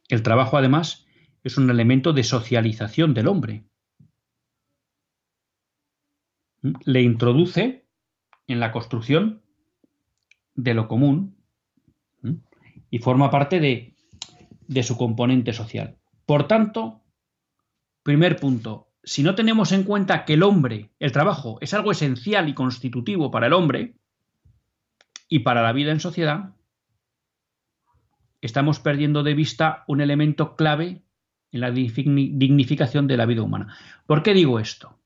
El 0.07 0.23
trabajo, 0.23 0.57
además, 0.57 1.05
es 1.43 1.57
un 1.57 1.69
elemento 1.69 2.13
de 2.13 2.23
socialización 2.23 3.13
del 3.13 3.27
hombre. 3.27 3.63
Le 6.85 7.01
introduce 7.01 7.85
en 8.47 8.59
la 8.59 8.71
construcción 8.71 9.41
de 10.53 10.73
lo 10.73 10.87
común 10.87 11.37
y 12.89 12.99
forma 12.99 13.31
parte 13.31 13.59
de, 13.59 13.95
de 14.67 14.83
su 14.83 14.97
componente 14.97 15.53
social. 15.53 15.97
Por 16.25 16.47
tanto, 16.47 17.01
primer 18.03 18.35
punto, 18.37 18.89
si 19.03 19.23
no 19.23 19.33
tenemos 19.33 19.71
en 19.71 19.83
cuenta 19.83 20.25
que 20.25 20.33
el 20.33 20.43
hombre, 20.43 20.91
el 20.99 21.11
trabajo, 21.11 21.57
es 21.61 21.73
algo 21.73 21.91
esencial 21.91 22.49
y 22.49 22.53
constitutivo 22.53 23.31
para 23.31 23.47
el 23.47 23.53
hombre 23.53 23.95
y 25.27 25.39
para 25.39 25.63
la 25.63 25.73
vida 25.73 25.91
en 25.91 25.99
sociedad, 25.99 26.53
estamos 28.41 28.79
perdiendo 28.79 29.23
de 29.23 29.33
vista 29.33 29.83
un 29.87 30.01
elemento 30.01 30.55
clave 30.55 31.03
en 31.51 31.59
la 31.59 31.71
dignificación 31.71 33.07
de 33.07 33.17
la 33.17 33.25
vida 33.25 33.43
humana. 33.43 33.75
¿Por 34.05 34.23
qué 34.23 34.33
digo 34.33 34.59
esto? 34.59 34.97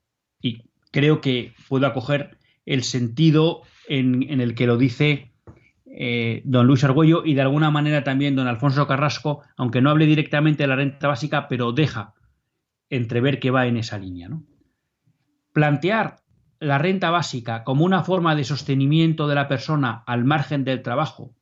Y 0.41 0.63
creo 0.91 1.21
que 1.21 1.53
puedo 1.67 1.87
acoger 1.87 2.37
el 2.65 2.83
sentido 2.83 3.63
en, 3.87 4.39
el 4.41 4.55
que 4.55 4.67
lo 4.67 4.77
dice 4.77 5.31
eh, 5.85 6.41
don 6.45 6.67
Luis 6.67 6.83
Argüello 6.83 7.23
y 7.25 7.33
de 7.33 7.41
alguna 7.41 7.71
manera 7.71 8.03
también 8.03 8.35
don 8.35 8.47
Alfonso 8.47 8.87
Carrasco, 8.87 9.41
aunque 9.57 9.81
no 9.81 9.89
hable 9.89 10.05
directamente 10.05 10.63
de 10.63 10.67
la 10.67 10.75
renta 10.75 11.07
básica, 11.07 11.47
pero 11.47 11.71
deja 11.71 12.13
entrever 12.89 13.39
que 13.39 13.51
va 13.51 13.67
en 13.67 13.77
esa 13.77 13.97
línea. 13.97 14.29
Plantear 15.53 16.17
la 16.59 16.77
renta 16.77 17.11
básica 17.11 17.63
como 17.63 17.85
una 17.85 18.03
forma 18.03 18.35
de 18.35 18.43
sostenimiento 18.43 19.27
de 19.27 19.35
la 19.35 19.47
persona 19.47 20.03
al 20.05 20.25
margen 20.25 20.63
del 20.63 20.81
trabajo 20.81 21.33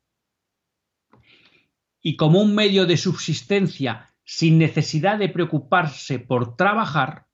y 2.01 2.15
como 2.15 2.41
un 2.41 2.53
medio 2.53 2.85
de 2.85 2.97
subsistencia 2.97 4.12
sin 4.25 4.57
necesidad 4.57 5.17
de 5.17 5.29
preocuparse 5.29 6.19
por 6.19 6.55
trabajar, 6.55 7.27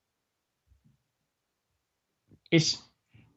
es 2.49 2.91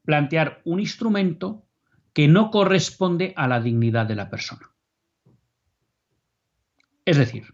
plantear 0.05 0.63
un 0.65 0.81
instrumento 0.81 1.67
que 2.13 2.29
no 2.29 2.51
corresponde 2.51 3.33
a 3.37 3.47
la 3.47 3.61
dignidad 3.61 4.07
de 4.07 4.17
la 4.17 4.31
persona. 4.31 4.71
Es 7.05 7.17
decir, 7.17 7.53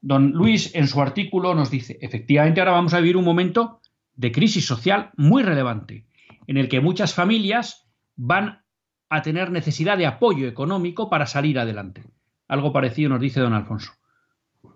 don 0.00 0.32
Luis 0.32 0.74
en 0.74 0.88
su 0.88 1.00
artículo 1.00 1.54
nos 1.54 1.70
dice, 1.70 1.98
efectivamente 2.00 2.60
ahora 2.60 2.72
vamos 2.72 2.94
a 2.94 3.00
vivir 3.00 3.16
un 3.16 3.24
momento 3.24 3.80
de 4.14 4.32
crisis 4.32 4.66
social 4.66 5.10
muy 5.16 5.42
relevante, 5.42 6.06
en 6.46 6.56
el 6.56 6.68
que 6.68 6.80
muchas 6.80 7.14
familias 7.14 7.88
van 8.16 8.64
a 9.08 9.22
tener 9.22 9.50
necesidad 9.50 9.96
de 9.96 10.06
apoyo 10.06 10.48
económico 10.48 11.08
para 11.08 11.26
salir 11.26 11.58
adelante. 11.58 12.02
Algo 12.48 12.72
parecido 12.72 13.10
nos 13.10 13.20
dice 13.20 13.40
don 13.40 13.52
Alfonso. 13.52 13.92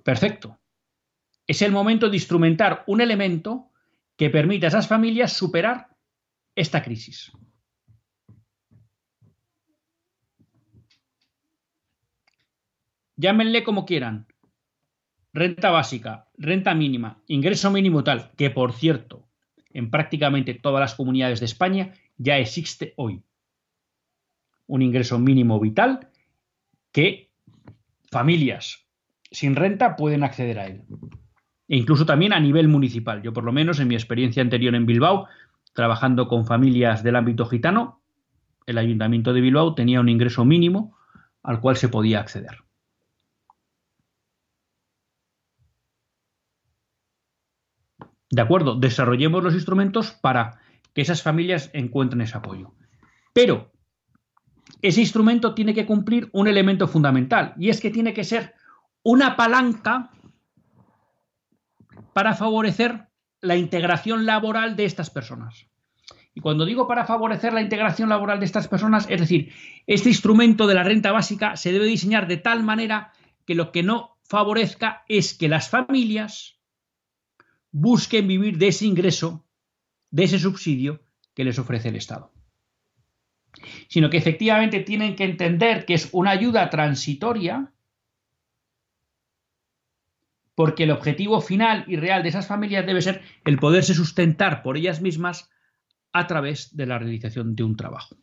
Perfecto. 0.04 0.58
Es 1.46 1.62
el 1.62 1.72
momento 1.72 2.08
de 2.08 2.16
instrumentar 2.16 2.84
un 2.86 3.00
elemento 3.00 3.70
que 4.16 4.30
permita 4.30 4.66
a 4.66 4.68
esas 4.68 4.88
familias 4.88 5.32
superar 5.32 5.96
esta 6.54 6.82
crisis. 6.82 7.32
Llámenle 13.16 13.62
como 13.62 13.84
quieran. 13.84 14.26
Renta 15.32 15.70
básica, 15.70 16.28
renta 16.36 16.74
mínima, 16.74 17.22
ingreso 17.26 17.70
mínimo 17.70 18.04
tal, 18.04 18.32
que 18.36 18.50
por 18.50 18.72
cierto, 18.72 19.28
en 19.70 19.90
prácticamente 19.90 20.54
todas 20.54 20.80
las 20.80 20.94
comunidades 20.94 21.40
de 21.40 21.46
España 21.46 21.94
ya 22.16 22.38
existe 22.38 22.92
hoy. 22.96 23.22
Un 24.66 24.82
ingreso 24.82 25.18
mínimo 25.18 25.58
vital 25.58 26.10
que 26.90 27.30
familias 28.10 28.86
sin 29.32 29.56
renta 29.56 29.96
pueden 29.96 30.22
acceder 30.22 30.58
a 30.58 30.66
él. 30.66 30.84
E 31.68 31.76
incluso 31.76 32.06
también 32.06 32.32
a 32.32 32.40
nivel 32.40 32.68
municipal. 32.68 33.22
Yo 33.22 33.32
por 33.32 33.44
lo 33.44 33.52
menos 33.52 33.80
en 33.80 33.88
mi 33.88 33.94
experiencia 33.94 34.42
anterior 34.42 34.74
en 34.74 34.86
Bilbao, 34.86 35.26
trabajando 35.72 36.28
con 36.28 36.46
familias 36.46 37.02
del 37.02 37.16
ámbito 37.16 37.46
gitano, 37.46 38.02
el 38.66 38.78
ayuntamiento 38.78 39.32
de 39.32 39.40
Bilbao 39.40 39.74
tenía 39.74 40.00
un 40.00 40.08
ingreso 40.08 40.44
mínimo 40.44 40.96
al 41.42 41.60
cual 41.60 41.76
se 41.76 41.88
podía 41.88 42.20
acceder. 42.20 42.58
De 48.30 48.40
acuerdo, 48.40 48.76
desarrollemos 48.76 49.42
los 49.42 49.54
instrumentos 49.54 50.12
para 50.12 50.60
que 50.94 51.02
esas 51.02 51.22
familias 51.22 51.70
encuentren 51.74 52.22
ese 52.22 52.38
apoyo. 52.38 52.72
Pero 53.34 53.72
ese 54.80 55.00
instrumento 55.00 55.54
tiene 55.54 55.74
que 55.74 55.86
cumplir 55.86 56.28
un 56.32 56.48
elemento 56.48 56.88
fundamental 56.88 57.54
y 57.58 57.68
es 57.68 57.80
que 57.80 57.90
tiene 57.90 58.14
que 58.14 58.24
ser 58.24 58.54
una 59.02 59.36
palanca 59.36 60.10
para 62.12 62.34
favorecer 62.34 63.08
la 63.40 63.56
integración 63.56 64.26
laboral 64.26 64.76
de 64.76 64.84
estas 64.84 65.10
personas. 65.10 65.66
Y 66.34 66.40
cuando 66.40 66.64
digo 66.64 66.86
para 66.86 67.04
favorecer 67.04 67.52
la 67.52 67.60
integración 67.60 68.08
laboral 68.08 68.38
de 68.38 68.46
estas 68.46 68.68
personas, 68.68 69.06
es 69.10 69.20
decir, 69.20 69.52
este 69.86 70.08
instrumento 70.08 70.66
de 70.66 70.74
la 70.74 70.82
renta 70.82 71.12
básica 71.12 71.56
se 71.56 71.72
debe 71.72 71.86
diseñar 71.86 72.26
de 72.26 72.38
tal 72.38 72.62
manera 72.62 73.12
que 73.44 73.54
lo 73.54 73.72
que 73.72 73.82
no 73.82 74.16
favorezca 74.22 75.04
es 75.08 75.34
que 75.34 75.48
las 75.48 75.68
familias 75.68 76.58
busquen 77.70 78.28
vivir 78.28 78.58
de 78.58 78.68
ese 78.68 78.86
ingreso, 78.86 79.44
de 80.10 80.24
ese 80.24 80.38
subsidio 80.38 81.02
que 81.34 81.44
les 81.44 81.58
ofrece 81.58 81.88
el 81.88 81.96
Estado 81.96 82.32
sino 83.88 84.10
que 84.10 84.16
efectivamente 84.16 84.80
tienen 84.80 85.16
que 85.16 85.24
entender 85.24 85.84
que 85.84 85.94
es 85.94 86.08
una 86.12 86.30
ayuda 86.30 86.70
transitoria, 86.70 87.72
porque 90.54 90.84
el 90.84 90.90
objetivo 90.90 91.40
final 91.40 91.84
y 91.86 91.96
real 91.96 92.22
de 92.22 92.28
esas 92.28 92.46
familias 92.46 92.86
debe 92.86 93.02
ser 93.02 93.22
el 93.44 93.58
poderse 93.58 93.94
sustentar 93.94 94.62
por 94.62 94.76
ellas 94.76 95.00
mismas 95.00 95.50
a 96.12 96.26
través 96.26 96.76
de 96.76 96.86
la 96.86 96.98
realización 96.98 97.54
de 97.54 97.64
un 97.64 97.76
trabajo. 97.76 98.16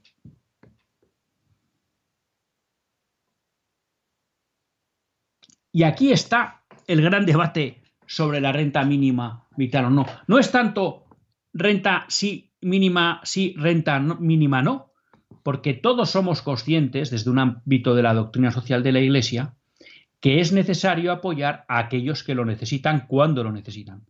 Y 5.72 5.84
aquí 5.84 6.12
está 6.12 6.64
el 6.88 7.02
gran 7.02 7.26
debate 7.26 7.84
sobre 8.08 8.42
la 8.42 8.52
renta 8.52 8.84
mínima 8.84 9.48
vital 9.56 9.86
o 9.86 9.90
no. 9.90 10.06
No 10.28 10.40
es 10.40 10.52
tanto 10.52 11.06
renta 11.54 12.06
sí 12.10 12.50
mínima 12.62 13.22
sí, 13.24 13.56
renta 13.58 14.00
mínima 14.00 14.62
no, 14.62 14.92
porque 15.44 15.74
todos 15.74 16.10
somos 16.10 16.42
conscientes, 16.42 17.12
desde 17.12 17.30
un 17.30 17.40
ámbito 17.40 17.96
de 17.96 18.04
la 18.04 18.14
doctrina 18.14 18.52
social 18.52 18.84
de 18.84 18.92
la 18.92 19.00
Iglesia, 19.00 19.56
que 20.20 20.42
es 20.42 20.52
necesario 20.52 21.12
apoyar 21.12 21.66
a 21.68 21.80
aquellos 21.80 22.24
que 22.24 22.36
lo 22.36 22.46
necesitan 22.46 23.08
cuando 23.08 23.44
lo 23.44 23.52
necesitan. 23.52 24.06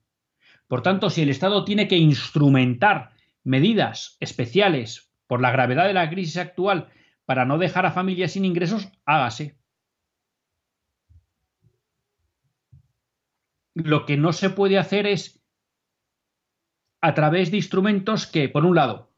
Por 0.67 0.81
tanto, 0.81 1.09
si 1.09 1.21
el 1.21 1.29
Estado 1.29 1.65
tiene 1.65 1.87
que 1.87 1.97
instrumentar 1.97 3.11
medidas 3.43 4.17
especiales 4.19 5.11
por 5.27 5.41
la 5.41 5.51
gravedad 5.51 5.85
de 5.87 5.93
la 5.93 6.09
crisis 6.09 6.37
actual 6.37 6.89
para 7.25 7.45
no 7.45 7.57
dejar 7.57 7.85
a 7.85 7.91
familias 7.91 8.31
sin 8.31 8.45
ingresos, 8.45 8.89
hágase. 9.05 9.59
Lo 13.75 14.05
que 14.05 14.17
no 14.17 14.33
se 14.33 14.49
puede 14.49 14.77
hacer 14.77 15.05
es 15.05 15.43
a 17.01 17.13
través 17.13 17.51
de 17.51 17.57
instrumentos 17.57 18.27
que, 18.27 18.49
por 18.49 18.65
un 18.65 18.75
lado, 18.75 19.13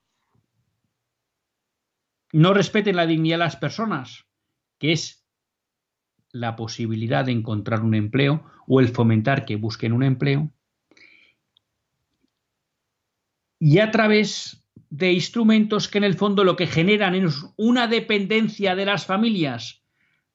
no 2.32 2.54
respeten 2.54 2.96
la 2.96 3.08
dignidad 3.08 3.36
de 3.36 3.46
las 3.46 3.56
personas, 3.56 4.26
que 4.78 4.92
es 4.92 5.21
la 6.34 6.56
posibilidad 6.56 7.26
de 7.26 7.32
encontrar 7.32 7.82
un 7.82 7.96
empleo 7.96 8.44
o 8.68 8.80
el 8.80 8.90
fomentar 8.90 9.46
que 9.46 9.56
busquen 9.56 9.94
un 9.94 10.04
empleo, 10.04 10.52
y 13.60 13.78
a 13.78 13.92
través 13.92 14.66
de 14.90 15.14
instrumentos 15.14 15.88
que 15.88 16.00
en 16.00 16.04
el 16.04 16.16
fondo 16.16 16.44
lo 16.44 16.56
que 16.56 16.68
generan 16.68 17.14
es 17.16 17.46
una 17.58 17.88
dependencia 17.88 18.76
de 18.76 18.86
las 18.86 19.06
familias 19.06 19.84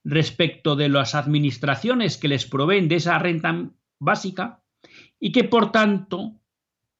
respecto 0.04 0.76
de 0.76 0.88
las 0.88 1.16
administraciones 1.16 2.16
que 2.16 2.28
les 2.28 2.46
proveen 2.46 2.86
de 2.88 2.96
esa 2.96 3.18
renta 3.18 3.68
básica 3.98 4.62
y 5.18 5.32
que 5.32 5.42
por 5.42 5.72
tanto 5.72 6.40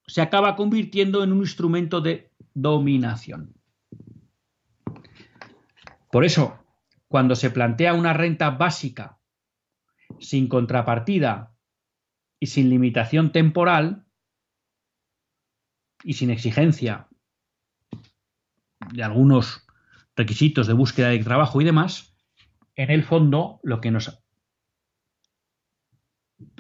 se 0.07 0.21
acaba 0.21 0.57
convirtiendo 0.57 1.23
en 1.23 1.33
un 1.33 1.39
instrumento 1.39 2.01
de 2.01 2.33
dominación. 2.55 3.55
Por 6.11 6.25
eso, 6.25 6.59
cuando 7.09 7.35
se 7.35 7.51
plantea 7.51 7.95
una 7.95 8.13
renta 8.13 8.51
básica 8.51 9.19
sin 10.21 10.49
contrapartida 10.49 11.55
y 12.41 12.47
sin 12.47 12.71
limitación 12.71 13.33
temporal 13.33 14.07
y 16.03 16.15
sin 16.15 16.31
exigencia 16.31 17.09
de 18.93 19.03
algunos 19.03 19.67
requisitos 20.15 20.67
de 20.67 20.73
búsqueda 20.73 21.09
de 21.09 21.19
trabajo 21.23 21.61
y 21.61 21.65
demás, 21.65 22.17
en 22.75 22.91
el 22.91 23.05
fondo 23.05 23.61
lo 23.63 23.81
que 23.81 23.91
nos 23.91 24.23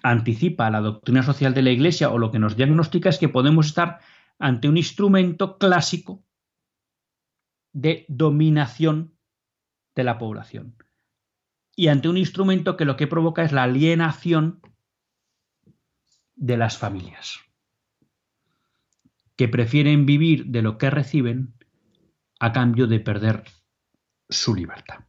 anticipa 0.02 0.70
la 0.70 0.80
doctrina 0.80 1.22
social 1.22 1.54
de 1.54 1.62
la 1.62 1.70
Iglesia 1.70 2.10
o 2.10 2.18
lo 2.18 2.30
que 2.30 2.38
nos 2.38 2.56
diagnostica 2.56 3.08
es 3.08 3.18
que 3.18 3.28
podemos 3.28 3.66
estar 3.66 4.00
ante 4.38 4.68
un 4.68 4.76
instrumento 4.76 5.58
clásico 5.58 6.24
de 7.72 8.06
dominación 8.08 9.15
de 9.96 10.04
la 10.04 10.18
población 10.18 10.76
y 11.74 11.88
ante 11.88 12.08
un 12.08 12.16
instrumento 12.16 12.76
que 12.76 12.84
lo 12.84 12.96
que 12.96 13.06
provoca 13.06 13.42
es 13.42 13.52
la 13.52 13.64
alienación 13.64 14.62
de 16.34 16.56
las 16.56 16.78
familias, 16.78 17.40
que 19.36 19.48
prefieren 19.48 20.06
vivir 20.06 20.46
de 20.46 20.62
lo 20.62 20.78
que 20.78 20.90
reciben 20.90 21.54
a 22.40 22.52
cambio 22.52 22.86
de 22.86 23.00
perder 23.00 23.44
su 24.28 24.54
libertad. 24.54 25.00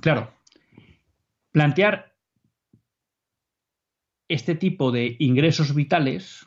Claro, 0.00 0.32
plantear 1.50 2.16
este 4.28 4.54
tipo 4.54 4.92
de 4.92 5.16
ingresos 5.18 5.74
vitales 5.74 6.46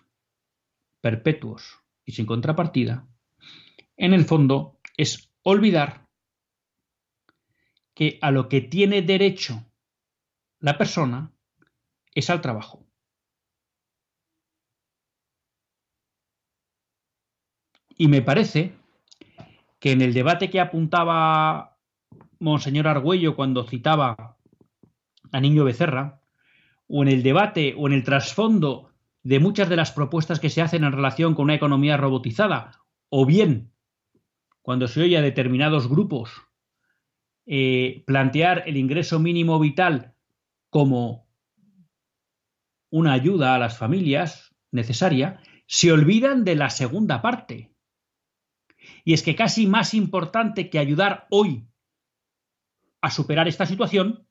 perpetuos 1.02 1.81
sin 2.12 2.26
contrapartida, 2.26 3.08
en 3.98 4.14
el 4.14 4.26
fondo 4.26 4.80
es 4.98 5.32
olvidar 5.44 6.08
que 7.94 8.20
a 8.22 8.32
lo 8.32 8.50
que 8.50 8.62
tiene 8.62 9.02
derecho 9.02 9.66
la 10.60 10.78
persona 10.78 11.32
es 12.14 12.30
al 12.30 12.42
trabajo. 12.42 12.86
Y 17.98 18.08
me 18.08 18.22
parece 18.22 18.74
que 19.80 19.92
en 19.92 20.02
el 20.02 20.14
debate 20.14 20.50
que 20.50 20.60
apuntaba 20.60 21.78
Monseñor 22.40 22.88
Argüello 22.88 23.36
cuando 23.36 23.64
citaba 23.64 24.38
a 25.32 25.40
Niño 25.40 25.64
Becerra, 25.64 26.22
o 26.88 27.04
en 27.04 27.10
el 27.10 27.24
debate 27.24 27.76
o 27.78 27.88
en 27.88 27.94
el 27.94 28.04
trasfondo 28.04 28.91
de 29.24 29.40
muchas 29.40 29.70
de 29.70 29.76
las 29.76 29.92
propuestas 29.92 30.40
que 30.40 30.50
se 30.50 30.62
hacen 30.62 30.84
en 30.84 30.92
relación 30.92 31.36
con 31.36 31.44
una 31.44 31.56
economía 31.56 31.98
robotizada, 31.98 32.82
o 33.10 33.26
bien 33.26 33.72
cuando 34.62 34.88
se 34.88 35.02
oye 35.02 35.18
a 35.18 35.22
determinados 35.22 35.88
grupos 35.88 36.32
eh, 37.46 38.04
plantear 38.06 38.64
el 38.68 38.78
ingreso 38.78 39.20
mínimo 39.20 39.60
vital 39.60 40.16
como 40.70 41.28
una 42.90 43.14
ayuda 43.14 43.56
a 43.56 43.60
las 43.60 43.78
familias 43.78 44.56
necesaria, 44.72 45.42
se 45.66 45.92
olvidan 45.92 46.44
de 46.44 46.56
la 46.56 46.70
segunda 46.70 47.22
parte. 47.22 47.72
Y 49.04 49.14
es 49.14 49.24
que 49.24 49.36
casi 49.36 49.68
más 49.68 49.94
importante 49.94 50.70
que 50.70 50.80
ayudar 50.80 51.28
hoy 51.30 51.66
a 53.02 53.10
superar 53.10 53.48
esta 53.48 53.66
situación 53.66 54.28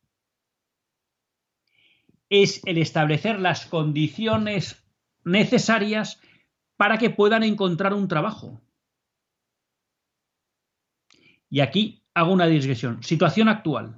es 2.29 2.61
el 2.65 2.79
establecer 2.79 3.41
las 3.41 3.67
condiciones 3.67 4.80
necesarias 5.25 6.21
para 6.77 6.99
que 6.99 7.11
puedan 7.11 7.43
encontrar 7.43 7.95
un 7.95 8.09
trabajo. 8.09 8.63
Y 11.49 11.61
aquí 11.61 12.05
hago 12.15 12.33
una 12.33 12.47
digresión. 12.47 13.03
Situación 13.03 13.49
actual. 13.49 13.97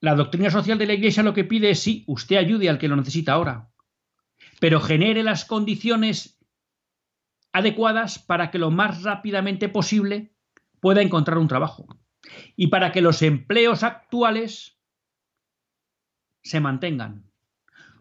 La 0.00 0.14
doctrina 0.14 0.50
social 0.50 0.78
de 0.78 0.86
la 0.86 0.94
Iglesia 0.94 1.22
lo 1.22 1.34
que 1.34 1.44
pide 1.44 1.70
es 1.70 1.80
sí, 1.80 2.04
usted 2.06 2.36
ayude 2.36 2.68
al 2.68 2.78
que 2.78 2.88
lo 2.88 2.96
necesita 2.96 3.32
ahora, 3.32 3.70
pero 4.58 4.80
genere 4.80 5.22
las 5.22 5.44
condiciones 5.44 6.38
adecuadas 7.52 8.18
para 8.18 8.50
que 8.50 8.58
lo 8.58 8.70
más 8.70 9.02
rápidamente 9.02 9.68
posible 9.68 10.34
pueda 10.80 11.02
encontrar 11.02 11.38
un 11.38 11.48
trabajo 11.48 11.86
y 12.56 12.68
para 12.68 12.92
que 12.92 13.00
los 13.00 13.22
empleos 13.22 13.82
actuales 13.82 14.78
se 16.42 16.60
mantengan. 16.60 17.29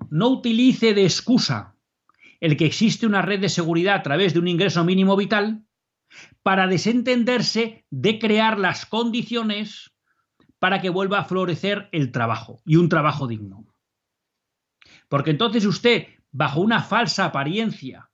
No 0.10 0.30
utilice 0.30 0.94
de 0.94 1.04
excusa 1.04 1.76
el 2.40 2.58
que 2.58 2.66
existe 2.66 3.06
una 3.06 3.22
red 3.22 3.40
de 3.40 3.50
seguridad 3.50 3.96
a 3.96 4.04
través 4.04 4.34
de 4.34 4.40
un 4.40 4.48
ingreso 4.48 4.84
mínimo 4.84 5.16
vital 5.16 5.66
para 6.42 6.68
desentenderse 6.68 7.86
de 7.90 8.20
crear 8.20 8.58
las 8.58 8.86
condiciones 8.86 9.92
para 10.58 10.82
que 10.82 10.90
vuelva 10.90 11.20
a 11.20 11.26
florecer 11.26 11.90
el 11.92 12.12
trabajo 12.12 12.62
y 12.66 12.78
un 12.78 12.90
trabajo 12.90 13.28
digno. 13.28 13.66
Porque 15.08 15.32
entonces 15.32 15.66
usted, 15.66 16.08
bajo 16.32 16.62
una 16.62 16.82
falsa 16.84 17.26
apariencia 17.26 18.10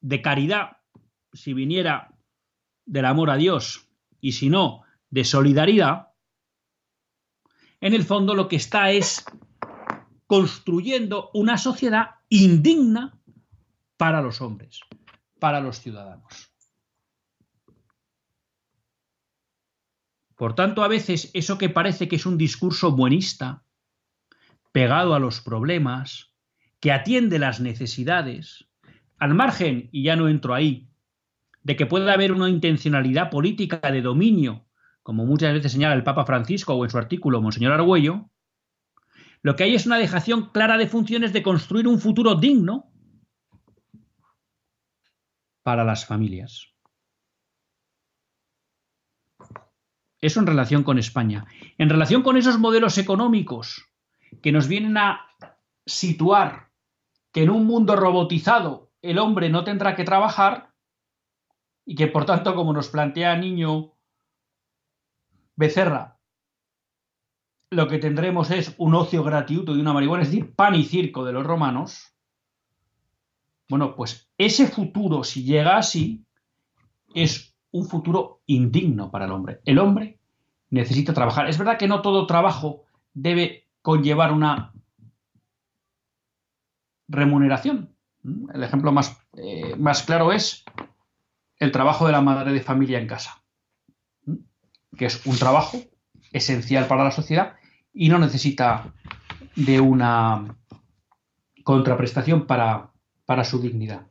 de 0.00 0.22
caridad, 0.22 0.76
si 1.32 1.54
viniera 1.54 2.14
del 2.84 3.04
amor 3.04 3.30
a 3.30 3.36
Dios, 3.36 3.88
y 4.20 4.32
si 4.32 4.48
no, 4.48 4.85
de 5.10 5.24
solidaridad, 5.24 6.08
en 7.80 7.94
el 7.94 8.04
fondo 8.04 8.34
lo 8.34 8.48
que 8.48 8.56
está 8.56 8.90
es 8.90 9.24
construyendo 10.26 11.30
una 11.34 11.58
sociedad 11.58 12.16
indigna 12.28 13.18
para 13.96 14.20
los 14.20 14.40
hombres, 14.40 14.80
para 15.38 15.60
los 15.60 15.80
ciudadanos. 15.80 16.52
Por 20.36 20.54
tanto, 20.54 20.84
a 20.84 20.88
veces 20.88 21.30
eso 21.32 21.56
que 21.56 21.70
parece 21.70 22.08
que 22.08 22.16
es 22.16 22.26
un 22.26 22.36
discurso 22.36 22.92
buenista, 22.92 23.64
pegado 24.70 25.14
a 25.14 25.18
los 25.18 25.40
problemas, 25.40 26.34
que 26.80 26.92
atiende 26.92 27.38
las 27.38 27.60
necesidades, 27.60 28.68
al 29.16 29.34
margen, 29.34 29.88
y 29.92 30.02
ya 30.02 30.16
no 30.16 30.28
entro 30.28 30.54
ahí, 30.54 30.90
de 31.62 31.74
que 31.76 31.86
pueda 31.86 32.12
haber 32.12 32.32
una 32.32 32.50
intencionalidad 32.50 33.30
política 33.30 33.90
de 33.90 34.02
dominio, 34.02 34.65
como 35.06 35.24
muchas 35.24 35.54
veces 35.54 35.70
señala 35.70 35.94
el 35.94 36.02
Papa 36.02 36.26
Francisco 36.26 36.74
o 36.74 36.82
en 36.82 36.90
su 36.90 36.98
artículo 36.98 37.40
Monseñor 37.40 37.72
Argüello, 37.72 38.28
lo 39.40 39.54
que 39.54 39.62
hay 39.62 39.76
es 39.76 39.86
una 39.86 39.98
dejación 39.98 40.50
clara 40.50 40.76
de 40.78 40.88
funciones 40.88 41.32
de 41.32 41.44
construir 41.44 41.86
un 41.86 42.00
futuro 42.00 42.34
digno 42.34 42.90
para 45.62 45.84
las 45.84 46.06
familias. 46.06 46.74
Eso 50.20 50.40
en 50.40 50.48
relación 50.48 50.82
con 50.82 50.98
España. 50.98 51.46
En 51.78 51.88
relación 51.88 52.24
con 52.24 52.36
esos 52.36 52.58
modelos 52.58 52.98
económicos 52.98 53.88
que 54.42 54.50
nos 54.50 54.66
vienen 54.66 54.96
a 54.96 55.24
situar 55.86 56.72
que 57.30 57.44
en 57.44 57.50
un 57.50 57.64
mundo 57.64 57.94
robotizado 57.94 58.90
el 59.02 59.20
hombre 59.20 59.50
no 59.50 59.62
tendrá 59.62 59.94
que 59.94 60.02
trabajar 60.02 60.74
y 61.84 61.94
que 61.94 62.08
por 62.08 62.24
tanto, 62.24 62.56
como 62.56 62.72
nos 62.72 62.88
plantea 62.88 63.36
Niño 63.36 63.92
Becerra, 65.56 66.18
lo 67.70 67.88
que 67.88 67.98
tendremos 67.98 68.50
es 68.50 68.74
un 68.78 68.94
ocio 68.94 69.24
gratuito 69.24 69.74
y 69.74 69.80
una 69.80 69.92
marihuana, 69.92 70.22
es 70.22 70.30
decir, 70.30 70.54
pan 70.54 70.74
y 70.74 70.84
circo 70.84 71.24
de 71.24 71.32
los 71.32 71.44
romanos. 71.44 72.14
Bueno, 73.68 73.96
pues 73.96 74.30
ese 74.38 74.68
futuro, 74.68 75.24
si 75.24 75.44
llega 75.44 75.76
así, 75.76 76.24
es 77.14 77.56
un 77.72 77.88
futuro 77.88 78.42
indigno 78.46 79.10
para 79.10 79.24
el 79.24 79.32
hombre. 79.32 79.60
El 79.64 79.78
hombre 79.78 80.20
necesita 80.70 81.12
trabajar. 81.12 81.48
Es 81.48 81.58
verdad 81.58 81.78
que 81.78 81.88
no 81.88 82.02
todo 82.02 82.26
trabajo 82.26 82.84
debe 83.14 83.66
conllevar 83.82 84.32
una 84.32 84.72
remuneración. 87.08 87.96
El 88.52 88.62
ejemplo 88.62 88.92
más, 88.92 89.18
eh, 89.34 89.74
más 89.76 90.02
claro 90.02 90.32
es 90.32 90.64
el 91.58 91.72
trabajo 91.72 92.06
de 92.06 92.12
la 92.12 92.20
madre 92.20 92.52
de 92.52 92.60
familia 92.60 92.98
en 92.98 93.06
casa, 93.06 93.42
que 94.96 95.06
es 95.06 95.24
un 95.26 95.38
trabajo 95.38 95.78
esencial 96.32 96.86
para 96.86 97.04
la 97.04 97.10
sociedad 97.10 97.54
y 97.92 98.08
no 98.08 98.18
necesita 98.18 98.92
de 99.54 99.80
una 99.80 100.56
contraprestación 101.64 102.46
para, 102.46 102.90
para 103.24 103.44
su 103.44 103.60
dignidad. 103.60 104.06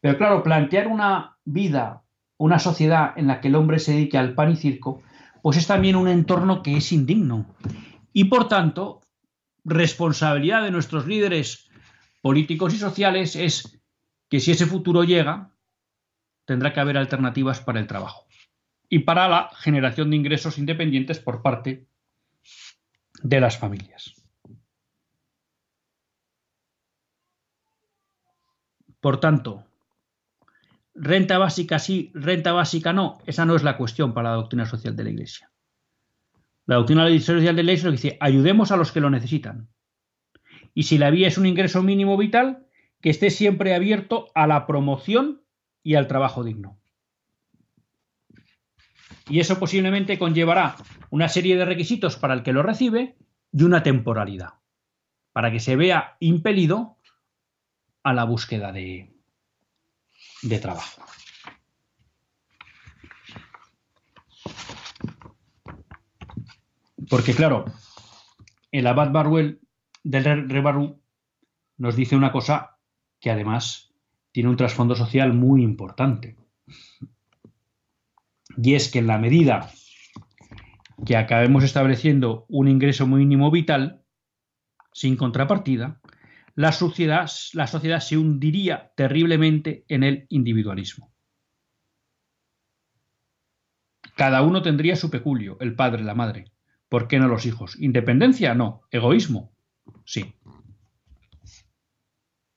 Pero 0.00 0.18
claro, 0.18 0.42
plantear 0.42 0.86
una 0.86 1.36
vida, 1.44 2.02
una 2.36 2.58
sociedad 2.58 3.12
en 3.16 3.26
la 3.26 3.40
que 3.40 3.48
el 3.48 3.56
hombre 3.56 3.78
se 3.78 3.92
dedique 3.92 4.18
al 4.18 4.34
pan 4.34 4.52
y 4.52 4.56
circo, 4.56 5.02
pues 5.42 5.56
es 5.56 5.66
también 5.66 5.96
un 5.96 6.08
entorno 6.08 6.62
que 6.62 6.76
es 6.76 6.92
indigno. 6.92 7.46
Y 8.12 8.24
por 8.24 8.48
tanto, 8.48 9.00
responsabilidad 9.64 10.62
de 10.62 10.70
nuestros 10.70 11.06
líderes 11.06 11.68
políticos 12.22 12.74
y 12.74 12.78
sociales 12.78 13.36
es 13.36 13.80
que 14.28 14.40
si 14.40 14.52
ese 14.52 14.66
futuro 14.66 15.04
llega, 15.04 15.50
tendrá 16.44 16.72
que 16.72 16.80
haber 16.80 16.96
alternativas 16.96 17.60
para 17.60 17.80
el 17.80 17.86
trabajo 17.86 18.24
y 18.94 19.00
para 19.00 19.28
la 19.28 19.50
generación 19.56 20.10
de 20.10 20.16
ingresos 20.16 20.56
independientes 20.56 21.18
por 21.18 21.42
parte 21.42 21.88
de 23.24 23.40
las 23.40 23.58
familias. 23.58 24.14
Por 29.00 29.18
tanto, 29.18 29.64
renta 30.94 31.38
básica 31.38 31.80
sí, 31.80 32.12
renta 32.14 32.52
básica 32.52 32.92
no, 32.92 33.18
esa 33.26 33.44
no 33.44 33.56
es 33.56 33.64
la 33.64 33.76
cuestión 33.76 34.14
para 34.14 34.30
la 34.30 34.36
doctrina 34.36 34.64
social 34.64 34.94
de 34.94 35.02
la 35.02 35.10
Iglesia. 35.10 35.50
La 36.66 36.76
doctrina 36.76 37.08
social 37.18 37.56
de 37.56 37.64
la 37.64 37.72
Iglesia 37.72 37.90
dice, 37.90 38.16
ayudemos 38.20 38.70
a 38.70 38.76
los 38.76 38.92
que 38.92 39.00
lo 39.00 39.10
necesitan. 39.10 39.68
Y 40.72 40.84
si 40.84 40.98
la 40.98 41.10
vía 41.10 41.26
es 41.26 41.36
un 41.36 41.46
ingreso 41.46 41.82
mínimo 41.82 42.16
vital, 42.16 42.68
que 43.00 43.10
esté 43.10 43.30
siempre 43.30 43.74
abierto 43.74 44.28
a 44.36 44.46
la 44.46 44.68
promoción 44.68 45.42
y 45.82 45.96
al 45.96 46.06
trabajo 46.06 46.44
digno. 46.44 46.78
Y 49.28 49.40
eso 49.40 49.58
posiblemente 49.58 50.18
conllevará 50.18 50.76
una 51.10 51.28
serie 51.28 51.56
de 51.56 51.64
requisitos 51.64 52.16
para 52.16 52.34
el 52.34 52.42
que 52.42 52.52
lo 52.52 52.62
recibe 52.62 53.16
y 53.52 53.62
una 53.62 53.82
temporalidad, 53.82 54.54
para 55.32 55.50
que 55.50 55.60
se 55.60 55.76
vea 55.76 56.16
impelido 56.20 56.98
a 58.02 58.12
la 58.12 58.24
búsqueda 58.24 58.70
de, 58.70 59.10
trabajo. 60.60 61.02
Porque 67.08 67.34
claro, 67.34 67.64
el 68.70 68.86
abad 68.86 69.10
Barwell 69.10 69.60
del 70.02 70.48
Rebarú 70.48 71.00
nos 71.78 71.96
dice 71.96 72.16
una 72.16 72.32
cosa 72.32 72.78
que 73.20 73.30
además 73.30 73.92
tiene 74.32 74.50
un 74.50 74.56
trasfondo 74.56 74.94
social 74.94 75.32
muy 75.32 75.62
importante. 75.62 76.36
Y 78.56 78.74
es 78.74 78.90
que 78.90 79.00
en 79.00 79.06
la 79.06 79.18
medida 79.18 79.70
que 81.04 81.16
acabemos 81.16 81.64
estableciendo 81.64 82.46
un 82.48 82.68
ingreso 82.68 83.06
mínimo 83.06 83.50
vital, 83.50 84.02
sin 84.92 85.16
contrapartida, 85.16 86.00
la 86.54 86.70
sociedad, 86.72 87.26
se 87.26 88.16
hundiría 88.16 88.92
terriblemente 88.96 89.84
en 89.88 90.04
el 90.04 90.26
individualismo. 90.28 91.12
Cada 94.14 94.42
uno 94.42 94.62
tendría 94.62 94.94
su 94.94 95.10
peculio, 95.10 95.56
el 95.60 95.74
padre, 95.74 96.04
la 96.04 96.14
madre. 96.14 96.52
¿Por 96.88 97.08
qué 97.08 97.18
no 97.18 97.26
los 97.26 97.44
hijos? 97.46 97.76
Independencia, 97.80 98.54
no. 98.54 98.82
Egoísmo, 98.92 99.52
sí. 100.04 100.36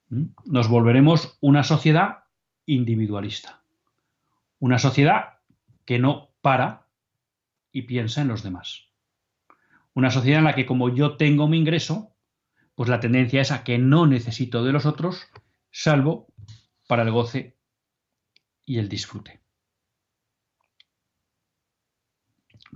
¿Mm? 0.09 0.25
Nos 0.45 0.67
volveremos 0.67 1.39
una 1.41 1.63
sociedad 1.63 2.25
individualista. 2.67 3.63
Una 4.59 4.77
sociedad 4.77 5.36
que 5.87 5.97
no 5.99 6.35
para 6.41 6.89
y 7.71 7.83
piensa 7.83 8.21
en 8.21 8.27
los 8.27 8.43
demás. 8.43 8.89
Una 9.93 10.11
sociedad 10.11 10.39
en 10.39 10.45
la 10.45 10.53
que 10.53 10.65
como 10.65 10.93
yo 10.93 11.15
tengo 11.15 11.47
mi 11.47 11.57
ingreso, 11.57 12.13
pues 12.75 12.89
la 12.89 12.99
tendencia 12.99 13.41
es 13.41 13.51
a 13.51 13.63
que 13.63 13.79
no 13.79 14.05
necesito 14.05 14.63
de 14.63 14.73
los 14.73 14.85
otros, 14.85 15.27
salvo 15.71 16.27
para 16.87 17.03
el 17.03 17.11
goce 17.11 17.57
y 18.65 18.79
el 18.79 18.89
disfrute. 18.89 19.41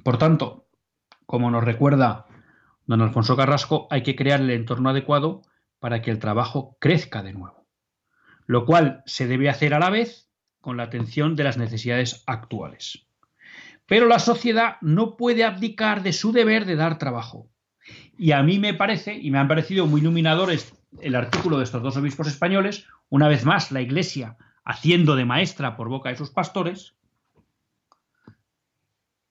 Por 0.04 0.18
tanto, 0.18 0.70
como 1.26 1.52
nos 1.52 1.66
recuerda 1.66 2.26
don 2.86 3.02
Alfonso 3.02 3.36
Carrasco, 3.36 3.88
hay 3.92 4.04
que 4.04 4.16
crear 4.16 4.40
el 4.40 4.52
entorno 4.52 4.90
adecuado 4.90 5.42
para 5.80 6.02
que 6.02 6.12
el 6.12 6.20
trabajo 6.20 6.78
crezca 6.80 7.22
de 7.24 7.34
nuevo, 7.34 7.68
lo 8.46 8.66
cual 8.66 9.04
se 9.06 9.28
debe 9.28 9.50
hacer 9.50 9.74
a 9.74 9.80
la 9.80 9.90
vez 9.90 10.31
con 10.62 10.78
la 10.78 10.84
atención 10.84 11.36
de 11.36 11.44
las 11.44 11.58
necesidades 11.58 12.24
actuales. 12.28 13.06
Pero 13.88 14.08
la 14.08 14.20
sociedad 14.20 14.78
no 14.82 15.18
puede 15.18 15.44
abdicar 15.44 16.04
de 16.04 16.14
su 16.14 16.32
deber 16.32 16.66
de 16.66 16.76
dar 16.76 16.98
trabajo. 16.98 17.50
Y 18.18 18.32
a 18.32 18.44
mí 18.44 18.60
me 18.60 18.74
parece, 18.74 19.16
y 19.16 19.32
me 19.32 19.40
han 19.40 19.48
parecido 19.48 19.88
muy 19.88 20.02
iluminadores 20.02 20.74
el 21.02 21.16
artículo 21.16 21.58
de 21.58 21.64
estos 21.64 21.82
dos 21.82 21.98
obispos 21.98 22.28
españoles, 22.28 22.86
una 23.10 23.28
vez 23.28 23.44
más 23.44 23.72
la 23.72 23.82
Iglesia 23.82 24.38
haciendo 24.64 25.16
de 25.16 25.26
maestra 25.26 25.76
por 25.76 25.90
boca 25.90 26.10
de 26.10 26.16
sus 26.16 26.30
pastores, 26.30 26.94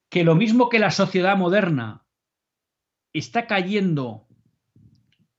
que 0.09 0.23
lo 0.23 0.35
mismo 0.35 0.69
que 0.69 0.79
la 0.79 0.91
sociedad 0.91 1.37
moderna 1.37 2.03
está 3.13 3.47
cayendo 3.47 4.27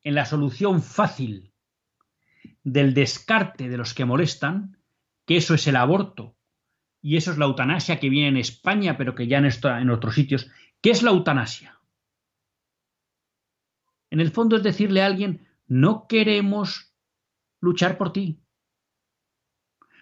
en 0.03 0.15
la 0.15 0.25
solución 0.25 0.83
fácil 0.83 1.53
del 2.65 2.95
descarte 2.95 3.69
de 3.69 3.77
los 3.77 3.93
que 3.93 4.05
molestan, 4.05 4.79
que 5.27 5.37
eso 5.37 5.55
es 5.55 5.67
el 5.67 5.77
aborto 5.77 6.37
y 7.01 7.17
eso 7.17 7.33
es 7.33 7.39
la 7.39 7.47
eutanasia 7.47 7.99
que 7.99 8.09
viene 8.09 8.29
en 8.29 8.37
España, 8.37 8.97
pero 8.97 9.15
que 9.15 9.27
ya 9.27 9.41
no 9.41 9.49
está 9.49 9.81
en 9.81 9.91
otros 9.91 10.15
sitios. 10.15 10.51
¿Qué 10.81 10.91
es 10.91 11.03
la 11.03 11.11
eutanasia? 11.11 11.81
En 14.11 14.21
el 14.21 14.31
fondo 14.31 14.57
es 14.57 14.63
decirle 14.63 15.03
a 15.03 15.07
alguien, 15.07 15.49
no 15.67 16.07
queremos 16.07 16.95
luchar 17.61 17.99
por 17.99 18.13
ti. 18.13 18.41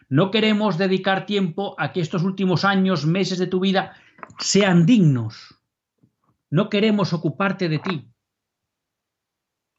No 0.09 0.31
queremos 0.31 0.77
dedicar 0.77 1.25
tiempo 1.25 1.75
a 1.79 1.93
que 1.93 2.01
estos 2.01 2.25
últimos 2.25 2.65
años, 2.65 3.07
meses 3.07 3.39
de 3.39 3.47
tu 3.47 3.61
vida 3.61 3.95
sean 4.39 4.85
dignos. 4.85 5.61
No 6.51 6.69
queremos 6.69 7.13
ocuparte 7.13 7.69
de 7.69 7.79
ti. 7.79 8.13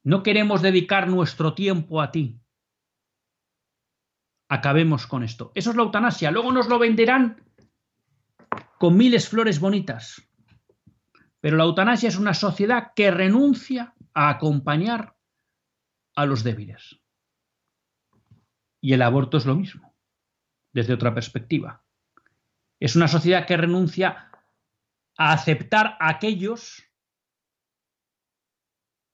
No 0.03 0.23
queremos 0.23 0.61
dedicar 0.61 1.07
nuestro 1.09 1.53
tiempo 1.53 2.01
a 2.01 2.11
ti 2.11 2.40
acabemos 4.51 5.07
con 5.07 5.23
esto. 5.23 5.53
Eso 5.55 5.69
es 5.69 5.77
la 5.77 5.83
eutanasia. 5.83 6.29
Luego 6.29 6.51
nos 6.51 6.67
lo 6.67 6.77
venderán 6.77 7.41
con 8.77 8.97
miles 8.97 9.29
flores 9.29 9.61
bonitas. 9.61 10.29
Pero 11.39 11.55
la 11.55 11.63
eutanasia 11.63 12.09
es 12.09 12.17
una 12.17 12.33
sociedad 12.33 12.91
que 12.93 13.11
renuncia 13.11 13.95
a 14.13 14.27
acompañar 14.27 15.15
a 16.15 16.25
los 16.25 16.43
débiles. 16.43 16.99
Y 18.81 18.91
el 18.91 19.03
aborto 19.03 19.37
es 19.37 19.45
lo 19.45 19.55
mismo, 19.55 19.95
desde 20.73 20.95
otra 20.95 21.13
perspectiva. 21.13 21.85
Es 22.77 22.97
una 22.97 23.07
sociedad 23.07 23.47
que 23.47 23.55
renuncia 23.55 24.31
a 25.17 25.31
aceptar 25.31 25.95
a 26.01 26.09
aquellos 26.09 26.83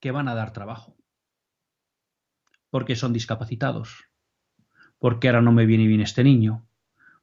que 0.01 0.09
van 0.09 0.29
a 0.29 0.33
dar 0.33 0.51
trabajo, 0.51 0.97
porque 2.71 2.95
son 2.95 3.13
discapacitados, 3.13 4.07
porque 4.99 5.27
ahora 5.27 5.41
no 5.41 5.51
me 5.51 5.65
viene 5.65 5.87
bien 5.87 6.01
este 6.01 6.23
niño, 6.23 6.67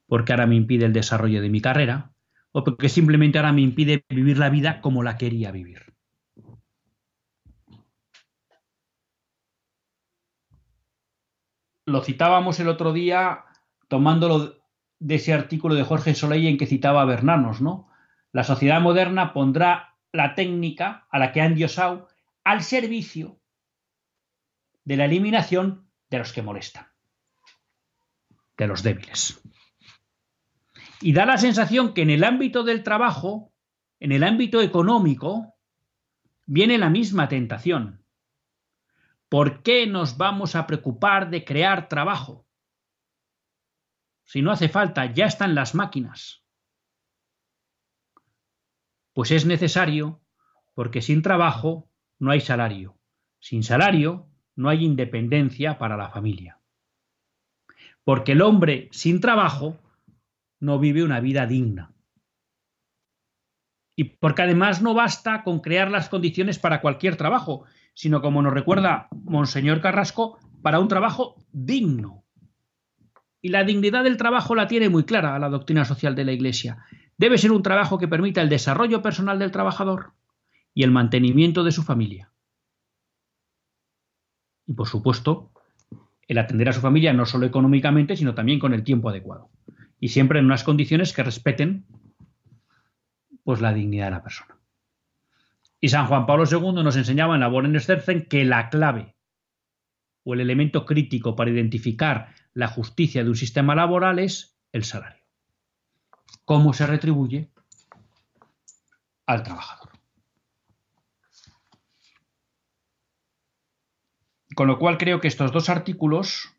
porque 0.07 0.33
ahora 0.33 0.47
me 0.47 0.55
impide 0.55 0.85
el 0.85 0.93
desarrollo 0.93 1.41
de 1.41 1.49
mi 1.49 1.61
carrera, 1.61 2.13
o 2.51 2.63
porque 2.63 2.89
simplemente 2.89 3.37
ahora 3.37 3.51
me 3.51 3.61
impide 3.61 4.05
vivir 4.09 4.37
la 4.37 4.49
vida 4.49 4.81
como 4.81 5.03
la 5.03 5.17
quería 5.17 5.51
vivir. 5.51 5.93
Lo 11.85 12.01
citábamos 12.01 12.59
el 12.59 12.67
otro 12.67 12.93
día 12.93 13.45
tomándolo 13.87 14.57
de 14.99 15.15
ese 15.15 15.33
artículo 15.33 15.75
de 15.75 15.83
Jorge 15.83 16.15
Soleil 16.15 16.47
en 16.47 16.57
que 16.57 16.65
citaba 16.65 17.01
a 17.01 17.05
Bernanos, 17.05 17.61
¿no? 17.61 17.89
La 18.31 18.43
sociedad 18.43 18.81
moderna 18.81 19.33
pondrá 19.33 19.95
la 20.11 20.33
técnica 20.33 21.07
a 21.11 21.19
la 21.19 21.31
que 21.31 21.41
han 21.41 21.53
diosado 21.53 22.07
al 22.43 22.63
servicio 22.63 23.39
de 24.83 24.97
la 24.97 25.05
eliminación 25.05 25.89
de 26.09 26.19
los 26.19 26.33
que 26.33 26.41
molestan 26.41 26.94
de 28.57 28.67
los 28.67 28.83
débiles. 28.83 29.41
Y 31.01 31.13
da 31.13 31.25
la 31.25 31.37
sensación 31.37 31.93
que 31.93 32.01
en 32.01 32.09
el 32.09 32.23
ámbito 32.23 32.63
del 32.63 32.83
trabajo, 32.83 33.53
en 33.99 34.11
el 34.11 34.23
ámbito 34.23 34.61
económico, 34.61 35.55
viene 36.45 36.77
la 36.77 36.89
misma 36.89 37.27
tentación. 37.27 38.03
¿Por 39.29 39.63
qué 39.63 39.87
nos 39.87 40.17
vamos 40.17 40.55
a 40.55 40.67
preocupar 40.67 41.29
de 41.29 41.43
crear 41.43 41.89
trabajo? 41.89 42.47
Si 44.23 44.41
no 44.41 44.51
hace 44.51 44.69
falta, 44.69 45.11
ya 45.13 45.25
están 45.25 45.53
las 45.53 45.75
máquinas. 45.75 46.43
Pues 49.13 49.31
es 49.31 49.45
necesario 49.45 50.21
porque 50.73 51.01
sin 51.01 51.21
trabajo 51.21 51.89
no 52.19 52.31
hay 52.31 52.41
salario. 52.41 52.97
Sin 53.39 53.63
salario 53.63 54.29
no 54.55 54.69
hay 54.69 54.83
independencia 54.83 55.77
para 55.77 55.97
la 55.97 56.09
familia 56.09 56.59
porque 58.05 58.31
el 58.31 58.41
hombre 58.41 58.87
sin 58.91 59.19
trabajo 59.19 59.77
no 60.61 60.79
vive 60.79 61.03
una 61.03 61.19
vida 61.19 61.45
digna. 61.45 61.91
Y 63.97 64.05
porque 64.05 64.43
además 64.43 64.81
no 64.81 64.93
basta 64.93 65.43
con 65.43 65.59
crear 65.59 65.89
las 65.89 66.07
condiciones 66.07 66.59
para 66.59 66.81
cualquier 66.81 67.17
trabajo, 67.17 67.65
sino 67.93 68.21
como 68.21 68.41
nos 68.41 68.53
recuerda 68.53 69.07
Monseñor 69.11 69.81
Carrasco, 69.81 70.37
para 70.61 70.79
un 70.79 70.87
trabajo 70.87 71.35
digno. 71.51 72.23
Y 73.41 73.49
la 73.49 73.63
dignidad 73.63 74.03
del 74.03 74.17
trabajo 74.17 74.53
la 74.53 74.67
tiene 74.67 74.89
muy 74.89 75.03
clara 75.03 75.39
la 75.39 75.49
doctrina 75.49 75.85
social 75.85 76.15
de 76.15 76.25
la 76.25 76.31
Iglesia. 76.31 76.85
Debe 77.17 77.37
ser 77.37 77.51
un 77.51 77.63
trabajo 77.63 77.97
que 77.97 78.07
permita 78.07 78.41
el 78.41 78.49
desarrollo 78.49 79.01
personal 79.01 79.39
del 79.39 79.51
trabajador 79.51 80.13
y 80.73 80.83
el 80.83 80.91
mantenimiento 80.91 81.63
de 81.63 81.71
su 81.71 81.83
familia. 81.83 82.31
Y 84.67 84.73
por 84.73 84.87
supuesto, 84.87 85.51
el 86.27 86.37
atender 86.37 86.69
a 86.69 86.73
su 86.73 86.81
familia 86.81 87.13
no 87.13 87.25
solo 87.25 87.45
económicamente, 87.45 88.15
sino 88.15 88.33
también 88.33 88.59
con 88.59 88.73
el 88.73 88.83
tiempo 88.83 89.09
adecuado. 89.09 89.49
Y 89.99 90.09
siempre 90.09 90.39
en 90.39 90.45
unas 90.45 90.63
condiciones 90.63 91.13
que 91.13 91.23
respeten 91.23 91.85
pues 93.43 93.61
la 93.61 93.73
dignidad 93.73 94.05
de 94.05 94.11
la 94.11 94.23
persona. 94.23 94.57
Y 95.79 95.89
San 95.89 96.07
Juan 96.07 96.25
Pablo 96.25 96.45
II 96.49 96.83
nos 96.83 96.97
enseñaba 96.97 97.35
en 97.35 97.41
la 97.41 97.47
Boren 97.47 97.77
que 98.27 98.43
la 98.43 98.69
clave 98.69 99.15
o 100.23 100.33
el 100.33 100.41
elemento 100.41 100.85
crítico 100.85 101.35
para 101.35 101.51
identificar 101.51 102.33
la 102.53 102.67
justicia 102.67 103.23
de 103.23 103.29
un 103.29 103.35
sistema 103.35 103.75
laboral 103.75 104.17
es 104.17 104.57
el 104.71 104.83
salario. 104.83 105.23
¿Cómo 106.43 106.73
se 106.73 106.87
retribuye 106.87 107.51
al 109.27 109.43
trabajador? 109.43 109.94
Con 114.55 114.67
lo 114.67 114.79
cual 114.79 114.97
creo 114.97 115.19
que 115.19 115.27
estos 115.27 115.51
dos 115.51 115.69
artículos, 115.69 116.55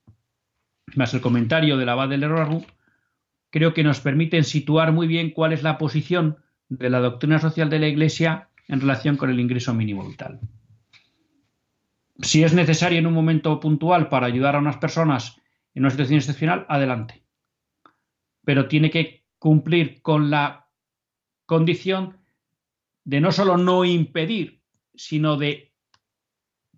más 0.95 1.15
el 1.15 1.23
comentario 1.23 1.79
del 1.79 1.89
abad 1.89 2.11
del 2.11 2.21
Leroy, 2.21 2.65
creo 3.51 3.73
que 3.73 3.83
nos 3.83 4.01
permiten 4.01 4.45
situar 4.45 4.93
muy 4.93 5.07
bien 5.07 5.31
cuál 5.31 5.55
es 5.55 5.63
la 5.63 5.79
posición 5.79 6.37
de 6.69 6.91
la 6.91 7.01
doctrina 7.01 7.39
social 7.39 7.71
de 7.71 7.79
la 7.79 7.89
Iglesia 7.89 8.51
en 8.69 8.83
relación 8.83 9.17
con 9.17 9.31
el 9.31 9.41
ingreso 9.41 9.73
mínimo 9.73 10.07
vital. 10.07 10.41
Si 12.21 12.45
es 12.45 12.53
necesario 12.53 12.99
en 12.99 13.07
un 13.07 13.15
momento 13.15 13.59
puntual 13.61 14.09
para 14.11 14.27
ayudar 14.27 14.57
a 14.57 14.59
unas 14.61 14.77
personas 14.77 15.41
en 15.75 15.83
una 15.83 15.91
situación 15.91 16.19
excepcional, 16.19 16.67
adelante. 16.69 17.23
Pero 18.45 18.69
tiene 18.69 18.91
que 18.91 19.25
cumplir 19.39 20.03
con 20.03 20.31
la 20.31 20.69
condición 21.47 22.19
de 23.05 23.21
no 23.21 23.33
solo 23.33 23.57
no 23.57 23.85
impedir, 23.85 24.61
sino 24.95 25.37
de 25.37 25.73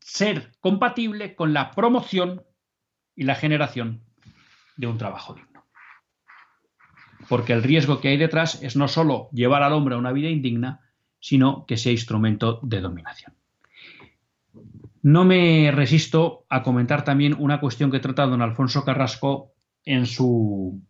ser 0.08 0.52
compatible 0.60 1.34
con 1.34 1.52
la 1.52 1.70
promoción 1.72 2.42
y 3.14 3.24
la 3.24 3.34
generación 3.34 4.00
de 4.78 4.86
un 4.86 4.96
trabajo 4.96 5.34
digno. 5.34 5.66
Porque 7.28 7.52
el 7.52 7.62
riesgo 7.62 8.00
que 8.00 8.08
hay 8.08 8.16
detrás 8.16 8.62
es 8.62 8.74
no 8.74 8.88
solo 8.88 9.28
llevar 9.32 9.62
al 9.62 9.74
hombre 9.74 9.96
a 9.96 9.98
una 9.98 10.12
vida 10.12 10.30
indigna, 10.30 10.80
sino 11.20 11.66
que 11.66 11.76
sea 11.76 11.92
instrumento 11.92 12.58
de 12.62 12.80
dominación. 12.80 13.34
No 15.02 15.26
me 15.26 15.70
resisto 15.72 16.46
a 16.48 16.62
comentar 16.62 17.04
también 17.04 17.36
una 17.38 17.60
cuestión 17.60 17.90
que 17.90 18.00
trata 18.00 18.26
don 18.26 18.40
Alfonso 18.40 18.84
Carrasco 18.86 19.52
en 19.84 20.06
su 20.06 20.80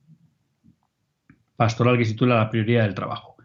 pastoral 1.57 1.99
que 1.99 2.05
se 2.05 2.13
titula 2.13 2.37
La 2.37 2.51
prioridad 2.51 2.85
del 2.85 2.95
trabajo. 2.95 3.37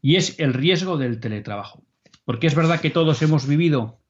Y 0.00 0.16
es 0.16 0.40
el 0.40 0.52
riesgo 0.52 0.98
del 0.98 1.20
teletrabajo. 1.20 1.84
Porque 2.24 2.48
es 2.48 2.56
verdad 2.56 2.80
que 2.80 2.90
todos 2.90 3.22
hemos 3.22 3.46
vivido 3.46 4.01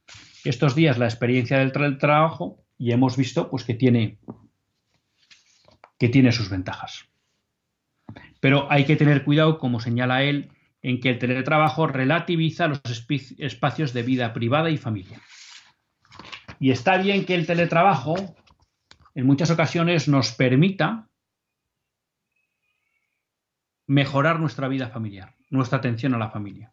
estos 0.45 0.75
días 0.75 0.99
la 0.99 1.07
experiencia 1.07 1.59
del 1.59 1.99
trabajo 1.99 2.65
y 2.79 2.93
hemos 2.93 3.17
visto 3.17 3.49
pues, 3.51 3.65
que, 3.65 3.75
tiene, 3.75 4.19
que 5.99 6.09
tiene 6.09 6.33
sus 6.33 6.51
ventajas. 6.51 7.07
Pero 8.41 8.71
hay 8.71 8.85
que 8.85 8.97
tener 8.97 9.25
cuidado, 9.25 9.59
como 9.59 9.81
señala 9.81 10.25
él, 10.25 10.51
en 10.83 11.01
que 11.01 11.11
el 11.11 11.19
teletrabajo 11.19 11.87
relativiza 11.87 12.67
los 12.67 12.81
espacios 13.39 13.93
de 13.93 14.03
vida 14.03 14.33
privada 14.33 14.71
y 14.71 14.77
familia. 14.77 15.21
Y 16.59 16.73
está 16.73 16.99
bien 16.99 17.25
que 17.25 17.35
el 17.35 17.47
teletrabajo 17.47 18.17
en 19.15 19.27
muchas 19.27 19.51
ocasiones 19.51 20.09
nos 20.09 20.33
permita 20.33 21.09
mejorar 23.87 24.41
nuestra 24.41 24.69
vida 24.69 24.89
familiar, 24.89 25.35
nuestra 25.51 25.79
atención 25.79 26.15
a 26.15 26.19
la 26.19 26.31
familia. 26.31 26.73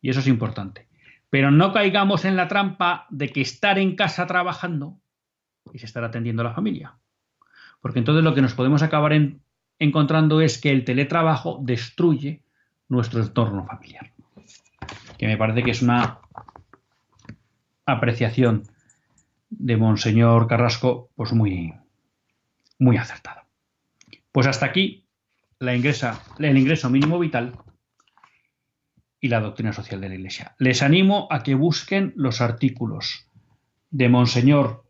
Y 0.00 0.10
eso 0.10 0.20
es 0.20 0.26
importante. 0.26 0.88
Pero 1.30 1.50
no 1.50 1.72
caigamos 1.72 2.24
en 2.24 2.36
la 2.36 2.48
trampa 2.48 3.06
de 3.10 3.28
que 3.28 3.40
estar 3.40 3.78
en 3.78 3.96
casa 3.96 4.26
trabajando 4.26 4.98
es 5.72 5.84
estar 5.84 6.02
atendiendo 6.04 6.42
a 6.42 6.46
la 6.46 6.54
familia. 6.54 6.96
Porque 7.80 7.98
entonces 7.98 8.24
lo 8.24 8.34
que 8.34 8.42
nos 8.42 8.54
podemos 8.54 8.82
acabar 8.82 9.12
encontrando 9.78 10.40
es 10.40 10.58
que 10.58 10.70
el 10.70 10.84
teletrabajo 10.84 11.60
destruye 11.62 12.42
nuestro 12.88 13.20
entorno 13.20 13.66
familiar. 13.66 14.12
Que 15.18 15.26
me 15.26 15.36
parece 15.36 15.62
que 15.62 15.72
es 15.72 15.82
una 15.82 16.20
apreciación 17.84 18.64
de 19.50 19.76
Monseñor 19.76 20.46
Carrasco, 20.46 21.10
pues 21.14 21.32
muy, 21.32 21.74
muy 22.78 22.96
acertada. 22.96 23.46
Pues 24.32 24.46
hasta 24.46 24.66
aquí 24.66 25.06
la 25.58 25.74
ingresa, 25.74 26.22
el 26.38 26.56
ingreso 26.56 26.90
mínimo 26.90 27.18
vital 27.18 27.52
y 29.20 29.28
la 29.28 29.40
doctrina 29.40 29.72
social 29.72 30.00
de 30.00 30.08
la 30.08 30.14
Iglesia. 30.14 30.54
Les 30.58 30.82
animo 30.82 31.26
a 31.30 31.42
que 31.42 31.54
busquen 31.54 32.12
los 32.16 32.40
artículos 32.40 33.26
de 33.90 34.08
Monseñor 34.08 34.84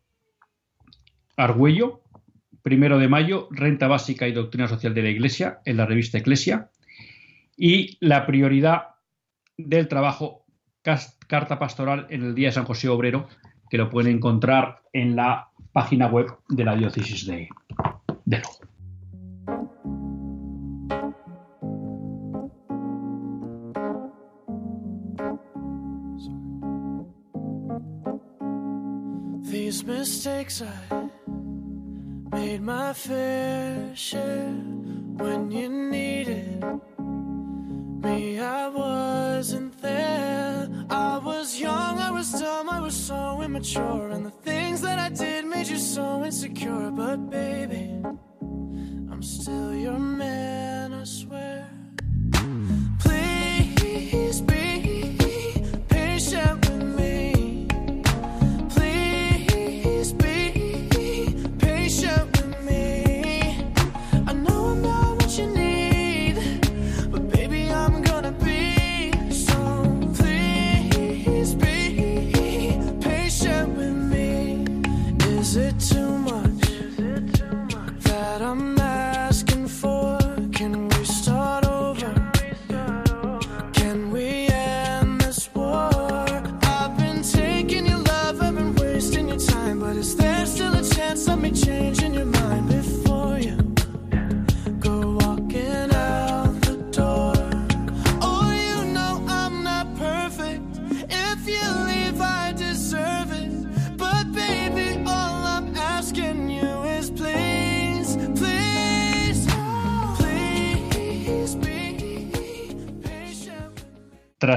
Argüello, 1.35 2.01
primero 2.61 2.99
de 2.99 3.07
mayo, 3.07 3.47
Renta 3.51 3.87
Básica 3.87 4.27
y 4.27 4.33
Doctrina 4.33 4.67
Social 4.67 4.93
de 4.93 5.03
la 5.03 5.09
Iglesia, 5.09 5.59
en 5.65 5.77
la 5.77 5.85
revista 5.85 6.17
Eclesia, 6.17 6.69
y 7.55 7.97
la 7.99 8.25
prioridad 8.25 8.95
del 9.57 9.87
trabajo, 9.87 10.45
carta 11.27 11.59
pastoral 11.59 12.07
en 12.09 12.23
el 12.23 12.35
Día 12.35 12.49
de 12.49 12.53
San 12.53 12.65
José 12.65 12.89
Obrero, 12.89 13.27
que 13.69 13.77
lo 13.77 13.89
pueden 13.89 14.17
encontrar 14.17 14.81
en 14.93 15.15
la 15.15 15.49
página 15.71 16.07
web 16.07 16.27
de 16.49 16.65
la 16.65 16.75
diócesis 16.75 17.25
de, 17.25 17.49
de. 18.25 18.41
Mistakes 30.19 30.61
I 30.61 31.09
made 32.35 32.61
my 32.61 32.91
fair 32.91 33.95
share 33.95 34.51
when 35.23 35.49
you 35.49 35.69
needed 35.69 36.61
me. 38.03 38.37
I 38.37 38.67
wasn't 38.67 39.81
there. 39.81 40.67
I 40.89 41.19
was 41.19 41.57
young, 41.57 41.99
I 41.99 42.11
was 42.11 42.33
dumb, 42.33 42.69
I 42.69 42.81
was 42.81 42.97
so 42.97 43.41
immature, 43.41 44.09
and 44.09 44.25
the 44.25 44.35
things 44.49 44.81
that 44.81 44.99
I 44.99 45.07
did 45.07 45.45
made 45.45 45.69
you 45.69 45.77
so 45.77 46.25
insecure. 46.25 46.91
But 46.91 47.29
baby, 47.29 47.85
I'm 49.11 49.23
still 49.23 49.73
your 49.73 49.99
man, 49.99 50.48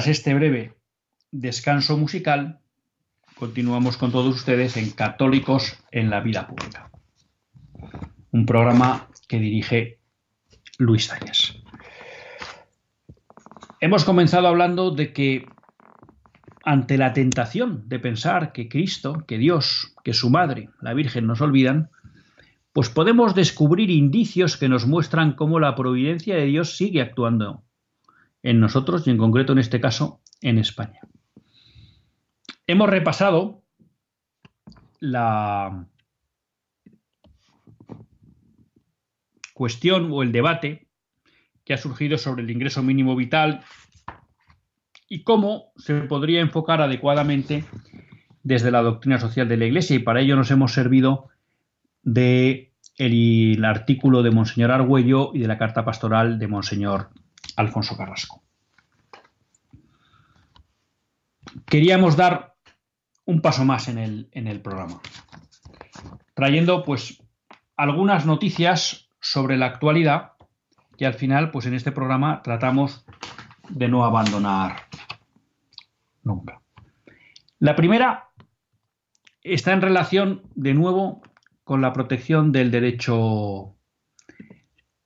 Tras 0.03 0.19
este 0.19 0.35
breve 0.35 0.75
descanso 1.31 1.97
musical, 1.97 2.59
continuamos 3.37 3.97
con 3.97 4.11
todos 4.11 4.35
ustedes 4.35 4.77
en 4.77 4.91
Católicos 4.91 5.79
en 5.93 6.11
la 6.11 6.19
Vida 6.19 6.49
Pública, 6.49 6.91
un 8.33 8.45
programa 8.45 9.07
que 9.29 9.39
dirige 9.39 10.01
Luis 10.79 11.13
Áñez. 11.13 11.55
hemos 13.79 14.03
comenzado 14.05 14.49
hablando 14.49 14.91
de 14.91 15.13
que 15.13 15.47
ante 16.65 16.99
la 16.99 17.13
tentación 17.13 17.89
de 17.89 18.01
pensar 18.01 18.51
que 18.51 18.69
Cristo, 18.69 19.25
que 19.29 19.39
Dios, 19.39 19.95
que 20.03 20.15
su 20.15 20.31
madre, 20.31 20.71
la 20.81 20.95
Virgen, 20.95 21.29
nos 21.29 21.41
olvidan, 21.41 21.91
pues 22.73 22.89
podemos 22.89 23.37
descubrir 23.37 23.89
indicios 23.89 24.57
que 24.57 24.69
nos 24.69 24.85
muestran 24.85 25.35
cómo 25.35 25.61
la 25.61 25.77
providencia 25.77 26.35
de 26.35 26.47
Dios 26.47 26.77
sigue 26.77 27.03
actuando 27.03 27.63
en 28.43 28.61
nosotros 28.61 29.07
y 29.07 29.11
en 29.11 29.19
concreto 29.19 29.53
en 29.53 29.59
este 29.59 29.81
caso 29.81 30.21
en 30.41 30.59
España. 30.59 31.01
Hemos 32.67 32.89
repasado 32.89 33.63
la 35.01 35.87
cuestión 39.55 40.11
o 40.13 40.23
el 40.23 40.33
debate 40.33 40.89
que 41.65 41.75
ha 41.75 41.79
surgido 41.79 42.19
sobre 42.19 42.43
el 42.43 42.51
ingreso 42.51 42.83
mínimo 42.83 43.15
vital 43.15 43.63
y 45.09 45.23
cómo 45.23 45.73
se 45.77 45.95
podría 46.03 46.41
enfocar 46.41 46.81
adecuadamente 46.81 47.65
desde 48.43 48.71
la 48.71 48.83
doctrina 48.83 49.19
social 49.19 49.49
de 49.49 49.57
la 49.57 49.67
Iglesia 49.67 49.97
y 49.97 50.01
para 50.01 50.21
ello 50.21 50.37
nos 50.37 50.51
hemos 50.51 50.73
servido 50.73 51.29
de 52.03 52.73
el, 52.97 53.65
artículo 53.65 54.23
de 54.23 54.31
Monseñor 54.31 54.71
Argüello 54.71 55.31
y 55.35 55.41
de 55.41 55.49
la 55.49 55.59
carta 55.59 55.85
pastoral 55.85 56.39
de 56.39 56.49
Monseñor 56.49 57.11
Alfonso 57.57 57.97
Carrasco. 57.97 58.43
Queríamos 61.67 62.17
dar 62.17 62.55
un 63.25 63.41
paso 63.41 63.65
más 63.65 63.89
en 63.89 63.99
el, 63.99 64.29
en 64.33 64.47
el 64.47 64.61
programa, 64.61 65.01
trayendo 66.35 66.83
pues 66.85 67.23
algunas 67.77 68.27
noticias 68.27 69.09
sobre 69.21 69.57
la 69.57 69.67
actualidad 69.67 70.33
que 70.97 71.07
al 71.07 71.15
final 71.15 71.51
pues 71.51 71.67
en 71.67 71.75
este 71.75 71.93
programa 71.93 72.43
tratamos 72.43 73.05
de 73.69 73.89
no 73.89 74.05
abandonar 74.05 74.89
nunca. 76.23 76.61
La 77.59 77.77
primera 77.77 78.31
está 79.43 79.73
en 79.73 79.83
relación 79.83 80.43
de 80.55 80.75
nuevo 80.75 81.23
con 81.65 81.81
la 81.81 81.93
protección 81.93 82.53
del 82.53 82.71
derecho 82.71 83.77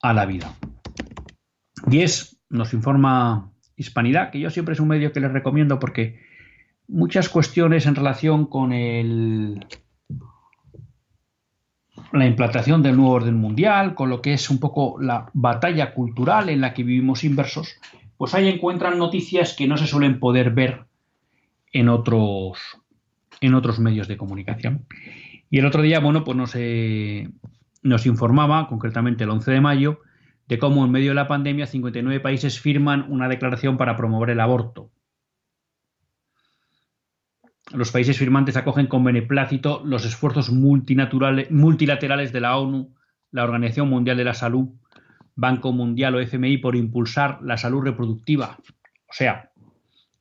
a 0.01 0.13
la 0.13 0.27
vida. 0.27 0.55
Y 1.91 2.01
es, 2.01 2.41
nos 2.49 2.73
informa 2.73 3.53
Hispanidad, 3.77 4.31
que 4.31 4.41
yo 4.41 4.51
siempre 4.51 4.73
es 4.73 4.81
un 4.81 4.89
medio 4.89 5.13
que 5.13 5.21
les 5.21 5.33
recomiendo 5.33 5.79
porque 5.79 6.19
muchas 6.89 7.29
cuestiones 7.29 7.87
en 7.87 7.95
relación 7.95 8.47
con 8.47 8.73
el, 8.73 9.67
la 12.13 12.27
implantación 12.27 12.83
del 12.83 12.97
nuevo 12.97 13.13
orden 13.13 13.37
mundial, 13.37 13.95
con 13.95 14.09
lo 14.09 14.23
que 14.23 14.33
es 14.33 14.49
un 14.51 14.59
poco 14.59 15.01
la 15.01 15.31
batalla 15.35 15.93
cultural 15.93 16.49
en 16.49 16.61
la 16.61 16.75
que 16.75 16.85
vivimos 16.85 17.25
inversos, 17.25 17.77
pues 18.17 18.35
ahí 18.35 18.49
encuentran 18.49 18.99
noticias 18.99 19.55
que 19.55 19.67
no 19.67 19.77
se 19.77 19.87
suelen 19.87 20.19
poder 20.19 20.51
ver 20.51 20.87
en 21.73 21.89
otros, 21.89 22.59
medios 23.79 24.09
de 24.09 24.17
comunicación. 24.17 24.87
Y 25.51 25.59
el 25.59 25.67
otro 25.67 25.83
día, 25.83 26.01
bueno, 26.01 26.25
pues 26.25 26.37
nos, 26.37 26.53
eh, 26.55 27.29
nos 27.83 28.07
informaba, 28.07 28.69
concretamente 28.69 29.25
el 29.25 29.31
11 29.31 29.51
de 29.51 29.61
mayo, 29.61 30.01
de 30.47 30.59
cómo 30.59 30.85
en 30.85 30.93
medio 30.93 31.11
de 31.11 31.17
la 31.17 31.29
pandemia 31.29 31.67
59 31.67 32.21
países 32.21 32.61
firman 32.61 33.07
una 33.09 33.29
declaración 33.29 33.77
para 33.77 33.97
promover 33.97 34.31
el 34.31 34.41
aborto. 34.41 34.91
Los 37.73 37.91
países 37.91 38.17
firmantes 38.17 38.57
acogen 38.57 38.87
con 38.87 39.03
beneplácito 39.03 39.83
los 39.85 40.05
esfuerzos 40.05 40.51
multilaterales 40.51 42.33
de 42.33 42.41
la 42.41 42.57
ONU, 42.57 42.95
la 43.33 43.43
Organización 43.43 43.89
Mundial 43.89 44.17
de 44.17 44.25
la 44.25 44.35
Salud, 44.35 44.69
Banco 45.35 45.73
Mundial 45.73 46.15
o 46.15 46.21
FMI 46.21 46.59
por 46.59 46.77
impulsar 46.77 47.41
la 47.43 47.57
salud 47.57 47.83
reproductiva. 47.83 48.57
O 49.09 49.13
sea, 49.13 49.51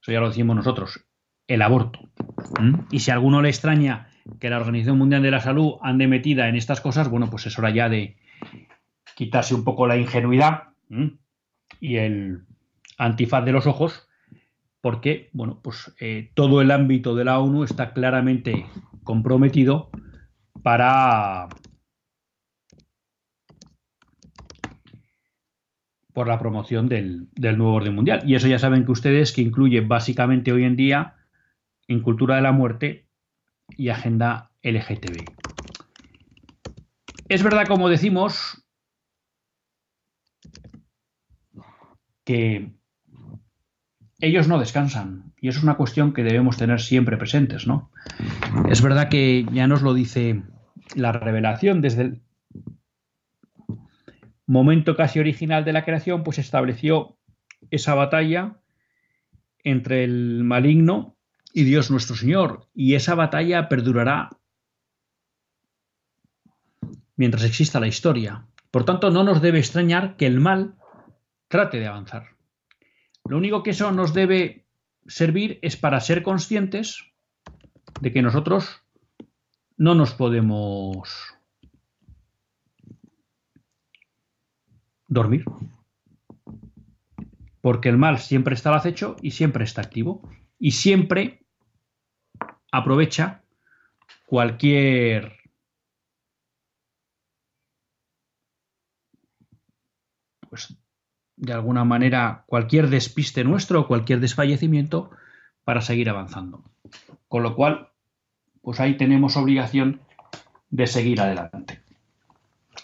eso 0.01 0.11
ya 0.11 0.19
lo 0.19 0.29
decimos 0.29 0.55
nosotros, 0.55 1.05
el 1.47 1.61
aborto. 1.61 1.99
¿Mm? 2.59 2.79
Y 2.89 2.99
si 2.99 3.11
a 3.11 3.13
alguno 3.13 3.43
le 3.43 3.49
extraña 3.49 4.09
que 4.39 4.49
la 4.49 4.57
Organización 4.57 4.97
Mundial 4.97 5.21
de 5.21 5.31
la 5.31 5.39
Salud 5.39 5.75
ande 5.83 6.07
metida 6.07 6.49
en 6.49 6.55
estas 6.55 6.81
cosas, 6.81 7.09
bueno, 7.09 7.29
pues 7.29 7.45
es 7.45 7.57
hora 7.59 7.69
ya 7.69 7.89
de 7.89 8.17
quitarse 9.15 9.55
un 9.55 9.63
poco 9.63 9.87
la 9.87 9.97
ingenuidad 9.97 10.73
y 11.79 11.95
el 11.95 12.43
antifaz 12.97 13.43
de 13.43 13.51
los 13.51 13.65
ojos, 13.65 14.07
porque, 14.81 15.29
bueno, 15.33 15.59
pues 15.63 15.95
eh, 15.99 16.31
todo 16.35 16.61
el 16.61 16.69
ámbito 16.69 17.15
de 17.15 17.25
la 17.25 17.39
ONU 17.39 17.63
está 17.63 17.93
claramente 17.93 18.67
comprometido 19.03 19.89
para 20.61 21.47
por 26.13 26.27
la 26.27 26.39
promoción 26.39 26.87
del, 26.87 27.27
del, 27.33 27.57
nuevo 27.57 27.73
orden 27.73 27.93
mundial. 27.93 28.21
Y 28.25 28.35
eso 28.35 28.47
ya 28.47 28.57
saben 28.57 28.85
que 28.85 28.91
ustedes 28.91 29.33
que 29.33 29.41
incluye 29.41 29.81
básicamente 29.81 30.53
hoy 30.53 30.63
en 30.63 30.77
día 30.77 31.15
en 31.87 32.01
cultura 32.01 32.37
de 32.37 32.41
la 32.41 32.53
muerte 32.53 33.07
y 33.75 33.89
agenda 33.89 34.51
LGTB. 34.61 35.25
Es 37.27 37.43
verdad, 37.43 37.67
como 37.67 37.89
decimos, 37.89 38.64
que 42.25 42.73
ellos 44.19 44.47
no 44.47 44.59
descansan 44.59 45.33
y 45.39 45.47
eso 45.47 45.59
es 45.59 45.63
una 45.63 45.77
cuestión 45.77 46.13
que 46.13 46.23
debemos 46.23 46.57
tener 46.57 46.81
siempre 46.81 47.17
presentes, 47.17 47.67
¿no? 47.67 47.91
Es 48.69 48.81
verdad 48.81 49.09
que 49.09 49.45
ya 49.51 49.67
nos 49.67 49.81
lo 49.81 49.93
dice 49.93 50.43
la 50.95 51.11
revelación 51.11 51.81
desde 51.81 52.01
el 52.01 52.21
momento 54.47 54.95
casi 54.95 55.19
original 55.19 55.65
de 55.65 55.73
la 55.73 55.85
creación, 55.85 56.23
pues 56.23 56.39
estableció 56.39 57.17
esa 57.71 57.95
batalla 57.95 58.57
entre 59.63 60.03
el 60.03 60.43
maligno 60.43 61.15
y 61.53 61.63
Dios 61.63 61.89
nuestro 61.89 62.15
Señor. 62.15 62.67
Y 62.73 62.95
esa 62.95 63.15
batalla 63.15 63.69
perdurará 63.69 64.29
mientras 67.15 67.43
exista 67.43 67.79
la 67.79 67.87
historia. 67.87 68.45
Por 68.71 68.85
tanto, 68.85 69.09
no 69.09 69.23
nos 69.23 69.41
debe 69.41 69.59
extrañar 69.59 70.15
que 70.17 70.27
el 70.27 70.39
mal 70.39 70.75
trate 71.55 71.79
de 71.79 71.87
avanzar. 71.87 72.35
Lo 73.23 73.37
único 73.37 73.63
que 73.63 73.69
eso 73.69 73.89
nos 73.93 74.13
debe 74.13 74.65
servir 75.07 75.57
es 75.61 75.77
para 75.77 76.01
ser 76.01 76.21
conscientes 76.21 77.05
de 78.01 78.11
que 78.11 78.21
nosotros 78.21 78.81
no 79.77 79.95
nos 79.95 80.13
podemos 80.13 81.33
dormir. 85.07 85.45
Porque 87.61 87.87
el 87.87 87.97
mal 87.97 88.19
siempre 88.19 88.53
está 88.53 88.69
al 88.69 88.75
acecho 88.75 89.15
y 89.21 89.31
siempre 89.31 89.63
está 89.63 89.81
activo. 89.81 90.29
Y 90.59 90.71
siempre 90.71 91.45
aprovecha 92.69 93.43
cualquier 94.25 95.37
pues 100.49 100.84
de 101.37 101.53
alguna 101.53 101.83
manera 101.83 102.43
cualquier 102.47 102.89
despiste 102.89 103.43
nuestro 103.43 103.87
cualquier 103.87 104.19
desfallecimiento 104.19 105.11
para 105.63 105.81
seguir 105.81 106.09
avanzando. 106.09 106.63
Con 107.27 107.43
lo 107.43 107.55
cual, 107.55 107.89
pues 108.61 108.79
ahí 108.79 108.97
tenemos 108.97 109.35
obligación 109.35 110.01
de 110.69 110.87
seguir 110.87 111.21
adelante. 111.21 111.81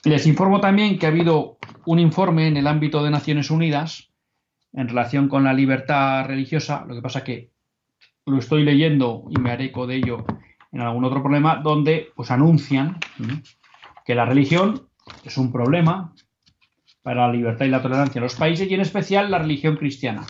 Les 0.04 0.26
informo 0.26 0.60
también 0.60 0.98
que 0.98 1.06
ha 1.06 1.10
habido 1.10 1.58
un 1.86 2.00
informe 2.00 2.48
en 2.48 2.58
el 2.58 2.68
ámbito 2.68 3.04
de 3.04 3.12
Naciones 3.12 3.52
Unidas 3.52 4.10
en 4.74 4.88
relación 4.88 5.28
con 5.28 5.44
la 5.44 5.54
libertad 5.54 6.26
religiosa, 6.26 6.86
lo 6.88 6.96
que 6.96 7.02
pasa 7.02 7.24
que 7.24 7.52
lo 8.26 8.38
estoy 8.38 8.64
leyendo 8.64 9.26
y 9.30 9.40
me 9.40 9.52
haré 9.52 9.66
eco 9.66 9.88
de 9.88 9.96
ello 9.96 10.26
en 10.72 10.82
algún 10.82 11.04
otro 11.04 11.22
problema, 11.22 11.58
donde 11.58 12.12
pues 12.16 12.32
anuncian 12.32 12.98
que 14.06 14.16
la 14.16 14.26
religión 14.26 14.88
es 15.24 15.38
un 15.38 15.52
problema 15.52 16.14
para 17.02 17.28
la 17.28 17.34
libertad 17.34 17.66
y 17.66 17.70
la 17.70 17.82
tolerancia 17.82 18.20
en 18.20 18.24
los 18.24 18.36
países 18.36 18.70
y 18.70 18.74
en 18.74 18.82
especial 18.82 19.32
la 19.32 19.40
religión 19.40 19.78
cristiana. 19.78 20.26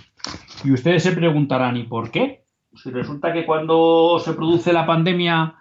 Y 0.64 0.72
ustedes 0.72 1.04
se 1.04 1.12
preguntarán, 1.12 1.78
¿y 1.78 1.84
por 1.84 2.12
qué? 2.12 2.44
Si 2.76 2.90
resulta 2.90 3.34
que 3.34 3.46
cuando 3.46 4.22
se 4.24 4.34
produce 4.34 4.72
la 4.72 4.86
pandemia 4.86 5.56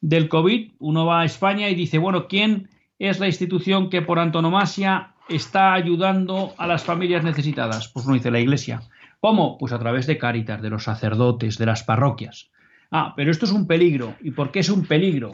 del 0.00 0.28
COVID, 0.28 0.72
uno 0.78 1.06
va 1.06 1.22
a 1.22 1.24
España 1.24 1.68
y 1.68 1.74
dice, 1.74 1.98
bueno, 1.98 2.28
¿quién 2.28 2.68
es 2.98 3.18
la 3.20 3.26
institución 3.26 3.90
que 3.90 4.02
por 4.02 4.18
antonomasia 4.18 5.14
está 5.28 5.72
ayudando 5.72 6.52
a 6.58 6.66
las 6.66 6.84
familias 6.84 7.24
necesitadas? 7.24 7.88
Pues 7.88 8.06
uno 8.06 8.14
dice 8.14 8.30
la 8.30 8.40
Iglesia. 8.40 8.82
¿Cómo? 9.20 9.56
Pues 9.58 9.72
a 9.72 9.78
través 9.78 10.06
de 10.06 10.18
Cáritas, 10.18 10.60
de 10.60 10.70
los 10.70 10.84
sacerdotes, 10.84 11.58
de 11.58 11.66
las 11.66 11.82
parroquias. 11.82 12.50
Ah, 12.90 13.14
pero 13.16 13.30
esto 13.30 13.46
es 13.46 13.52
un 13.52 13.66
peligro. 13.66 14.14
¿Y 14.20 14.30
por 14.30 14.52
qué 14.52 14.60
es 14.60 14.68
un 14.68 14.84
peligro? 14.86 15.32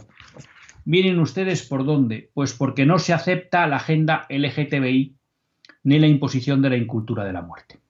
Miren 0.85 1.19
ustedes 1.19 1.67
por 1.67 1.85
dónde. 1.85 2.31
Pues 2.35 2.53
porque 2.55 2.87
no 2.87 2.99
se 2.99 3.13
acepta 3.13 3.67
la 3.67 3.77
agenda 3.77 4.27
LGTBI 4.29 5.17
ni 5.83 5.99
la 5.99 6.07
imposición 6.07 6.63
de 6.63 6.71
la 6.71 6.77
incultura 6.77 7.25
de 7.25 7.33
la 7.33 7.43
muerte. 7.43 7.81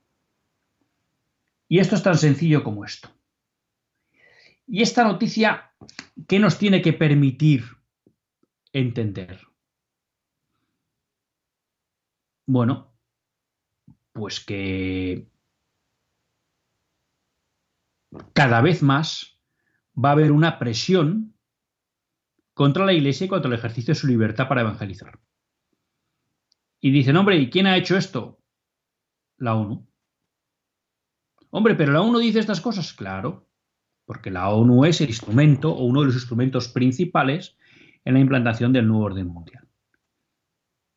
Y 1.68 1.78
esto 1.78 1.97
es 1.97 2.03
tan 2.03 2.18
sencillo 2.18 2.64
como 2.64 2.84
esto. 2.84 3.11
Y 4.66 4.82
esta 4.82 5.05
noticia, 5.05 5.72
¿qué 6.28 6.38
nos 6.38 6.59
tiene 6.59 6.82
que 6.82 6.93
permitir 6.93 7.64
entender? 8.72 9.41
Bueno, 12.47 12.93
pues 14.12 14.41
que 14.41 15.28
cada 18.32 18.61
vez 18.61 18.82
más 18.82 19.41
va 19.97 20.11
a 20.11 20.12
haber 20.12 20.32
una 20.32 20.59
presión 20.59 21.34
contra 22.61 22.84
la 22.84 22.92
Iglesia 22.92 23.24
y 23.24 23.28
contra 23.28 23.48
el 23.48 23.58
ejercicio 23.58 23.94
de 23.94 23.98
su 23.98 24.06
libertad 24.06 24.46
para 24.46 24.61
evangelizar. 24.61 25.18
Y 26.78 26.90
dicen, 26.90 27.16
hombre, 27.16 27.38
¿y 27.38 27.48
quién 27.48 27.66
ha 27.66 27.78
hecho 27.78 27.96
esto? 27.96 28.38
La 29.38 29.54
ONU. 29.54 29.88
Hombre, 31.48 31.74
pero 31.74 31.92
la 31.92 32.02
ONU 32.02 32.18
dice 32.18 32.38
estas 32.38 32.61
cosas. 32.61 32.92
Claro, 32.92 33.48
porque 34.04 34.30
la 34.30 34.50
ONU 34.50 34.84
es 34.84 35.00
el 35.00 35.08
instrumento 35.08 35.72
o 35.72 35.86
uno 35.86 36.00
de 36.00 36.08
los 36.08 36.16
instrumentos 36.16 36.68
principales 36.68 37.56
en 38.04 38.12
la 38.12 38.20
implantación 38.20 38.74
del 38.74 38.86
nuevo 38.86 39.06
orden 39.06 39.28
mundial. 39.28 39.66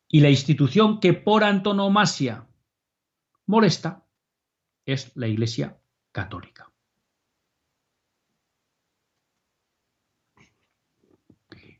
Y 0.06 0.20
la 0.20 0.28
institución 0.28 1.00
que 1.00 1.14
por 1.14 1.44
antonomasia 1.44 2.46
molesta 3.46 4.04
es 4.84 5.16
la 5.16 5.28
Iglesia 5.28 5.78
Católica. 6.12 6.73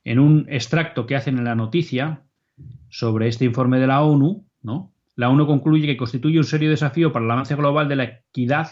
En 0.04 0.18
un 0.18 0.46
extracto 0.48 1.06
que 1.06 1.16
hacen 1.16 1.38
en 1.38 1.44
la 1.44 1.54
noticia 1.54 2.22
sobre 2.88 3.28
este 3.28 3.44
informe 3.44 3.80
de 3.80 3.86
la 3.86 4.02
ONU, 4.02 4.46
¿no? 4.62 4.92
la 5.16 5.28
ONU 5.28 5.46
concluye 5.46 5.86
que 5.86 5.96
constituye 5.96 6.38
un 6.38 6.44
serio 6.44 6.70
desafío 6.70 7.12
para 7.12 7.24
el 7.24 7.30
avance 7.30 7.54
global 7.54 7.88
de 7.88 7.96
la 7.96 8.04
equidad, 8.04 8.68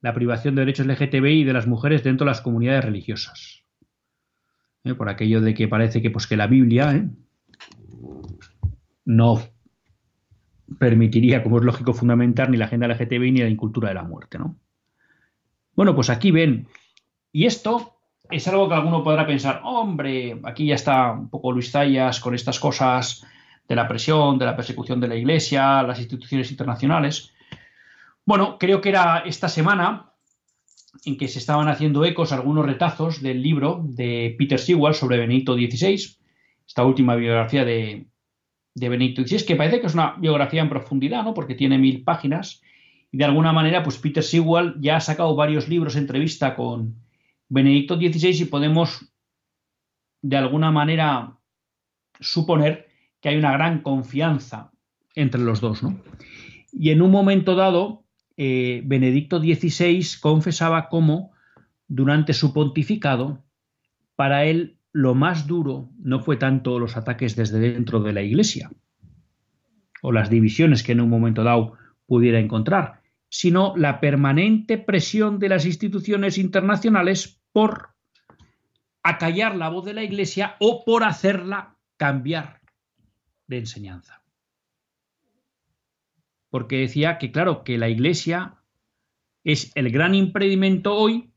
la 0.00 0.14
privación 0.14 0.54
de 0.54 0.62
derechos 0.62 0.86
LGTBI 0.86 1.40
y 1.40 1.44
de 1.44 1.52
las 1.52 1.66
mujeres 1.66 2.02
dentro 2.02 2.24
de 2.24 2.30
las 2.30 2.40
comunidades 2.40 2.84
religiosas. 2.84 3.64
¿Eh? 4.84 4.94
Por 4.94 5.08
aquello 5.08 5.40
de 5.40 5.54
que 5.54 5.68
parece 5.68 6.02
que, 6.02 6.10
pues, 6.10 6.26
que 6.26 6.36
la 6.36 6.46
Biblia 6.46 6.94
¿eh? 6.94 7.08
no 9.04 9.40
permitiría, 10.78 11.42
como 11.42 11.58
es 11.58 11.64
lógico, 11.64 11.92
fundamentar 11.92 12.50
ni 12.50 12.56
la 12.56 12.66
agenda 12.66 12.88
LGTBI 12.88 13.32
ni 13.32 13.40
la 13.40 13.48
incultura 13.48 13.88
de 13.88 13.94
la 13.94 14.02
muerte. 14.02 14.38
¿no? 14.38 14.58
Bueno, 15.74 15.94
pues 15.94 16.10
aquí 16.10 16.30
ven. 16.30 16.68
Y 17.32 17.46
esto 17.46 17.95
es 18.30 18.48
algo 18.48 18.68
que 18.68 18.74
alguno 18.74 19.02
podrá 19.02 19.26
pensar, 19.26 19.60
hombre, 19.64 20.40
aquí 20.44 20.66
ya 20.66 20.74
está 20.74 21.12
un 21.12 21.28
poco 21.28 21.52
Luis 21.52 21.70
Zayas 21.70 22.20
con 22.20 22.34
estas 22.34 22.58
cosas 22.58 23.24
de 23.68 23.76
la 23.76 23.88
presión, 23.88 24.38
de 24.38 24.46
la 24.46 24.56
persecución 24.56 25.00
de 25.00 25.08
la 25.08 25.16
Iglesia, 25.16 25.82
las 25.82 25.98
instituciones 25.98 26.50
internacionales. 26.50 27.32
Bueno, 28.24 28.58
creo 28.58 28.80
que 28.80 28.90
era 28.90 29.18
esta 29.26 29.48
semana 29.48 30.12
en 31.04 31.16
que 31.16 31.28
se 31.28 31.38
estaban 31.38 31.68
haciendo 31.68 32.04
ecos 32.04 32.32
algunos 32.32 32.66
retazos 32.66 33.22
del 33.22 33.42
libro 33.42 33.82
de 33.84 34.34
Peter 34.38 34.58
Sewell 34.58 34.94
sobre 34.94 35.18
Benedicto 35.18 35.54
XVI, 35.54 36.16
esta 36.66 36.84
última 36.84 37.14
biografía 37.16 37.64
de, 37.64 38.06
de 38.74 38.88
XVI, 38.88 39.44
que 39.44 39.56
parece 39.56 39.80
que 39.80 39.86
es 39.86 39.94
una 39.94 40.14
biografía 40.18 40.62
en 40.62 40.68
profundidad, 40.68 41.24
¿no? 41.24 41.34
porque 41.34 41.54
tiene 41.54 41.78
mil 41.78 42.02
páginas, 42.02 42.62
y 43.12 43.18
de 43.18 43.24
alguna 43.24 43.52
manera, 43.52 43.82
pues 43.82 43.98
Peter 43.98 44.22
Sewell 44.22 44.74
ya 44.80 44.96
ha 44.96 45.00
sacado 45.00 45.34
varios 45.36 45.68
libros 45.68 45.96
entrevista 45.96 46.54
con 46.56 47.05
Benedicto 47.48 47.96
XVI 47.96 48.42
y 48.42 48.44
podemos 48.46 49.12
de 50.22 50.36
alguna 50.36 50.70
manera 50.70 51.38
suponer 52.20 52.88
que 53.20 53.28
hay 53.28 53.36
una 53.36 53.52
gran 53.52 53.82
confianza 53.82 54.72
entre 55.14 55.40
los 55.40 55.60
dos, 55.60 55.82
¿no? 55.82 56.00
Y 56.72 56.90
en 56.90 57.02
un 57.02 57.10
momento 57.10 57.54
dado, 57.54 58.04
eh, 58.36 58.82
Benedicto 58.84 59.38
XVI 59.40 60.04
confesaba 60.20 60.88
cómo, 60.88 61.32
durante 61.88 62.34
su 62.34 62.52
pontificado, 62.52 63.44
para 64.16 64.44
él 64.44 64.78
lo 64.92 65.14
más 65.14 65.46
duro 65.46 65.90
no 65.98 66.20
fue 66.20 66.36
tanto 66.36 66.78
los 66.78 66.96
ataques 66.96 67.36
desde 67.36 67.58
dentro 67.58 68.00
de 68.00 68.12
la 68.12 68.22
Iglesia 68.22 68.70
o 70.02 70.12
las 70.12 70.30
divisiones 70.30 70.82
que 70.82 70.92
en 70.92 71.00
un 71.00 71.10
momento 71.10 71.44
dado 71.44 71.74
pudiera 72.06 72.38
encontrar, 72.38 73.02
sino 73.38 73.74
la 73.76 74.00
permanente 74.00 74.78
presión 74.78 75.38
de 75.38 75.50
las 75.50 75.66
instituciones 75.66 76.38
internacionales 76.38 77.38
por 77.52 77.90
acallar 79.02 79.56
la 79.56 79.68
voz 79.68 79.84
de 79.84 79.92
la 79.92 80.02
Iglesia 80.02 80.56
o 80.58 80.86
por 80.86 81.04
hacerla 81.04 81.76
cambiar 81.98 82.62
de 83.46 83.58
enseñanza. 83.58 84.22
Porque 86.48 86.78
decía 86.78 87.18
que, 87.18 87.30
claro, 87.30 87.62
que 87.62 87.76
la 87.76 87.90
Iglesia 87.90 88.54
es 89.44 89.70
el 89.74 89.90
gran 89.90 90.14
impedimento 90.14 90.94
hoy 90.94 91.30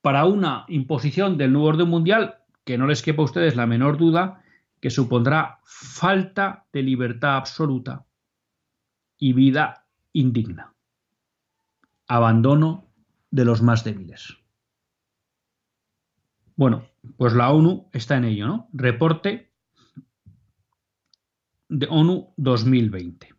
para 0.00 0.24
una 0.24 0.64
imposición 0.68 1.36
del 1.36 1.52
nuevo 1.52 1.68
orden 1.68 1.88
mundial 1.88 2.38
que 2.64 2.78
no 2.78 2.86
les 2.86 3.02
quepa 3.02 3.20
a 3.20 3.26
ustedes 3.26 3.56
la 3.56 3.66
menor 3.66 3.98
duda 3.98 4.42
que 4.80 4.88
supondrá 4.88 5.60
falta 5.64 6.64
de 6.72 6.82
libertad 6.82 7.36
absoluta 7.36 8.06
y 9.18 9.34
vida 9.34 9.86
indigna. 10.14 10.73
Abandono 12.06 12.90
de 13.30 13.44
los 13.44 13.62
más 13.62 13.84
débiles. 13.84 14.36
Bueno, 16.56 16.86
pues 17.16 17.32
la 17.32 17.50
ONU 17.50 17.88
está 17.92 18.16
en 18.16 18.24
ello, 18.24 18.46
¿no? 18.46 18.68
Reporte 18.72 19.50
de 21.68 21.86
ONU 21.90 22.32
2020, 22.36 23.34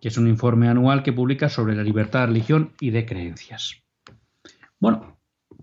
que 0.00 0.08
es 0.08 0.16
un 0.16 0.28
informe 0.28 0.68
anual 0.68 1.02
que 1.02 1.12
publica 1.12 1.48
sobre 1.48 1.74
la 1.74 1.82
libertad 1.82 2.20
de 2.20 2.26
religión 2.26 2.72
y 2.80 2.90
de 2.90 3.04
creencias. 3.04 3.82
Bueno, 4.78 5.18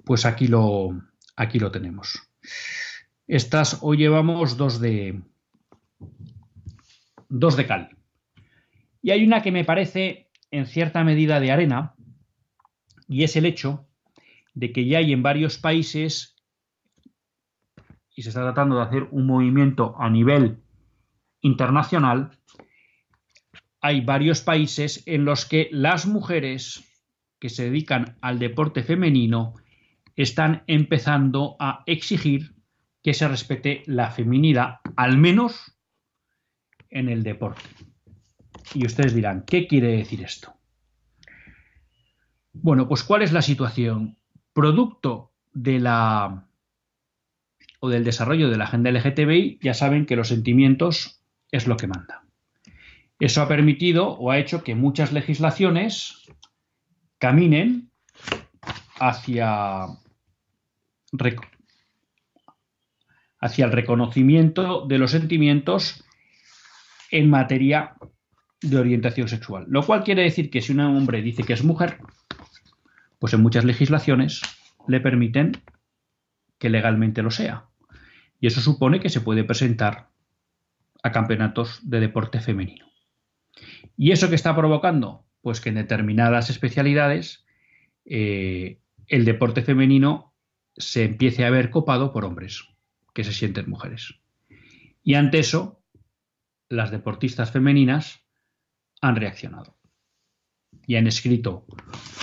pues 0.05 0.26
aquí 0.26 0.47
lo, 0.47 0.89
aquí 1.36 1.57
lo 1.59 1.72
tenemos. 1.72 2.30
Estas 3.26 3.80
hoy 3.82 3.97
llevamos 3.97 4.55
dos 4.55 4.80
de 4.80 5.22
dos 7.30 7.57
de 7.57 7.65
cal. 7.65 7.97
Y 9.01 9.11
hay 9.11 9.26
una 9.26 9.41
que 9.41 9.51
me 9.51 9.65
parece 9.65 10.26
en 10.52 10.66
cierta 10.66 11.04
medida 11.04 11.39
de 11.39 11.52
arena, 11.52 11.95
y 13.08 13.24
es 13.24 13.36
el 13.36 13.45
hecho 13.45 13.88
de 14.54 14.72
que 14.72 14.86
ya 14.86 15.00
hay 15.00 15.14
en 15.14 15.24
varios 15.24 15.58
países 15.58 16.36
y 18.16 18.24
se 18.24 18.30
está 18.30 18.41
tratando 18.41 18.78
de 18.78 18.82
hacer 18.82 19.08
un 19.12 19.28
movimiento 19.28 19.95
a 20.00 20.10
nivel 20.10 20.58
internacional, 21.41 22.32
hay 23.80 24.02
varios 24.02 24.41
países 24.41 25.04
en 25.06 25.24
los 25.24 25.45
que 25.45 25.70
las 25.72 26.08
mujeres 26.08 26.84
que 27.39 27.50
se 27.50 27.66
dedican 27.66 28.18
al 28.22 28.39
deporte 28.39 28.82
femenino 28.82 29.54
están 30.16 30.64
empezando 30.66 31.56
a 31.60 31.84
exigir 31.86 32.56
que 33.04 33.14
se 33.14 33.28
respete 33.28 33.84
la 33.86 34.10
feminidad, 34.10 34.80
al 34.95 35.18
menos 35.18 35.78
en 36.89 37.10
el 37.10 37.22
deporte. 37.22 37.62
Y 38.74 38.86
ustedes 38.86 39.13
dirán, 39.13 39.43
¿qué 39.45 39.68
quiere 39.68 39.97
decir 39.97 40.22
esto? 40.24 40.53
Bueno, 42.53 42.88
pues 42.88 43.03
¿cuál 43.03 43.22
es 43.22 43.32
la 43.32 43.41
situación? 43.41 44.18
Producto 44.53 45.32
de 45.53 45.80
la 45.80 46.47
o 47.80 47.89
del 47.89 48.03
desarrollo 48.03 48.49
de 48.49 48.57
la 48.57 48.65
agenda 48.65 48.91
LGTBI, 48.91 49.59
ya 49.61 49.74
saben 49.74 50.05
que 50.05 50.15
los 50.15 50.30
sentimientos 50.30 51.22
es 51.51 51.68
lo 51.68 51.78
que 51.78 51.88
manda. 51.88 52.24
Eso 53.20 53.41
ha 53.41 53.47
permitido 53.47 54.09
o 54.09 54.32
ha 54.32 54.39
hecho 54.39 54.63
que 54.63 54.76
muchas 54.76 55.11
legislaciones 55.11 56.28
caminen 57.20 57.91
hacia, 58.99 59.86
hacia 63.39 63.65
el 63.65 63.72
reconocimiento 63.72 64.86
de 64.88 64.97
los 64.97 65.11
sentimientos 65.11 66.03
en 67.11 67.30
materia 67.30 67.95
de 68.62 68.78
orientación 68.78 69.28
sexual. 69.28 69.66
Lo 69.68 69.86
cual 69.86 70.03
quiere 70.03 70.24
decir 70.24 70.49
que 70.49 70.62
si 70.62 70.74
un 70.74 70.80
hombre 70.80 71.22
dice 71.22 71.43
que 71.43 71.53
es 71.53 71.64
mujer, 71.64 71.99
pues 73.20 73.34
en 73.34 73.41
muchas 73.41 73.66
legislaciones 73.66 74.41
le 74.88 74.99
permiten 74.99 75.53
que 76.58 76.70
legalmente 76.70 77.22
lo 77.22 77.32
sea. 77.32 77.66
Y 78.39 78.47
eso 78.47 78.62
supone 78.62 78.99
que 78.99 79.10
se 79.10 79.22
puede 79.22 79.43
presentar 79.43 80.10
a 81.03 81.12
campeonatos 81.12 81.80
de 81.84 81.99
deporte 81.99 82.39
femenino. 82.39 82.86
¿Y 83.95 84.12
eso 84.12 84.30
que 84.30 84.36
está 84.36 84.55
provocando? 84.55 85.26
Pues 85.41 85.62
que 85.62 85.70
en 85.70 85.76
determinadas 85.76 86.49
especialidades 86.49 87.45
eh, 88.05 88.80
el 89.08 89.26
deporte 89.26 89.62
femenino 89.62 90.34
se 90.76 91.03
empiece 91.03 91.45
a 91.45 91.49
ver 91.49 91.70
copado 91.70 92.14
por 92.14 92.26
hombres 92.26 92.68
que 93.14 93.24
se 93.24 93.34
sienten 93.34 93.70
mujeres. 93.70 94.16
Y 95.03 95.16
ante 95.16 95.39
eso, 95.39 95.82
las 96.70 96.91
deportistas 96.91 97.51
femeninas 97.51 98.26
han 99.02 99.16
reaccionado 99.16 99.78
y 100.86 100.95
han 100.95 101.08
escrito 101.08 101.66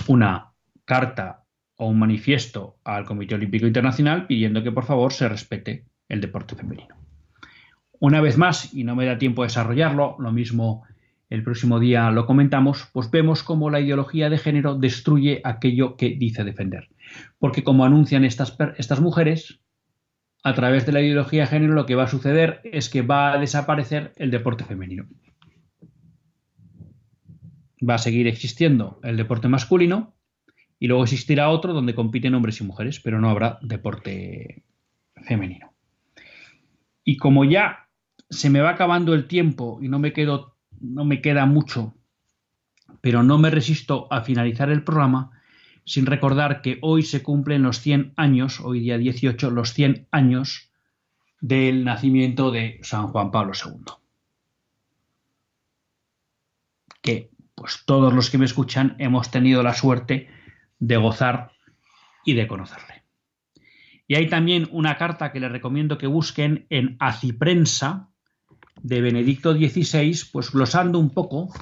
una 0.08 0.52
carta 0.84 1.44
o 1.76 1.88
un 1.88 1.98
manifiesto 1.98 2.78
al 2.84 3.04
Comité 3.04 3.34
Olímpico 3.34 3.66
Internacional 3.66 4.26
pidiendo 4.26 4.62
que 4.62 4.72
por 4.72 4.84
favor 4.84 5.12
se 5.12 5.28
respete 5.28 5.86
el 6.08 6.20
deporte 6.20 6.54
femenino. 6.54 6.96
Una 8.00 8.20
vez 8.20 8.36
más, 8.36 8.74
y 8.74 8.84
no 8.84 8.96
me 8.96 9.06
da 9.06 9.18
tiempo 9.18 9.42
a 9.42 9.46
desarrollarlo, 9.46 10.16
lo 10.18 10.32
mismo 10.32 10.84
el 11.30 11.42
próximo 11.42 11.80
día 11.80 12.10
lo 12.10 12.26
comentamos, 12.26 12.88
pues 12.92 13.10
vemos 13.10 13.42
cómo 13.42 13.70
la 13.70 13.80
ideología 13.80 14.30
de 14.30 14.38
género 14.38 14.74
destruye 14.74 15.40
aquello 15.42 15.96
que 15.96 16.10
dice 16.10 16.44
defender. 16.44 16.88
Porque 17.38 17.64
como 17.64 17.84
anuncian 17.84 18.24
estas, 18.24 18.56
estas 18.76 19.00
mujeres, 19.00 19.60
a 20.42 20.54
través 20.54 20.84
de 20.84 20.92
la 20.92 21.00
ideología 21.00 21.42
de 21.42 21.48
género 21.48 21.72
lo 21.72 21.86
que 21.86 21.94
va 21.94 22.04
a 22.04 22.08
suceder 22.08 22.60
es 22.64 22.90
que 22.90 23.02
va 23.02 23.32
a 23.32 23.38
desaparecer 23.38 24.12
el 24.16 24.30
deporte 24.30 24.64
femenino. 24.64 25.06
Va 27.88 27.94
a 27.94 27.98
seguir 27.98 28.26
existiendo 28.26 29.00
el 29.02 29.16
deporte 29.16 29.48
masculino 29.48 30.14
y 30.78 30.86
luego 30.86 31.04
existirá 31.04 31.50
otro 31.50 31.72
donde 31.72 31.94
compiten 31.94 32.34
hombres 32.34 32.60
y 32.60 32.64
mujeres, 32.64 33.00
pero 33.00 33.20
no 33.20 33.30
habrá 33.30 33.58
deporte 33.62 34.64
femenino. 35.22 35.72
Y 37.04 37.16
como 37.16 37.44
ya 37.44 37.88
se 38.30 38.50
me 38.50 38.60
va 38.60 38.70
acabando 38.70 39.14
el 39.14 39.26
tiempo 39.26 39.78
y 39.82 39.88
no 39.88 39.98
me 39.98 40.12
quedo 40.12 40.54
no 40.80 41.04
me 41.04 41.20
queda 41.20 41.46
mucho, 41.46 41.94
pero 43.00 43.22
no 43.22 43.38
me 43.38 43.50
resisto 43.50 44.06
a 44.10 44.22
finalizar 44.22 44.70
el 44.70 44.84
programa 44.84 45.30
sin 45.84 46.06
recordar 46.06 46.62
que 46.62 46.78
hoy 46.82 47.02
se 47.02 47.22
cumplen 47.22 47.62
los 47.62 47.80
100 47.80 48.14
años, 48.16 48.60
hoy 48.60 48.80
día 48.80 48.98
18, 48.98 49.50
los 49.50 49.72
100 49.74 50.08
años 50.10 50.70
del 51.40 51.84
nacimiento 51.84 52.50
de 52.50 52.80
San 52.82 53.08
Juan 53.08 53.30
Pablo 53.30 53.52
II. 53.54 53.84
Que 57.02 57.30
pues 57.54 57.82
todos 57.86 58.12
los 58.12 58.30
que 58.30 58.38
me 58.38 58.44
escuchan 58.44 58.96
hemos 58.98 59.30
tenido 59.30 59.62
la 59.62 59.74
suerte 59.74 60.28
de 60.78 60.96
gozar 60.96 61.52
y 62.24 62.34
de 62.34 62.46
conocerle. 62.46 63.04
Y 64.06 64.16
hay 64.16 64.28
también 64.28 64.68
una 64.70 64.96
carta 64.96 65.32
que 65.32 65.40
les 65.40 65.50
recomiendo 65.50 65.96
que 65.96 66.06
busquen 66.06 66.66
en 66.68 66.96
Aciprensa 67.00 68.10
de 68.82 69.00
Benedicto 69.00 69.54
XVI, 69.54 70.14
pues 70.32 70.50
glosando 70.50 70.98
un 70.98 71.10
poco, 71.10 71.52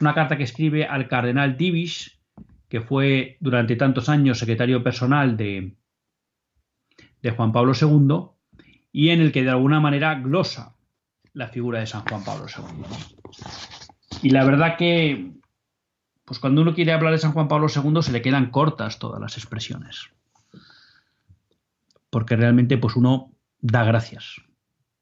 una 0.00 0.14
carta 0.14 0.36
que 0.36 0.42
escribe 0.44 0.84
al 0.84 1.06
cardenal 1.06 1.56
Divish, 1.56 2.18
que 2.68 2.80
fue 2.80 3.36
durante 3.40 3.76
tantos 3.76 4.08
años 4.08 4.38
secretario 4.38 4.82
personal 4.82 5.36
de, 5.36 5.76
de 7.20 7.30
Juan 7.30 7.52
Pablo 7.52 7.72
II, 7.80 8.32
y 8.90 9.10
en 9.10 9.20
el 9.20 9.30
que 9.30 9.44
de 9.44 9.50
alguna 9.50 9.80
manera 9.80 10.14
glosa 10.16 10.74
la 11.34 11.48
figura 11.48 11.80
de 11.80 11.86
San 11.86 12.02
Juan 12.02 12.24
Pablo 12.24 12.46
II. 12.46 12.84
Y 14.22 14.30
la 14.30 14.44
verdad 14.44 14.76
que, 14.76 15.32
pues 16.32 16.40
cuando 16.40 16.62
uno 16.62 16.72
quiere 16.72 16.92
hablar 16.92 17.12
de 17.12 17.18
San 17.18 17.32
Juan 17.32 17.46
Pablo 17.46 17.66
II 17.68 18.00
se 18.00 18.10
le 18.10 18.22
quedan 18.22 18.50
cortas 18.50 18.98
todas 18.98 19.20
las 19.20 19.36
expresiones. 19.36 20.08
Porque 22.08 22.36
realmente 22.36 22.78
pues 22.78 22.96
uno 22.96 23.32
da 23.60 23.84
gracias. 23.84 24.40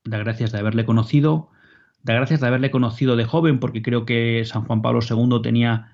Da 0.02 0.18
gracias 0.18 0.50
de 0.50 0.58
haberle 0.58 0.84
conocido, 0.84 1.52
da 2.02 2.14
gracias 2.14 2.40
de 2.40 2.48
haberle 2.48 2.72
conocido 2.72 3.14
de 3.14 3.26
joven, 3.26 3.60
porque 3.60 3.80
creo 3.80 4.04
que 4.04 4.44
San 4.44 4.64
Juan 4.64 4.82
Pablo 4.82 4.98
II 5.08 5.40
tenía 5.40 5.92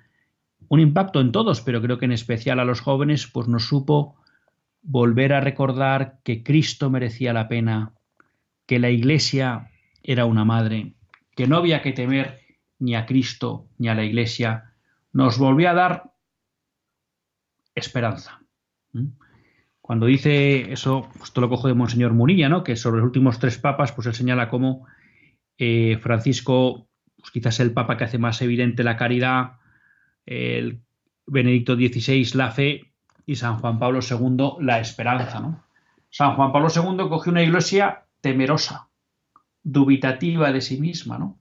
un 0.68 0.80
impacto 0.80 1.20
en 1.20 1.32
todos, 1.32 1.60
pero 1.60 1.82
creo 1.82 1.98
que 1.98 2.06
en 2.06 2.12
especial 2.12 2.58
a 2.58 2.64
los 2.64 2.80
jóvenes, 2.80 3.26
pues 3.26 3.46
nos 3.46 3.66
supo 3.66 4.16
volver 4.80 5.34
a 5.34 5.42
recordar 5.42 6.20
que 6.24 6.42
Cristo 6.42 6.88
merecía 6.88 7.34
la 7.34 7.46
pena, 7.46 7.92
que 8.64 8.78
la 8.78 8.88
Iglesia 8.88 9.70
era 10.02 10.24
una 10.24 10.46
madre, 10.46 10.94
que 11.36 11.46
no 11.46 11.58
había 11.58 11.82
que 11.82 11.92
temer 11.92 12.40
ni 12.78 12.94
a 12.94 13.04
Cristo 13.04 13.66
ni 13.76 13.88
a 13.88 13.94
la 13.94 14.02
Iglesia, 14.02 14.72
nos 15.16 15.38
volvió 15.38 15.70
a 15.70 15.74
dar 15.74 16.12
esperanza. 17.74 18.42
Cuando 19.80 20.04
dice 20.04 20.70
eso, 20.72 21.08
esto 21.22 21.40
lo 21.40 21.48
cojo 21.48 21.68
de 21.68 21.74
Monseñor 21.74 22.12
Munilla, 22.12 22.50
¿no? 22.50 22.62
que 22.62 22.76
sobre 22.76 22.98
los 22.98 23.06
últimos 23.06 23.38
tres 23.38 23.56
papas, 23.56 23.92
pues 23.92 24.06
él 24.08 24.14
señala 24.14 24.50
cómo 24.50 24.86
eh, 25.56 25.98
Francisco, 26.02 26.90
pues 27.16 27.30
quizás 27.30 27.60
el 27.60 27.72
papa 27.72 27.96
que 27.96 28.04
hace 28.04 28.18
más 28.18 28.42
evidente 28.42 28.84
la 28.84 28.98
caridad, 28.98 29.52
el 30.26 30.82
Benedicto 31.26 31.76
XVI 31.76 32.32
la 32.34 32.50
fe 32.50 32.92
y 33.24 33.36
San 33.36 33.58
Juan 33.58 33.78
Pablo 33.78 34.00
II 34.02 34.56
la 34.60 34.80
esperanza. 34.80 35.40
¿no? 35.40 35.64
San 36.10 36.36
Juan 36.36 36.52
Pablo 36.52 36.68
II 36.68 37.08
cogió 37.08 37.32
una 37.32 37.42
iglesia 37.42 38.04
temerosa, 38.20 38.90
dubitativa 39.62 40.52
de 40.52 40.60
sí 40.60 40.78
misma, 40.78 41.16
¿no? 41.16 41.40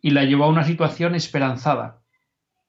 y 0.00 0.10
la 0.10 0.22
llevó 0.22 0.44
a 0.44 0.48
una 0.48 0.62
situación 0.62 1.16
esperanzada, 1.16 2.05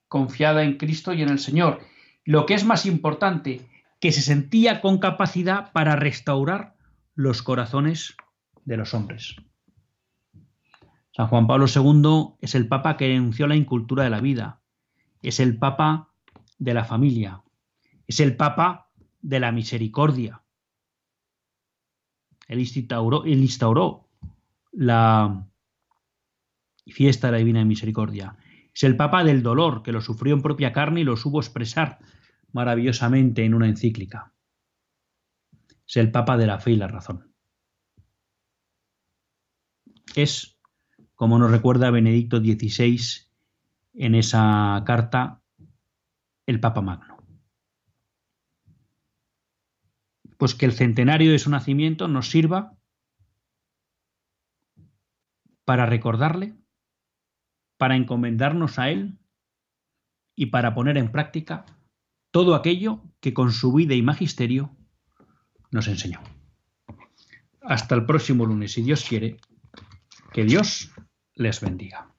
confiada 0.08 0.64
en 0.64 0.78
Cristo 0.78 1.14
y 1.14 1.22
en 1.22 1.30
el 1.30 1.40
Señor. 1.40 1.80
Lo 2.26 2.46
que 2.46 2.54
es 2.54 2.66
más 2.66 2.86
importante, 2.86 3.62
que 4.00 4.12
se 4.12 4.22
sentía 4.22 4.82
con 4.82 5.00
capacidad 5.00 5.72
para 5.72 5.96
restaurar 5.96 6.76
los 7.16 7.42
corazones 7.42 8.16
de 8.66 8.78
los 8.78 8.94
hombres. 8.94 9.36
San 11.12 11.28
Juan 11.28 11.48
Pablo 11.48 11.66
II 11.68 12.36
es 12.42 12.54
el 12.54 12.68
Papa 12.68 12.96
que 12.96 13.08
denunció 13.08 13.48
la 13.48 13.56
incultura 13.56 14.04
de 14.04 14.12
la 14.12 14.22
vida, 14.22 14.62
es 15.24 15.40
el 15.40 15.58
Papa 15.58 16.10
de 16.60 16.76
la 16.76 16.86
familia, 16.86 17.42
es 18.06 18.20
el 18.20 18.36
Papa 18.36 18.90
de 19.22 19.40
la 19.40 19.52
misericordia. 19.52 20.44
Él 22.48 22.60
instauró, 22.60 23.26
instauró 23.26 24.08
la 24.72 25.48
fiesta 26.86 27.28
de 27.28 27.32
la 27.32 27.38
Divina 27.40 27.66
Misericordia. 27.66 28.38
Es 28.78 28.84
el 28.84 28.96
Papa 28.96 29.24
del 29.24 29.42
dolor, 29.42 29.82
que 29.82 29.92
lo 29.92 30.02
sufrió 30.02 30.36
en 30.36 30.44
propia 30.44 30.72
carne 30.72 31.02
y 31.02 31.04
lo 31.04 31.18
supo 31.18 31.40
expresar 31.40 31.98
maravillosamente 32.52 33.44
en 33.44 33.56
una 33.56 33.68
encíclica. 33.68 34.36
Es 35.88 35.98
el 35.98 36.12
Papa 36.12 36.38
de 36.38 36.46
la 36.46 36.60
fe 36.60 36.74
y 36.74 36.76
la 36.76 36.88
razón. 36.88 37.34
Es, 40.14 40.60
como 41.16 41.40
nos 41.40 41.50
recuerda 41.50 41.90
Benedicto 41.90 42.38
XVI 42.38 43.00
en 43.96 44.14
esa 44.14 44.84
carta, 44.86 45.42
el 46.46 46.60
Papa 46.60 46.82
Magno. 46.82 47.18
Pues 50.38 50.54
que 50.54 50.68
el 50.68 50.74
centenario 50.74 51.32
de 51.32 51.40
su 51.40 51.50
nacimiento 51.50 52.08
nos 52.08 52.30
sirva 52.30 52.78
para 55.66 55.88
recordarle, 55.88 56.56
para 57.78 57.96
encomendarnos 57.96 58.80
a 58.80 58.90
Él 58.90 59.20
y 60.36 60.48
para 60.48 60.74
poner 60.74 60.98
en 60.98 61.12
práctica 61.12 61.66
todo 62.32 62.56
aquello 62.56 63.04
que 63.20 63.34
con 63.34 63.52
su 63.52 63.74
vida 63.74 63.96
y 63.96 64.02
magisterio 64.02 64.76
nos 65.72 65.88
enseñó. 65.88 66.22
Hasta 67.62 67.96
el 67.96 68.06
próximo 68.06 68.46
lunes, 68.46 68.74
si 68.74 68.82
Dios 68.82 69.06
quiere, 69.08 69.38
que 70.32 70.46
Dios 70.46 70.92
les 71.34 71.60
bendiga. 71.62 72.14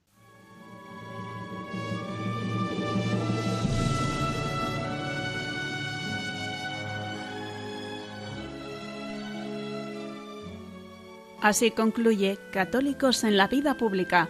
Así 11.41 11.71
concluye 11.71 12.37
Católicos 12.51 13.23
en 13.23 13.37
la 13.37 13.47
Vida 13.47 13.77
Pública, 13.77 14.29